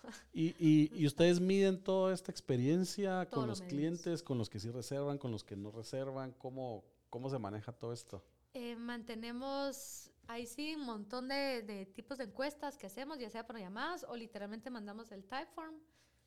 ¿Y, 0.32 0.54
y, 0.58 0.90
y 0.94 1.06
ustedes 1.06 1.40
miden 1.40 1.82
toda 1.82 2.14
esta 2.14 2.30
experiencia 2.30 3.26
con 3.30 3.42
lo 3.42 3.46
los 3.48 3.60
medimos. 3.60 3.78
clientes, 3.78 4.22
con 4.22 4.38
los 4.38 4.48
que 4.48 4.60
sí 4.60 4.70
reservan, 4.70 5.18
con 5.18 5.32
los 5.32 5.42
que 5.42 5.56
no 5.56 5.70
reservan? 5.72 6.32
¿Cómo, 6.32 6.84
cómo 7.10 7.28
se 7.30 7.38
maneja 7.38 7.72
todo 7.72 7.92
esto? 7.92 8.22
Eh, 8.54 8.76
mantenemos 8.76 10.10
ahí 10.28 10.46
sí 10.46 10.74
un 10.76 10.84
montón 10.86 11.28
de, 11.28 11.62
de 11.62 11.86
tipos 11.86 12.18
de 12.18 12.24
encuestas 12.24 12.78
que 12.78 12.86
hacemos, 12.86 13.18
ya 13.18 13.28
sea 13.30 13.46
por 13.46 13.58
llamadas 13.58 14.04
o 14.08 14.16
literalmente 14.16 14.70
mandamos 14.70 15.10
el 15.10 15.24
typeform 15.24 15.74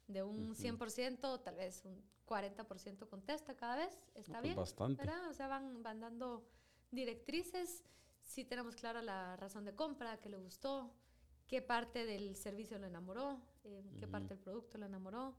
de 0.08 0.24
un 0.24 0.52
Ujú. 0.52 0.56
100%, 0.56 1.42
tal 1.44 1.56
vez 1.56 1.84
un 1.86 2.02
40% 2.26 3.08
contesta 3.10 3.56
cada 3.56 3.76
vez. 3.78 3.94
Está 4.16 4.34
Pues 4.40 4.44
bien. 4.44 4.56
bastante. 4.56 5.02
¿verdad? 5.06 5.30
O 5.30 5.34
sea, 5.34 5.48
van, 5.48 5.84
van 5.84 6.00
dando 6.00 6.48
directrices. 6.92 7.84
Sí 8.24 8.44
tenemos 8.44 8.76
clara 8.76 9.02
la 9.02 9.36
razón 9.38 9.64
de 9.66 9.74
compra, 9.74 10.20
que 10.20 10.30
le 10.30 10.38
gustó, 10.38 10.94
qué 11.48 11.62
parte 11.62 12.06
del 12.06 12.36
servicio 12.36 12.78
lo 12.78 12.88
enamoró, 12.88 13.42
eh, 13.64 13.84
qué 13.98 14.06
Ujú. 14.06 14.12
parte 14.12 14.30
del 14.30 14.40
producto 14.40 14.78
lo 14.78 14.86
enamoró. 14.86 15.36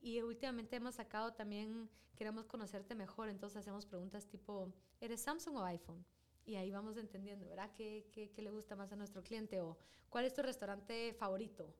Y 0.00 0.20
últimamente 0.22 0.76
hemos 0.76 0.94
sacado 0.96 1.32
también, 1.34 1.90
queremos 2.14 2.44
conocerte 2.46 2.94
mejor, 2.94 3.28
entonces 3.28 3.56
hacemos 3.58 3.86
preguntas 3.86 4.26
tipo, 4.28 4.72
¿eres 5.00 5.20
Samsung 5.22 5.56
o 5.56 5.64
iPhone? 5.64 6.04
y 6.44 6.56
ahí 6.56 6.70
vamos 6.70 6.96
entendiendo, 6.96 7.46
¿verdad? 7.46 7.70
¿Qué, 7.76 8.08
qué, 8.10 8.30
qué 8.30 8.40
le 8.40 8.50
gusta 8.50 8.74
más 8.74 8.90
a 8.90 8.96
nuestro 8.96 9.22
cliente 9.22 9.60
o 9.60 9.76
cuál 10.08 10.24
es 10.24 10.32
tu 10.32 10.40
restaurante 10.40 11.12
favorito? 11.12 11.74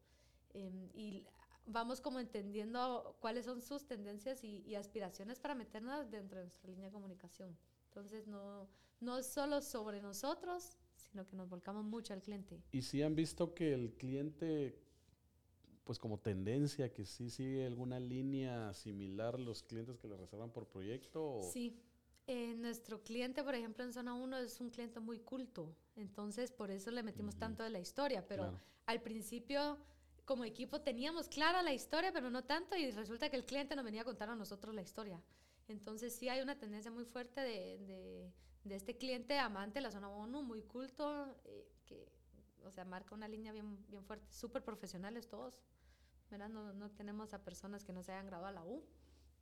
Em, 0.51 0.91
y 0.93 1.27
vamos 1.69 2.01
como 2.01 2.19
entendiendo 2.19 3.17
cuáles 3.21 3.45
son 3.45 3.63
sus 3.63 3.87
tendencias 3.87 4.43
y, 4.45 4.63
y, 4.67 4.75
aspiraciones 4.75 5.39
para 5.39 5.55
meternos 5.55 6.11
dentro 6.11 6.39
de 6.39 6.45
nuestra 6.45 6.71
línea 6.71 6.87
de 6.87 6.93
comunicación. 6.93 7.57
Entonces, 7.89 8.27
no, 8.27 8.69
no 9.01 9.19
es 9.19 9.27
solo 9.27 9.61
sobre 9.61 10.01
nosotros, 10.01 10.77
sino 10.97 11.27
que 11.27 11.37
nos 11.37 11.49
volcamos 11.49 11.85
mucho 11.85 12.13
al 12.13 12.23
cliente. 12.23 12.63
¿Y 12.73 12.83
si 12.83 13.03
han 13.03 13.15
visto 13.15 13.55
que 13.55 13.73
el 13.73 13.95
cliente, 13.95 14.79
pues 15.85 15.99
como 15.99 16.19
tendencia, 16.19 16.93
que 16.93 17.05
sí 17.05 17.31
sigue 17.31 17.67
alguna 17.67 18.01
línea 18.01 18.75
similar 18.75 19.39
los 19.39 19.63
clientes 19.63 19.99
que 19.99 20.09
le 20.09 20.17
reservan 20.17 20.51
por 20.51 20.67
proyecto? 20.67 21.25
O? 21.25 21.51
Sí. 21.51 21.81
Eh, 22.27 22.55
nuestro 22.57 23.03
cliente, 23.03 23.43
por 23.43 23.55
ejemplo, 23.55 23.83
en 23.85 23.93
zona 23.95 24.13
1 24.13 24.37
es 24.39 24.61
un 24.61 24.69
cliente 24.69 25.01
muy 25.01 25.19
culto, 25.19 25.75
entonces 25.97 26.53
por 26.53 26.71
eso 26.71 26.91
le 26.91 27.03
metimos 27.03 27.35
uh 27.35 27.39
-huh. 27.39 27.41
tanto 27.41 27.63
de 27.63 27.71
la 27.71 27.81
historia, 27.81 28.27
pero 28.29 28.43
claro. 28.43 28.61
al 28.85 29.01
principio 29.01 29.79
como 30.29 30.45
equipo 30.45 30.83
teníamos 30.83 31.27
clara 31.27 31.63
la 31.63 31.73
historia, 31.73 32.13
pero 32.13 32.29
no 32.29 32.45
tanto, 32.45 32.77
y 32.77 32.91
resulta 32.91 33.31
que 33.31 33.37
el 33.37 33.47
cliente 33.47 33.75
nos 33.75 33.83
venía 33.83 34.03
a 34.03 34.05
contar 34.05 34.29
a 34.29 34.37
nosotros 34.37 34.75
la 34.75 34.83
historia. 34.83 35.23
Entonces 35.69 36.15
sí 36.15 36.29
hay 36.29 36.43
una 36.43 36.59
tendencia 36.59 36.91
muy 36.91 37.07
fuerte 37.07 37.41
de, 37.41 37.79
de, 37.79 38.33
de 38.63 38.77
este 38.77 38.99
cliente 38.99 39.39
amante 39.39 39.79
de 39.79 39.85
la 39.85 39.91
zona 39.91 40.11
1, 40.11 40.43
muy 40.43 40.61
culto, 40.61 41.35
eh, 41.47 41.67
que, 41.87 42.13
o 42.63 42.71
sea, 42.71 42.85
marca 42.85 43.15
una 43.15 43.27
línea 43.27 43.53
bien, 43.53 43.83
bien 43.89 44.05
fuerte, 44.05 44.31
súper 44.31 44.63
profesionales 44.63 45.29
todos, 45.29 45.63
¿verdad? 46.31 46.51
No, 46.51 46.75
no 46.75 46.91
tenemos 46.91 47.33
a 47.33 47.43
personas 47.43 47.83
que 47.83 47.95
no 47.95 48.03
se 48.03 48.13
hayan 48.13 48.27
graduado 48.27 48.49
a 48.49 48.61
la 48.61 48.65
U, 48.67 48.85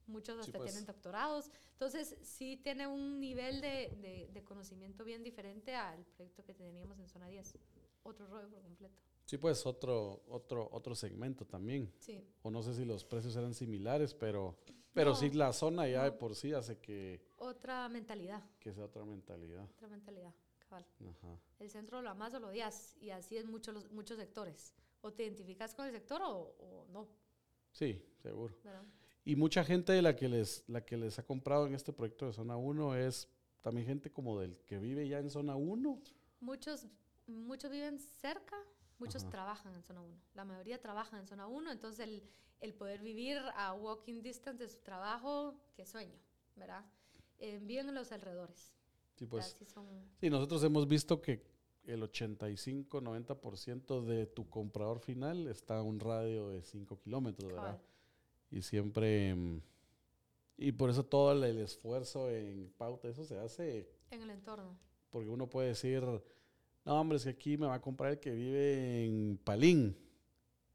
muchos 0.05 0.39
hasta 0.39 0.53
sí, 0.53 0.57
pues. 0.57 0.71
tienen 0.71 0.85
doctorados, 0.85 1.51
entonces 1.73 2.15
sí 2.21 2.61
tiene 2.63 2.87
un 2.87 3.19
nivel 3.19 3.59
de, 3.59 3.93
de, 4.01 4.29
de, 4.31 4.43
conocimiento 4.45 5.03
bien 5.03 5.21
diferente 5.21 5.75
al 5.75 6.05
proyecto 6.05 6.45
que 6.45 6.53
teníamos 6.53 6.97
en 6.97 7.09
zona 7.09 7.27
10, 7.27 7.57
otro 8.03 8.25
rollo 8.27 8.49
por 8.49 8.61
completo. 8.61 9.01
Sí, 9.27 9.37
pues 9.37 9.65
otro, 9.65 10.23
otro, 10.29 10.69
otro 10.71 10.95
segmento 10.95 11.45
también. 11.45 11.91
Sí. 11.99 12.25
O 12.43 12.49
no 12.49 12.63
sé 12.63 12.73
si 12.73 12.85
los 12.85 13.03
precios 13.03 13.35
eran 13.35 13.53
similares, 13.53 14.13
pero, 14.13 14.57
pero 14.93 15.09
no, 15.09 15.15
sí 15.17 15.29
la 15.31 15.51
zona 15.51 15.85
ya 15.85 15.99
no. 15.99 16.03
de 16.05 16.11
por 16.13 16.33
sí 16.33 16.53
hace 16.53 16.79
que... 16.79 17.21
Otra 17.35 17.89
mentalidad. 17.89 18.41
Que 18.57 18.73
sea 18.73 18.85
otra 18.85 19.03
mentalidad. 19.03 19.69
Otra 19.75 19.89
mentalidad, 19.89 20.33
cabal. 20.57 20.85
Ajá. 21.01 21.37
El 21.59 21.69
centro 21.69 22.01
lo 22.01 22.09
amas 22.09 22.33
o 22.35 22.39
lo 22.39 22.47
odias 22.47 22.95
y 23.01 23.09
así 23.09 23.35
es 23.35 23.45
muchos 23.45 23.91
muchos 23.91 24.17
sectores. 24.17 24.73
O 25.01 25.11
te 25.11 25.23
identificas 25.23 25.75
con 25.75 25.85
el 25.85 25.91
sector 25.91 26.21
o, 26.21 26.55
o 26.59 26.85
no. 26.87 27.09
Sí, 27.73 28.01
seguro. 28.23 28.55
¿verdad? 28.63 28.85
Y 29.25 29.35
mucha 29.35 29.65
gente 29.65 29.91
de 29.91 30.01
la 30.01 30.15
que, 30.15 30.29
les, 30.29 30.63
la 30.69 30.85
que 30.85 30.95
les 30.95 31.19
ha 31.19 31.25
comprado 31.25 31.67
en 31.67 31.75
este 31.75 31.91
proyecto 31.91 32.27
de 32.27 32.31
Zona 32.31 32.55
1 32.55 32.95
es 32.95 33.27
también 33.59 33.85
gente 33.85 34.09
como 34.09 34.39
del 34.39 34.57
que 34.59 34.79
vive 34.79 35.05
ya 35.05 35.19
en 35.19 35.29
Zona 35.29 35.57
1. 35.57 36.01
Muchos, 36.39 36.87
muchos 37.27 37.69
viven 37.69 37.99
cerca, 37.99 38.55
muchos 38.99 39.23
Ajá. 39.23 39.31
trabajan 39.31 39.75
en 39.75 39.83
Zona 39.83 40.01
1. 40.01 40.17
La 40.33 40.45
mayoría 40.45 40.81
trabajan 40.81 41.19
en 41.19 41.27
Zona 41.27 41.47
1, 41.47 41.71
entonces 41.71 42.07
el, 42.07 42.23
el, 42.59 42.73
poder 42.73 43.01
vivir 43.01 43.37
a 43.55 43.73
walking 43.73 44.21
distance 44.21 44.63
de 44.63 44.69
su 44.69 44.79
trabajo, 44.79 45.55
qué 45.75 45.85
sueño, 45.85 46.17
¿verdad? 46.55 46.85
Eh, 47.39 47.59
viven 47.61 47.89
en 47.89 47.95
los 47.95 48.11
alrededores. 48.11 48.73
Sí, 49.15 49.25
pues. 49.25 49.57
Son... 49.73 49.87
Sí, 50.19 50.29
nosotros 50.29 50.63
hemos 50.63 50.87
visto 50.87 51.21
que 51.21 51.43
el 51.85 52.03
85-90% 52.03 54.03
de 54.03 54.27
tu 54.27 54.49
comprador 54.49 54.99
final 54.99 55.47
está 55.47 55.77
a 55.77 55.83
un 55.83 55.99
radio 55.99 56.49
de 56.49 56.63
5 56.63 56.99
kilómetros, 56.99 57.51
¿verdad? 57.51 57.77
Claro 57.77 57.97
y 58.51 58.61
siempre 58.61 59.35
mm, 59.35 59.61
y 60.57 60.71
por 60.71 60.89
eso 60.89 61.05
todo 61.05 61.31
el 61.31 61.59
esfuerzo 61.59 62.29
en 62.29 62.71
pauta 62.77 63.07
eso 63.07 63.23
se 63.23 63.39
hace 63.39 63.89
en 64.09 64.21
el 64.21 64.29
entorno 64.29 64.77
porque 65.09 65.29
uno 65.29 65.49
puede 65.49 65.69
decir 65.69 66.03
no 66.87 67.01
hombre 67.01 67.17
es 67.17 67.23
que 67.25 67.29
aquí 67.29 67.57
me 67.57 67.67
va 67.67 67.75
a 67.75 67.81
comprar 67.81 68.13
el 68.13 68.19
que 68.19 68.31
vive 68.31 69.05
en 69.05 69.37
Palín 69.43 69.95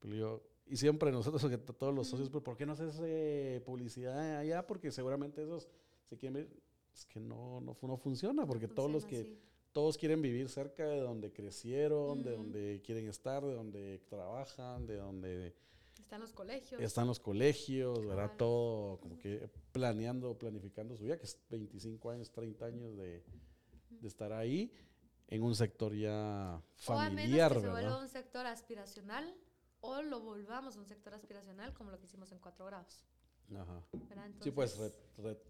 yo, 0.02 0.42
y 0.66 0.76
siempre 0.76 1.10
nosotros 1.10 1.42
todos 1.78 1.94
los 1.94 2.08
socios 2.08 2.28
pues, 2.28 2.44
¿por 2.44 2.56
qué 2.56 2.66
no 2.66 2.72
haces 2.72 3.00
eh, 3.02 3.62
publicidad 3.64 4.38
allá? 4.38 4.66
porque 4.66 4.90
seguramente 4.90 5.42
esos 5.42 5.68
se 6.08 6.16
quieren 6.16 6.34
ver 6.34 6.48
es 6.92 7.06
que 7.06 7.18
no 7.18 7.60
no, 7.60 7.76
no 7.80 7.96
funciona 7.96 8.46
porque 8.46 8.66
no 8.66 8.68
funciona, 8.68 8.74
todos 8.74 8.90
los 8.92 9.06
que 9.06 9.24
sí. 9.24 9.38
todos 9.72 9.96
quieren 9.96 10.20
vivir 10.20 10.48
cerca 10.50 10.86
de 10.86 11.00
donde 11.00 11.32
crecieron 11.32 12.18
uh 12.18 12.20
-huh. 12.20 12.24
de 12.24 12.30
donde 12.32 12.82
quieren 12.84 13.08
estar 13.08 13.42
de 13.44 13.54
donde 13.54 13.98
trabajan 14.10 14.86
de 14.86 14.96
donde 14.96 15.54
están 15.98 16.20
los 16.20 16.32
colegios. 16.34 16.82
Están 16.82 17.06
los 17.06 17.20
colegios, 17.20 17.98
claro. 17.98 18.08
¿verdad? 18.08 18.36
Todo 18.36 19.00
como 19.00 19.16
que 19.16 19.48
planeando, 19.72 20.36
planificando 20.36 20.94
su 20.94 21.04
vida, 21.04 21.16
que 21.16 21.24
es 21.24 21.38
25 21.48 22.10
años, 22.10 22.30
30 22.30 22.66
años 22.66 22.96
de, 22.98 23.22
de 23.88 24.08
estar 24.08 24.30
ahí 24.30 24.70
en 25.32 25.42
un 25.42 25.54
sector 25.54 25.94
ya 25.94 26.62
familiar, 26.76 27.00
o 27.00 27.00
a 27.00 27.10
menos 27.10 27.52
que 27.54 27.60
se 27.60 27.70
vuelva 27.70 27.98
un 27.98 28.08
sector 28.08 28.46
aspiracional 28.46 29.34
o 29.80 30.02
lo 30.02 30.20
volvamos 30.20 30.76
un 30.76 30.84
sector 30.84 31.14
aspiracional 31.14 31.72
como 31.72 31.90
lo 31.90 31.98
que 31.98 32.04
hicimos 32.04 32.30
en 32.32 32.38
4 32.38 32.66
grados. 32.66 33.06
Ajá. 33.50 33.82
Entonces, 33.92 34.44
sí, 34.44 34.50
pues 34.50 34.76
re, 34.76 34.92
re, 35.16 35.40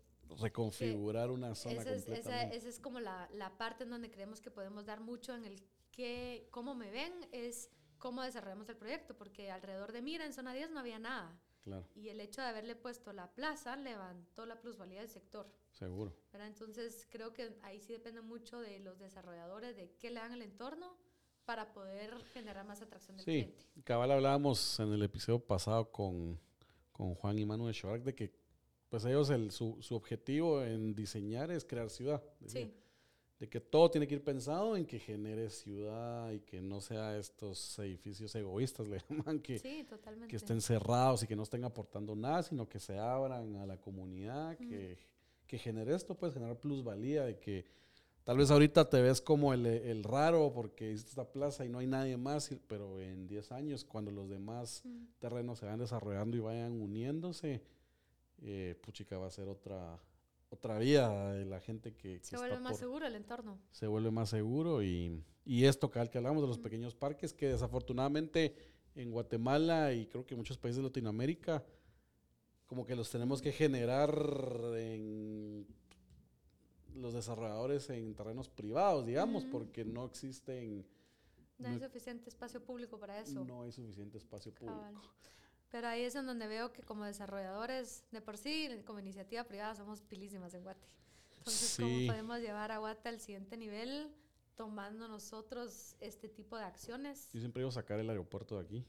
reconfigurar 0.40 1.32
una 1.32 1.56
zona 1.56 1.82
esa 1.82 1.94
es, 1.94 2.08
esa, 2.08 2.42
esa, 2.44 2.68
es 2.68 2.78
como 2.78 3.00
la, 3.00 3.28
la 3.32 3.58
parte 3.58 3.82
en 3.82 3.90
donde 3.90 4.08
creemos 4.08 4.40
que 4.40 4.52
podemos 4.52 4.86
dar 4.86 5.00
mucho 5.00 5.34
en 5.34 5.44
el 5.44 5.60
que, 5.90 6.46
cómo 6.52 6.76
me 6.76 6.92
ven, 6.92 7.12
es 7.32 7.68
cómo 7.98 8.22
desarrollamos 8.22 8.68
el 8.68 8.76
proyecto, 8.76 9.16
porque 9.16 9.50
alrededor 9.50 9.90
de 9.90 10.00
Mira, 10.00 10.24
en 10.24 10.32
zona 10.32 10.54
10, 10.54 10.70
no 10.70 10.78
había 10.78 11.00
nada. 11.00 11.36
Claro. 11.64 11.88
Y 11.96 12.08
el 12.08 12.20
hecho 12.20 12.40
de 12.40 12.46
haberle 12.46 12.76
puesto 12.76 13.12
la 13.12 13.32
plaza 13.32 13.74
levantó 13.74 14.46
la 14.46 14.60
plusvalía 14.60 15.00
del 15.00 15.10
sector. 15.10 15.52
Seguro. 15.72 16.14
¿verdad? 16.32 16.48
Entonces, 16.48 17.06
creo 17.10 17.32
que 17.32 17.54
ahí 17.62 17.80
sí 17.80 17.92
depende 17.92 18.20
mucho 18.20 18.60
de 18.60 18.78
los 18.80 18.98
desarrolladores, 18.98 19.76
de 19.76 19.90
qué 19.98 20.10
le 20.10 20.20
dan 20.20 20.32
el 20.32 20.42
entorno 20.42 20.96
para 21.44 21.72
poder 21.72 22.22
generar 22.32 22.64
más 22.64 22.82
atracción 22.82 23.16
del 23.16 23.24
sí, 23.24 23.32
cliente. 23.32 23.66
Sí, 23.74 23.82
cabal 23.82 24.12
hablábamos 24.12 24.78
en 24.80 24.92
el 24.92 25.02
episodio 25.02 25.40
pasado 25.40 25.90
con, 25.90 26.38
con 26.92 27.14
Juan 27.14 27.38
y 27.38 27.44
Manuel 27.44 27.74
Schorak 27.74 28.02
de 28.02 28.14
que 28.14 28.32
pues 28.88 29.04
ellos 29.06 29.30
el, 29.30 29.50
su, 29.50 29.78
su 29.80 29.94
objetivo 29.94 30.62
en 30.62 30.94
diseñar 30.94 31.50
es 31.50 31.64
crear 31.64 31.88
ciudad. 31.88 32.22
Sí 32.46 32.72
de 33.42 33.48
que 33.48 33.60
todo 33.60 33.90
tiene 33.90 34.06
que 34.06 34.14
ir 34.14 34.22
pensado 34.22 34.76
en 34.76 34.86
que 34.86 35.00
genere 35.00 35.50
ciudad 35.50 36.30
y 36.30 36.38
que 36.38 36.62
no 36.62 36.80
sea 36.80 37.18
estos 37.18 37.76
edificios 37.80 38.32
egoístas, 38.36 38.86
le 38.88 39.00
llaman, 39.10 39.40
que, 39.40 39.58
sí, 39.58 39.84
que 40.28 40.36
estén 40.36 40.60
cerrados 40.60 41.24
y 41.24 41.26
que 41.26 41.34
no 41.34 41.42
estén 41.42 41.64
aportando 41.64 42.14
nada, 42.14 42.44
sino 42.44 42.68
que 42.68 42.78
se 42.78 42.96
abran 42.96 43.56
a 43.56 43.66
la 43.66 43.78
comunidad, 43.78 44.56
mm. 44.60 44.68
que, 44.68 44.96
que 45.52 45.58
genere 45.58 45.94
esto, 45.94 46.14
pues 46.14 46.32
generar 46.32 46.58
plusvalía, 46.58 47.24
de 47.24 47.38
que 47.38 47.66
tal 48.24 48.38
vez 48.38 48.50
ahorita 48.50 48.88
te 48.88 49.02
ves 49.02 49.20
como 49.20 49.52
el, 49.52 49.66
el 49.66 50.02
raro 50.02 50.50
porque 50.54 50.90
hiciste 50.90 51.10
esta 51.10 51.30
plaza 51.30 51.62
y 51.66 51.68
no 51.68 51.76
hay 51.76 51.86
nadie 51.86 52.16
más, 52.16 52.56
pero 52.66 52.98
en 52.98 53.26
10 53.26 53.52
años, 53.52 53.84
cuando 53.84 54.10
los 54.10 54.30
demás 54.30 54.80
mm. 54.82 55.18
terrenos 55.18 55.58
se 55.58 55.66
van 55.66 55.78
desarrollando 55.78 56.38
y 56.38 56.40
vayan 56.40 56.80
uniéndose, 56.80 57.62
eh, 58.40 58.80
puchica 58.80 59.18
va 59.18 59.26
a 59.26 59.30
ser 59.30 59.46
otra 59.46 60.00
otra 60.48 60.78
vida 60.78 61.34
de 61.34 61.44
la 61.44 61.60
gente 61.60 61.92
que... 61.94 62.20
que 62.20 62.24
se 62.24 62.38
vuelve 62.38 62.58
más 62.58 62.72
por, 62.72 62.80
seguro 62.80 63.06
el 63.06 63.14
entorno. 63.14 63.58
Se 63.72 63.86
vuelve 63.86 64.10
más 64.10 64.30
seguro 64.30 64.82
y, 64.82 65.22
y 65.44 65.66
esto 65.66 65.90
que, 65.90 66.08
que 66.08 66.16
hablamos 66.16 66.42
de 66.42 66.48
los 66.48 66.60
mm. 66.60 66.62
pequeños 66.62 66.94
parques, 66.94 67.34
que 67.34 67.48
desafortunadamente 67.48 68.54
en 68.94 69.10
Guatemala 69.10 69.92
y 69.92 70.06
creo 70.06 70.24
que 70.24 70.32
en 70.32 70.38
muchos 70.38 70.56
países 70.56 70.78
de 70.78 70.84
Latinoamérica, 70.84 71.62
como 72.72 72.86
que 72.86 72.96
los 72.96 73.10
tenemos 73.10 73.42
que 73.42 73.52
generar 73.52 74.18
en 74.78 75.66
los 76.94 77.12
desarrolladores 77.12 77.90
en 77.90 78.14
terrenos 78.14 78.48
privados, 78.48 79.04
digamos, 79.04 79.44
mm. 79.44 79.50
porque 79.50 79.84
no 79.84 80.06
existen... 80.06 80.82
No 81.58 81.68
hay 81.68 81.78
suficiente 81.78 82.30
espacio 82.30 82.64
público 82.64 82.98
para 82.98 83.20
eso. 83.20 83.44
No 83.44 83.60
hay 83.60 83.72
suficiente 83.72 84.16
espacio 84.16 84.54
público. 84.54 85.02
Pero 85.70 85.86
ahí 85.86 86.04
es 86.04 86.14
en 86.14 86.24
donde 86.24 86.46
veo 86.46 86.72
que 86.72 86.82
como 86.82 87.04
desarrolladores, 87.04 88.06
de 88.10 88.22
por 88.22 88.38
sí, 88.38 88.70
como 88.86 89.00
iniciativa 89.00 89.44
privada, 89.44 89.74
somos 89.74 90.00
pilísimas 90.00 90.54
en 90.54 90.62
Guate. 90.62 90.88
Entonces, 91.36 91.68
sí. 91.68 91.82
¿cómo 91.82 92.06
podemos 92.06 92.40
llevar 92.40 92.72
a 92.72 92.78
Guate 92.78 93.10
al 93.10 93.20
siguiente 93.20 93.58
nivel 93.58 94.10
tomando 94.56 95.08
nosotros 95.08 95.94
este 96.00 96.30
tipo 96.30 96.56
de 96.56 96.64
acciones? 96.64 97.28
Yo 97.34 97.40
siempre 97.40 97.60
iba 97.60 97.68
a 97.68 97.72
sacar 97.72 98.00
el 98.00 98.08
aeropuerto 98.08 98.58
de 98.58 98.64
aquí. 98.64 98.86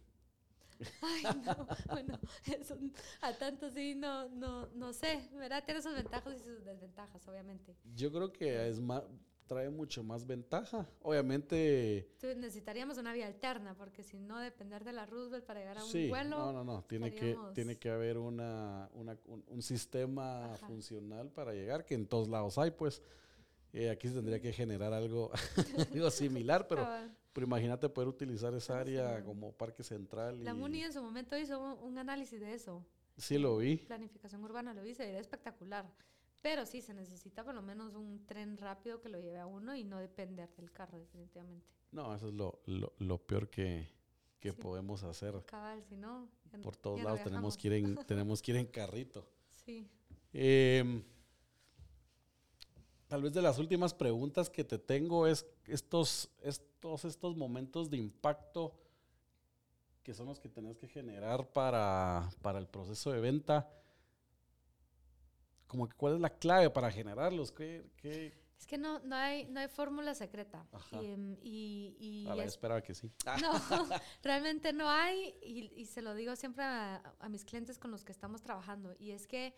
Ay, 1.02 1.24
no, 1.46 1.68
bueno, 1.92 2.20
eso, 2.46 2.78
a 3.22 3.34
tanto 3.34 3.70
sí, 3.70 3.96
no, 3.96 4.30
no, 4.30 4.68
no 4.76 4.94
sé, 4.94 5.30
¿verdad? 5.34 5.64
Tiene 5.66 5.82
sus 5.82 5.94
ventajas 5.94 6.36
y 6.36 6.40
sus 6.40 6.64
desventajas, 6.64 7.28
obviamente. 7.28 7.76
Yo 7.96 8.12
creo 8.12 8.32
que 8.32 8.68
es 8.68 8.80
más, 8.80 9.04
trae 9.48 9.70
mucho 9.70 10.04
más 10.04 10.26
ventaja. 10.26 10.88
Obviamente. 11.02 12.00
Entonces 12.14 12.38
necesitaríamos 12.38 12.98
una 12.98 13.14
vía 13.14 13.28
alterna, 13.28 13.76
porque 13.76 14.04
si 14.04 14.20
no, 14.20 14.40
depender 14.40 14.84
de 14.84 14.94
la 14.94 15.06
Roosevelt 15.06 15.46
para 15.46 15.60
llegar 15.60 15.78
a 15.78 15.82
sí, 15.82 16.06
un 16.06 16.10
vuelo. 16.10 16.38
No, 16.38 16.54
no, 16.54 16.64
no. 16.64 16.84
Tiene, 16.84 17.08
estaríamos... 17.08 17.50
que, 17.50 17.54
tiene 17.56 17.78
que 17.78 17.90
haber 17.90 18.18
una, 18.18 18.90
una 18.94 19.18
un, 19.26 19.44
un, 19.48 19.62
sistema 19.62 20.54
Ajá. 20.54 20.68
funcional 20.68 21.30
para 21.32 21.54
llegar, 21.54 21.86
que 21.86 21.96
en 21.96 22.08
todos 22.08 22.28
lados 22.28 22.58
hay, 22.58 22.72
pues. 22.72 23.02
Eh, 23.74 23.90
aquí 23.90 24.08
se 24.08 24.14
tendría 24.14 24.40
que 24.40 24.54
generar 24.54 24.94
algo, 24.94 25.32
algo 25.94 26.12
similar, 26.12 26.68
pero, 26.68 26.88
pero 27.34 27.48
imagínate 27.48 27.90
poder 27.90 28.08
utilizar 28.08 28.54
esa 28.54 28.80
área 28.80 29.18
sí. 29.18 29.24
como 29.24 29.52
parque 29.52 29.84
central. 29.84 30.44
La 30.44 30.52
y... 30.52 30.54
MUNI 30.54 30.84
en 30.84 30.94
su 30.94 31.02
momento 31.02 31.38
hizo 31.38 31.60
un, 31.60 31.98
análisis 31.98 32.40
de 32.40 32.54
eso. 32.54 32.86
Sí, 33.18 33.38
lo 33.38 33.58
vi. 33.58 33.78
Planificación 33.78 34.44
urbana, 34.44 34.74
lo 34.74 34.84
vi, 34.84 34.96
se 34.96 35.06
veía 35.06 35.20
espectacular 35.20 35.86
Pero 36.42 36.66
sí, 36.66 36.82
se 36.82 36.94
necesita 36.94 37.44
por 37.44 37.54
lo 37.54 37.62
menos 37.62 37.94
un 37.96 38.26
tren 38.26 38.58
rápido 38.58 39.02
que 39.02 39.10
lo 39.10 39.20
lleve 39.20 39.40
a 39.40 39.46
uno 39.46 39.76
y 39.76 39.84
no 39.84 40.00
depender 40.00 40.50
del 40.56 40.72
carro, 40.72 41.00
definitivamente. 41.00 41.68
No, 41.92 42.14
eso 42.16 42.30
es 42.30 42.34
lo, 42.34 42.62
lo, 42.66 42.94
lo 43.00 43.18
peor 43.20 43.50
que, 43.50 43.88
que 44.40 44.52
Sí. 44.52 44.58
podemos 44.58 45.04
hacer. 45.04 45.42
Cabal, 45.46 45.84
si 45.84 45.96
no. 45.96 46.30
ya 46.52 46.60
Por 46.60 46.76
todos 46.76 46.98
ya 46.98 47.04
no 47.04 47.10
lados 47.10 47.24
tenemos 47.24 47.58
que, 47.58 47.68
ir 47.68 47.74
en, 47.74 47.96
tenemos 48.06 48.42
que 48.42 48.52
ir 48.52 48.58
en 48.58 48.68
carrito. 48.68 49.28
Sí. 49.66 49.88
Em, 50.34 51.02
tal 53.14 53.22
vez 53.22 53.32
de 53.34 53.44
las 53.44 53.60
últimas 53.60 53.94
preguntas 53.94 54.50
que 54.50 54.64
te 54.64 54.80
tengo 54.80 55.28
es 55.28 55.46
estos, 55.68 56.32
estos, 56.42 57.06
estos 57.06 57.38
momentos 57.38 57.92
de 57.92 57.98
impacto 57.98 58.74
que 60.02 60.16
son 60.16 60.26
los 60.26 60.40
que 60.40 60.50
tenés 60.50 60.80
que 60.80 60.88
generar 60.88 61.48
para, 61.54 62.28
para 62.42 62.58
el 62.58 62.66
proceso 62.66 63.12
de 63.12 63.22
venta. 63.22 63.70
Como 65.68 65.88
que 65.88 65.96
cuál 65.96 66.16
es 66.16 66.22
la 66.22 66.32
clave 66.32 66.72
para 66.72 66.90
generarlos. 66.90 67.52
¿Qué, 67.52 67.86
qué? 67.98 68.34
Es 68.58 68.66
que 68.66 68.80
no, 68.80 68.98
no 69.02 69.16
hay, 69.16 69.46
no 69.46 69.60
hay 69.60 69.68
fórmula 69.68 70.16
secreta. 70.16 70.66
Ajá. 70.72 71.00
Y, 71.04 71.96
y, 72.00 72.26
A 72.28 72.34
ver, 72.34 72.48
es- 72.48 72.54
esperaba 72.54 72.82
que 72.82 72.96
sí. 72.96 73.12
No, 73.44 73.88
realmente 74.24 74.74
no 74.74 74.90
hay 74.90 75.36
y, 75.44 75.72
y 75.80 75.86
se 75.86 76.02
lo 76.02 76.16
digo 76.16 76.36
siempre 76.36 76.64
a, 76.64 77.14
a 77.20 77.30
mis 77.30 77.46
clientes 77.46 77.78
con 77.78 77.92
los 77.92 78.04
que 78.04 78.12
estamos 78.12 78.42
trabajando 78.42 78.96
y 78.98 79.12
es 79.12 79.28
que 79.28 79.54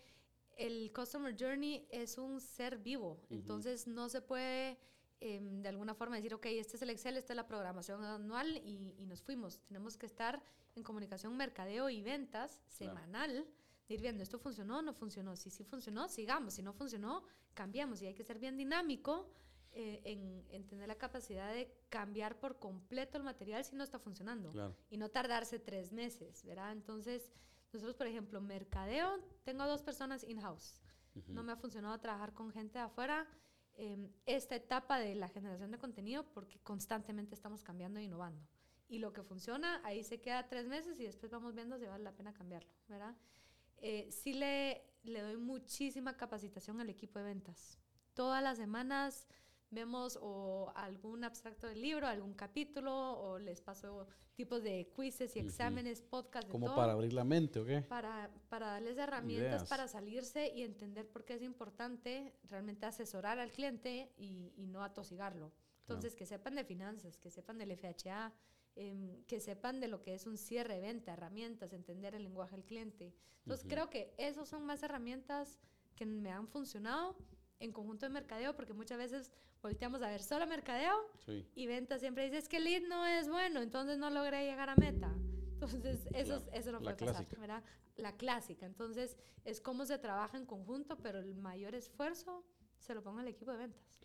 el 0.56 0.92
Customer 0.92 1.34
Journey 1.38 1.86
es 1.90 2.18
un 2.18 2.40
ser 2.40 2.78
vivo, 2.78 3.20
entonces 3.30 3.86
no 3.86 4.08
se 4.08 4.20
puede 4.22 4.78
em, 5.20 5.62
de 5.62 5.68
alguna 5.68 5.94
forma 5.94 6.16
decir, 6.16 6.34
ok, 6.34 6.46
este 6.46 6.76
es 6.76 6.82
el 6.82 6.90
Excel, 6.90 7.16
esta 7.16 7.32
es 7.32 7.36
la 7.36 7.46
programación 7.46 8.04
anual 8.04 8.56
y, 8.58 8.94
y 8.98 9.06
nos 9.06 9.22
fuimos. 9.22 9.60
Tenemos 9.66 9.96
que 9.96 10.06
estar 10.06 10.42
en 10.74 10.82
comunicación, 10.82 11.36
mercadeo 11.36 11.88
y 11.88 12.02
ventas 12.02 12.60
Claro. 12.78 12.94
semanal, 12.94 13.46
de 13.88 13.94
ir 13.94 14.00
viendo, 14.02 14.22
esto 14.22 14.38
funcionó, 14.38 14.82
no 14.82 14.92
funcionó, 14.92 15.36
si 15.36 15.48
sí 15.48 15.64
funcionó, 15.64 16.08
sigamos, 16.08 16.54
si 16.54 16.62
no 16.62 16.72
funcionó, 16.72 17.22
cambiamos 17.54 18.02
y 18.02 18.06
hay 18.06 18.14
que 18.14 18.24
ser 18.24 18.38
bien 18.38 18.56
dinámico 18.56 19.30
eh, 19.72 20.00
en, 20.04 20.44
en 20.50 20.66
tener 20.66 20.88
la 20.88 20.96
capacidad 20.96 21.52
de 21.52 21.70
cambiar 21.88 22.38
por 22.40 22.58
completo 22.58 23.16
el 23.18 23.24
material 23.24 23.64
si 23.64 23.76
no 23.76 23.84
está 23.84 23.98
funcionando 23.98 24.50
Claro. 24.50 24.74
y 24.90 24.96
no 24.96 25.08
tardarse 25.10 25.58
tres 25.58 25.92
meses, 25.92 26.44
¿verdad? 26.44 26.72
Entonces, 26.72 27.30
nosotros, 27.76 27.96
por 27.96 28.06
ejemplo, 28.06 28.40
mercadeo, 28.40 29.18
tengo 29.44 29.66
dos 29.66 29.82
personas 29.82 30.24
in-house. 30.24 30.80
No 31.28 31.42
me 31.42 31.52
ha 31.52 31.56
funcionado 31.56 31.98
trabajar 31.98 32.34
con 32.34 32.50
gente 32.50 32.78
de 32.78 32.84
afuera 32.84 33.26
eh, 33.74 34.10
esta 34.26 34.54
etapa 34.54 34.98
de 34.98 35.14
la 35.14 35.28
generación 35.28 35.70
de 35.70 35.78
contenido 35.78 36.24
porque 36.32 36.58
constantemente 36.60 37.34
estamos 37.34 37.62
cambiando 37.62 37.98
e 37.98 38.04
innovando. 38.04 38.46
Y 38.88 38.98
lo 38.98 39.12
que 39.12 39.22
funciona, 39.22 39.80
ahí 39.84 40.04
se 40.04 40.20
queda 40.20 40.48
tres 40.48 40.68
meses 40.68 41.00
y 41.00 41.04
después 41.04 41.32
vamos 41.32 41.54
viendo 41.54 41.78
si 41.78 41.86
vale 41.86 42.04
la 42.04 42.12
pena 42.12 42.32
cambiarlo, 42.32 42.70
¿verdad? 42.86 43.16
Eh, 43.78 44.08
sí 44.10 44.34
le, 44.34 44.82
le 45.04 45.22
doy 45.22 45.36
muchísima 45.36 46.16
capacitación 46.16 46.80
al 46.80 46.90
equipo 46.90 47.18
de 47.18 47.24
ventas. 47.24 47.78
Todas 48.14 48.42
las 48.42 48.58
semanas 48.58 49.26
vemos 49.70 50.18
o 50.22 50.72
algún 50.74 51.24
abstracto 51.24 51.66
del 51.66 51.82
libro, 51.82 52.06
algún 52.06 52.34
capítulo, 52.34 52.92
o 53.18 53.38
les 53.38 53.60
paso 53.60 54.06
tipos 54.34 54.62
de 54.62 54.90
quizzes 54.94 55.34
y 55.36 55.40
exámenes, 55.40 56.02
podcast, 56.02 56.46
de 56.46 56.52
Como 56.52 56.66
todo 56.66 56.76
para 56.76 56.92
abrir 56.92 57.12
la 57.12 57.24
mente, 57.24 57.60
¿o 57.60 57.64
qué? 57.64 57.82
para, 57.82 58.30
para 58.48 58.68
darles 58.68 58.96
herramientas 58.98 59.48
Ideas. 59.62 59.68
para 59.68 59.88
salirse 59.88 60.52
y 60.54 60.62
entender 60.62 61.08
por 61.08 61.24
qué 61.24 61.34
es 61.34 61.42
importante 61.42 62.34
realmente 62.44 62.86
asesorar 62.86 63.38
al 63.38 63.50
cliente 63.50 64.12
y, 64.16 64.52
y 64.56 64.66
no 64.66 64.82
atosigarlo. 64.84 65.52
Entonces, 65.80 66.16
que 66.16 66.26
sepan 66.26 66.56
de 66.56 66.64
finanzas, 66.64 67.16
que 67.16 67.30
sepan 67.30 67.58
del 67.58 67.70
FHA, 67.70 68.32
em, 68.74 69.22
que 69.24 69.38
sepan 69.40 69.80
de 69.80 69.86
lo 69.88 70.02
que 70.02 70.14
es 70.14 70.26
un 70.26 70.36
cierre 70.36 70.74
de 70.74 70.80
venta, 70.80 71.12
herramientas, 71.12 71.72
entender 71.72 72.14
el 72.14 72.24
lenguaje 72.24 72.56
del 72.56 72.64
cliente. 72.64 73.14
Entonces, 73.38 73.64
Ujú. 73.64 73.74
creo 73.74 73.90
que 73.90 74.12
esos 74.18 74.48
son 74.48 74.66
más 74.66 74.82
herramientas 74.82 75.58
que 75.94 76.04
me 76.04 76.32
han 76.32 76.48
funcionado 76.48 77.16
en 77.60 77.72
conjunto 77.72 78.04
de 78.04 78.10
mercadeo, 78.10 78.54
porque 78.56 78.72
muchas 78.72 78.98
veces 78.98 79.32
volteamos 79.66 80.00
a 80.02 80.08
ver 80.08 80.22
solo 80.22 80.46
mercadeo 80.46 80.94
Sí. 81.24 81.44
y 81.54 81.66
venta 81.66 81.98
siempre 81.98 82.24
dice, 82.24 82.38
es 82.38 82.48
que 82.48 82.58
el 82.58 82.64
lead 82.64 82.82
no 82.88 83.04
es 83.06 83.28
bueno, 83.28 83.60
entonces 83.62 83.98
no 83.98 84.10
logré 84.10 84.44
llegar 84.44 84.68
a 84.70 84.76
meta. 84.76 85.12
Entonces, 85.54 86.06
eso, 86.14 86.36
es- 86.36 86.42
Claro, 86.42 86.58
eso 86.58 86.72
no 86.72 86.78
la 86.80 86.84
puede 86.84 86.96
pasar, 86.96 87.14
clásica. 87.26 87.40
¿verdad? 87.40 87.64
La 87.96 88.12
clásica. 88.16 88.66
Entonces, 88.66 89.16
es 89.44 89.60
cómo 89.60 89.86
se 89.86 89.98
trabaja 89.98 90.36
en 90.36 90.46
conjunto, 90.46 90.98
pero 90.98 91.18
el 91.18 91.34
mayor 91.34 91.74
esfuerzo 91.74 92.44
se 92.78 92.94
lo 92.94 93.02
ponga 93.02 93.22
el 93.22 93.28
equipo 93.28 93.50
de 93.52 93.58
ventas. 93.58 94.00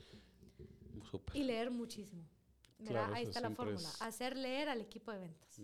Y 1.34 1.44
leer 1.44 1.72
muchísimo. 1.72 2.24
Ahí 3.14 3.24
está 3.26 3.42
la 3.42 3.52
fórmula. 3.52 3.78
es- 3.88 4.02
Hacer 4.02 4.36
leer 4.38 4.70
al 4.70 4.82
equipo 4.82 5.12
de 5.12 5.20
ventas. 5.20 5.62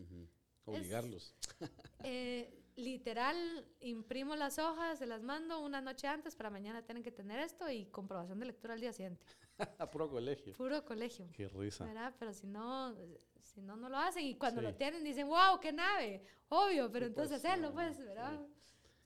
Obligarlos. 0.65 1.35
Eh, 2.03 2.63
literal, 2.75 3.65
imprimo 3.79 4.35
las 4.35 4.59
hojas, 4.59 4.99
se 4.99 5.07
las 5.07 5.23
mando 5.23 5.59
una 5.61 5.81
noche 5.81 6.05
antes 6.07 6.35
para 6.35 6.51
mañana 6.51 6.83
tienen 6.83 7.01
que 7.01 7.11
tener 7.11 7.39
esto 7.39 7.67
y 7.71 7.85
comprobación 7.87 8.39
de 8.39 8.45
lectura 8.45 8.75
al 8.75 8.79
día 8.79 8.93
siguiente. 8.93 9.25
Puro 9.91 10.09
colegio. 10.09 10.53
Puro 10.53 10.83
colegio. 10.85 11.27
Qué 11.33 11.47
risa. 11.47 11.85
¿verdad? 11.85 12.13
Pero 12.19 12.33
si 12.33 12.47
no, 12.47 12.95
si 13.41 13.61
no, 13.61 13.75
no 13.75 13.89
lo 13.89 13.97
hacen. 13.97 14.25
Y 14.25 14.35
cuando 14.35 14.61
Sí. 14.61 14.67
lo 14.67 14.75
tienen 14.75 15.03
dicen, 15.03 15.27
wow, 15.27 15.59
qué 15.61 15.71
nave. 15.71 16.23
Obvio, 16.49 16.91
pero 16.91 17.07
Sí, 17.07 17.13
pues, 17.13 17.27
entonces 17.31 17.37
hacerlo, 17.45 17.69
no, 17.69 17.73
pues, 17.73 17.95
sí. 17.97 18.03
¿verdad? 18.03 18.39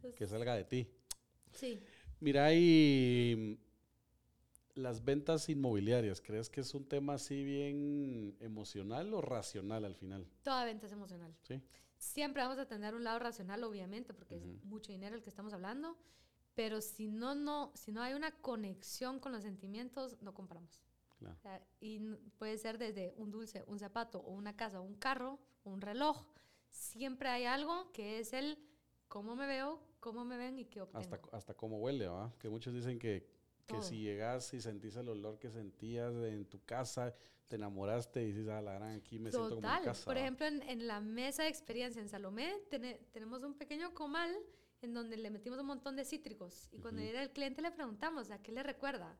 Que 0.01 0.07
Entonces, 0.07 0.29
salga 0.29 0.55
de 0.55 0.63
ti. 0.65 0.87
sí. 1.53 1.81
Mira, 2.19 2.53
y 2.53 3.59
las 4.75 5.03
ventas 5.03 5.49
inmobiliarias, 5.49 6.21
¿crees 6.21 6.49
que 6.49 6.61
es 6.61 6.73
un 6.75 6.85
tema 6.87 7.15
así 7.15 7.43
bien 7.43 8.35
emocional 8.39 9.11
o 9.13 9.21
racional 9.21 9.85
al 9.85 9.95
final? 9.95 10.27
Toda 10.43 10.63
venta 10.65 10.85
es 10.85 10.91
emocional. 10.91 11.33
Sí. 11.41 11.59
Siempre 11.97 12.41
vamos 12.43 12.57
a 12.59 12.67
tener 12.67 12.93
un 12.95 13.03
lado 13.03 13.17
racional, 13.19 13.63
obviamente, 13.63 14.13
porque 14.13 14.35
es 14.35 14.43
mucho 14.63 14.91
dinero 14.91 15.15
el 15.15 15.21
que 15.23 15.29
estamos 15.29 15.53
hablando. 15.53 15.97
Pero 16.55 16.81
si 16.81 17.07
no, 17.11 17.33
no, 17.35 17.71
si 17.75 17.91
no 17.91 18.01
hay 18.01 18.13
una 18.13 18.31
conexión 18.31 19.19
con 19.19 19.31
los 19.31 19.43
sentimientos, 19.43 20.17
no 20.21 20.33
compramos. 20.33 20.83
Claro. 21.17 21.35
O 21.35 21.39
sea, 21.39 21.61
y 21.79 21.99
puede 22.37 22.57
ser 22.57 22.77
desde 22.77 23.13
un 23.17 23.31
dulce, 23.31 23.63
un 23.67 23.79
zapato, 23.79 24.19
o 24.19 24.31
una 24.31 24.55
casa, 24.55 24.81
un 24.81 24.95
carro, 24.95 25.39
un 25.63 25.79
reloj. 25.81 26.25
Siempre 26.69 27.29
hay 27.29 27.45
algo 27.45 27.91
que 27.93 28.19
es 28.19 28.33
el 28.33 28.57
cómo 29.07 29.35
me 29.35 29.45
veo, 29.47 29.79
cómo 29.99 30.25
me 30.25 30.37
ven 30.37 30.57
y 30.59 30.65
qué 30.65 30.81
obtengo. 30.81 30.99
Hasta, 30.99 31.37
hasta 31.37 31.53
cómo 31.53 31.77
huele, 31.77 32.07
¿va? 32.07 32.33
Que 32.39 32.49
muchos 32.49 32.73
dicen 32.73 32.97
que, 32.97 33.27
que 33.65 33.73
Todo. 33.75 33.83
si 33.83 34.01
llegas 34.01 34.53
y 34.53 34.61
sentís 34.61 34.95
el 34.95 35.09
olor 35.09 35.37
que 35.37 35.51
sentías 35.51 36.13
en 36.15 36.45
tu 36.45 36.63
casa, 36.65 37.13
te 37.47 37.57
enamoraste 37.57 38.23
y 38.23 38.27
dices, 38.31 38.47
a 38.47 38.61
la 38.61 38.73
gran, 38.73 38.95
aquí 38.97 39.19
me 39.19 39.29
siento 39.31 39.49
como 39.55 39.67
en 39.67 39.73
Total. 39.73 39.83
casa. 39.85 40.05
Por 40.05 40.15
¿va?". 40.15 40.21
ejemplo, 40.21 40.45
en, 40.47 40.61
en 40.63 40.87
la 40.87 41.01
mesa 41.01 41.43
de 41.43 41.49
experiencia 41.49 42.01
en 42.01 42.09
Salomé 42.09 42.53
tene- 42.69 42.99
tenemos 43.11 43.43
un 43.43 43.53
pequeño 43.53 43.93
comal 43.93 44.33
en 44.81 44.93
donde 44.93 45.17
le 45.17 45.29
metimos 45.29 45.59
un 45.59 45.67
montón 45.67 45.95
de 45.95 46.05
cítricos. 46.05 46.67
Y 46.71 46.79
cuando 46.79 47.01
Ujú. 47.01 47.07
llega 47.07 47.21
el 47.23 47.31
cliente 47.31 47.61
le 47.61 47.71
preguntamos, 47.71 48.31
¿a 48.31 48.41
qué 48.41 48.51
le 48.51 48.63
recuerda? 48.63 49.15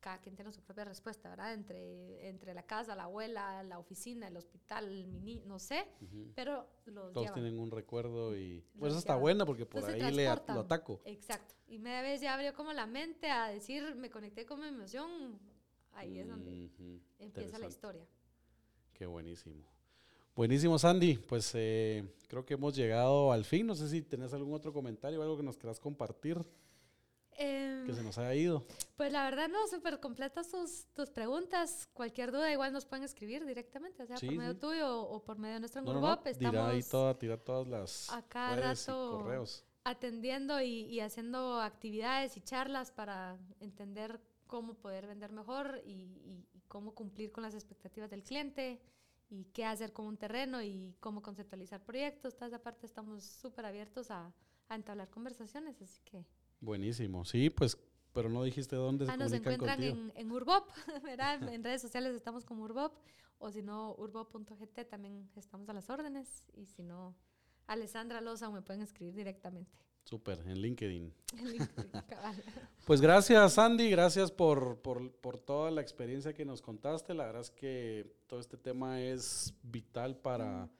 Cada 0.00 0.18
quien 0.20 0.36
tiene 0.36 0.52
su 0.52 0.62
propia 0.62 0.84
respuesta, 0.84 1.28
¿verdad? 1.28 1.52
Entre, 1.54 2.28
entre 2.28 2.54
la 2.54 2.62
casa, 2.62 2.94
la 2.94 3.04
abuela, 3.04 3.62
la 3.64 3.78
oficina, 3.78 4.28
el 4.28 4.36
hospital, 4.36 4.86
el 4.88 5.06
mini, 5.08 5.42
no 5.46 5.58
sé, 5.58 5.88
Ujú. 6.00 6.32
pero 6.36 6.68
los 6.84 7.12
Todos 7.12 7.26
llevan. 7.26 7.34
tienen 7.34 7.58
un 7.58 7.70
recuerdo 7.72 8.36
y... 8.36 8.58
Los 8.60 8.78
Pues 8.78 8.90
eso 8.92 8.98
está 9.00 9.16
buena 9.16 9.44
porque 9.44 9.66
por 9.66 9.80
Entonces 9.80 10.02
ahí 10.04 10.14
le, 10.14 10.24
lo 10.26 10.60
ataco. 10.60 11.00
Exacto. 11.04 11.54
Y 11.66 11.78
media 11.78 12.02
vez 12.02 12.20
ya 12.20 12.34
abrió 12.34 12.54
como 12.54 12.72
la 12.72 12.86
mente 12.86 13.28
a 13.30 13.48
decir, 13.48 13.96
me 13.96 14.10
conecté 14.10 14.46
con 14.46 14.60
mi 14.60 14.68
emoción. 14.68 15.40
Ahí 15.94 16.18
es 16.18 16.28
donde 16.28 16.70
empieza 17.18 17.58
la 17.58 17.66
historia. 17.66 18.06
Qué 18.92 19.06
buenísimo. 19.06 19.64
Buenísimo, 20.36 20.78
Sandy. 20.78 21.16
Pues 21.16 21.50
eh, 21.54 22.04
creo 22.28 22.44
que 22.44 22.54
hemos 22.54 22.76
llegado 22.76 23.32
al 23.32 23.44
fin. 23.44 23.66
No 23.66 23.74
sé 23.74 23.88
si 23.88 24.02
tenés 24.02 24.32
algún 24.34 24.54
otro 24.54 24.72
comentario 24.72 25.18
o 25.18 25.22
algo 25.22 25.36
que 25.36 25.42
nos 25.42 25.56
quieras 25.56 25.80
compartir 25.80 26.44
Em, 27.38 27.84
que 27.86 27.92
se 27.92 28.02
nos 28.02 28.16
haya 28.16 28.34
ido. 28.34 28.64
Pues 28.96 29.12
la 29.12 29.22
verdad 29.24 29.48
no, 29.48 29.66
súper 29.66 30.00
completas 30.00 30.48
tus, 30.48 30.86
tus 30.94 31.10
preguntas. 31.10 31.86
Cualquier 31.92 32.32
duda 32.32 32.50
igual 32.50 32.72
nos 32.72 32.86
pueden 32.86 33.04
escribir 33.04 33.44
directamente, 33.44 34.02
o 34.02 34.06
sea 34.06 34.16
Sí, 34.16 34.26
por 34.28 34.36
medio 34.36 34.52
sí. 34.54 34.58
tuyo 34.58 35.02
o, 35.02 35.16
o 35.16 35.22
por 35.24 35.36
medio 35.38 35.54
de 35.54 35.60
nuestro 35.60 35.82
No, 35.82 35.92
no, 35.92 36.00
Ngurbop. 36.00 36.26
no. 36.26 36.32
Dirá 36.32 36.68
ahí 36.68 36.78
Estamos 36.78 36.88
toda, 36.88 37.18
tira 37.18 37.36
todas 37.36 37.68
las 37.68 38.10
a 38.10 38.22
cada 38.26 38.56
redes 38.56 38.88
y 38.88 38.90
rato 38.90 39.18
correos. 39.22 39.64
atendiendo 39.84 40.62
y, 40.62 40.66
y 40.86 41.00
haciendo 41.00 41.60
actividades 41.60 42.38
y 42.38 42.40
charlas 42.40 42.90
para 42.90 43.36
entender 43.60 44.18
cómo 44.46 44.72
poder 44.74 45.06
vender 45.06 45.30
mejor 45.32 45.82
y, 45.84 45.90
y- 45.92 46.48
y 46.54 46.60
cómo 46.68 46.94
cumplir 46.94 47.32
con 47.32 47.42
las 47.42 47.54
expectativas 47.54 48.08
del 48.08 48.22
cliente 48.22 48.80
y 49.28 49.44
qué 49.46 49.64
hacer 49.64 49.92
con 49.92 50.06
un 50.06 50.16
terreno 50.16 50.62
y 50.62 50.94
cómo 51.00 51.22
conceptualizar 51.22 51.82
proyectos. 51.84 52.34
Toda 52.36 52.48
esa 52.48 52.62
parte 52.62 52.86
estamos 52.86 53.24
súper 53.24 53.66
abiertos 53.66 54.10
a, 54.10 54.32
a 54.68 54.74
entablar 54.74 55.10
conversaciones, 55.10 55.80
así 55.82 56.00
que... 56.04 56.24
Buenísimo. 56.60 57.24
Sí, 57.24 57.50
pues, 57.50 57.76
pero 58.12 58.28
no 58.28 58.42
dijiste 58.42 58.76
dónde 58.76 59.06
se 59.06 59.12
Ah, 59.12 59.16
nos 59.16 59.30
comunican 59.30 59.52
encuentran 59.54 59.78
contigo. 59.78 60.12
en, 60.14 60.20
en 60.26 60.32
Urbop, 60.32 60.68
¿verdad? 61.04 61.48
En 61.48 61.62
redes 61.64 61.82
sociales 61.82 62.14
estamos 62.14 62.44
como 62.44 62.64
Urbop, 62.64 62.94
o 63.38 63.50
si 63.50 63.62
no, 63.62 63.94
urbop.gt 63.98 64.84
también 64.88 65.28
estamos 65.36 65.68
a 65.68 65.72
las 65.74 65.90
órdenes, 65.90 66.42
y 66.54 66.66
si 66.66 66.82
no, 66.82 67.14
Alessandra 67.66 68.20
Loza 68.20 68.48
me 68.50 68.62
pueden 68.62 68.80
escribir 68.82 69.14
directamente. 69.14 69.76
Súper, 70.06 70.38
en 70.46 70.60
LinkedIn. 70.60 71.12
en 71.36 71.50
LinkedIn, 71.50 71.90
cabal. 72.08 72.42
Pues 72.84 73.00
gracias, 73.00 73.54
Sandy. 73.54 73.90
Gracias 73.90 74.30
por, 74.30 74.78
por, 74.78 75.10
por 75.16 75.36
toda 75.36 75.72
la 75.72 75.80
experiencia 75.80 76.32
que 76.32 76.44
nos 76.44 76.62
contaste. 76.62 77.12
La 77.12 77.26
verdad 77.26 77.40
es 77.42 77.50
que 77.50 78.14
todo 78.28 78.38
este 78.38 78.56
tema 78.56 79.00
es 79.00 79.52
vital 79.64 80.16
para, 80.16 80.70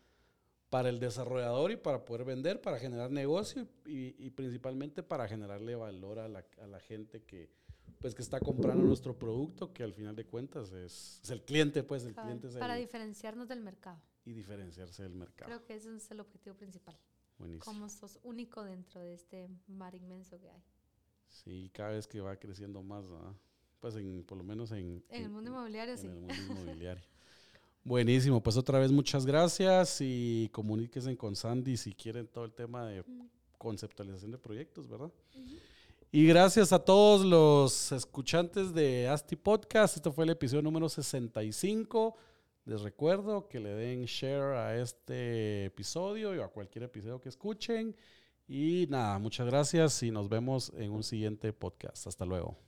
para 0.70 0.90
el 0.90 1.00
desarrollador 1.00 1.72
y 1.72 1.76
para 1.76 2.04
poder 2.04 2.24
vender, 2.24 2.60
para 2.60 2.78
generar 2.78 3.10
negocio 3.10 3.66
y, 3.84 4.14
y 4.24 4.30
principalmente 4.30 5.02
para 5.02 5.26
generarle 5.26 5.74
valor 5.74 6.20
a 6.20 6.28
la, 6.28 6.44
a 6.62 6.68
la, 6.68 6.78
gente 6.78 7.24
que, 7.24 7.50
pues, 7.98 8.14
que 8.14 8.22
está 8.22 8.38
comprando 8.38 8.84
nuestro 8.84 9.18
producto, 9.18 9.72
que 9.72 9.82
al 9.82 9.92
final 9.92 10.14
de 10.14 10.24
cuentas 10.24 10.70
es, 10.70 11.18
es 11.24 11.30
el 11.30 11.42
cliente, 11.42 11.82
pues 11.82 12.04
el 12.04 12.14
cliente 12.14 12.46
es 12.46 12.54
Para 12.54 12.76
diferenciarnos 12.76 13.48
del 13.48 13.60
mercado. 13.60 14.00
Y 14.24 14.34
diferenciarse 14.34 15.02
del 15.02 15.16
mercado. 15.16 15.50
Creo 15.50 15.64
que 15.64 15.74
ese 15.74 15.96
es 15.96 16.08
el 16.12 16.20
objetivo 16.20 16.54
principal. 16.54 16.96
Buenísimo. 17.39 17.64
Como 17.64 17.89
sos 17.89 18.18
único 18.22 18.64
dentro 18.64 19.01
de 19.01 19.14
este 19.14 19.49
mar 19.66 19.95
inmenso 19.95 20.39
que 20.39 20.49
hay. 20.51 20.62
Sí, 21.28 21.70
cada 21.72 21.91
vez 21.91 22.07
que 22.07 22.20
va 22.20 22.37
creciendo 22.37 22.82
más, 22.82 23.05
pues 23.80 23.97
en, 23.97 24.24
por 24.24 24.39
lo 24.39 24.45
menos 24.45 24.72
en, 24.72 25.05
en, 25.09 25.24
el 25.24 25.28
mundo 25.28 25.51
inmobiliario, 25.51 25.95
en 25.95 25.99
sí. 25.99 26.07
el 26.07 26.14
mundo 26.14 26.34
inmobiliario. 26.51 27.05
Buenísimo, 27.84 28.43
pues 28.43 28.57
otra 28.57 28.80
vez 28.80 28.91
muchas 28.91 29.24
gracias 29.24 29.99
y 30.01 30.49
comuníquense 30.53 31.16
con 31.16 31.37
Sandy 31.37 31.76
si 31.76 31.93
quieren 31.95 32.26
todo 32.26 32.45
el 32.45 32.53
tema 32.53 32.84
de 32.87 33.05
conceptualización 33.59 34.32
de 34.32 34.39
proyectos, 34.39 34.89
¿verdad? 34.89 35.12
Y 36.11 36.26
gracias 36.26 36.72
a 36.72 36.78
todos 36.78 37.24
los 37.24 37.93
escuchantes 37.93 38.74
de 38.74 39.07
Asti 39.07 39.37
Podcast. 39.37 39.97
Esto 39.97 40.11
fue 40.11 40.24
el 40.24 40.30
episodio 40.30 40.62
número 40.62 40.89
65. 40.89 42.16
Les 42.66 42.82
recuerdo 42.82 43.48
que 43.48 43.60
le 43.60 43.70
den 43.70 44.06
share 44.06 44.56
a 44.56 44.76
este 44.76 45.66
episodio 45.66 46.34
y 46.34 46.40
a 46.40 46.48
cualquier 46.48 46.84
episodio 46.84 47.20
que 47.20 47.28
escuchen. 47.28 47.94
Y 48.48 48.86
nada, 48.90 49.20
muchas 49.20 49.46
gracias 49.46 50.02
y 50.02 50.10
nos 50.10 50.28
vemos 50.28 50.72
en 50.76 50.90
un 50.90 51.04
siguiente 51.04 51.52
podcast. 51.52 52.08
Hasta 52.08 52.24
luego. 52.24 52.58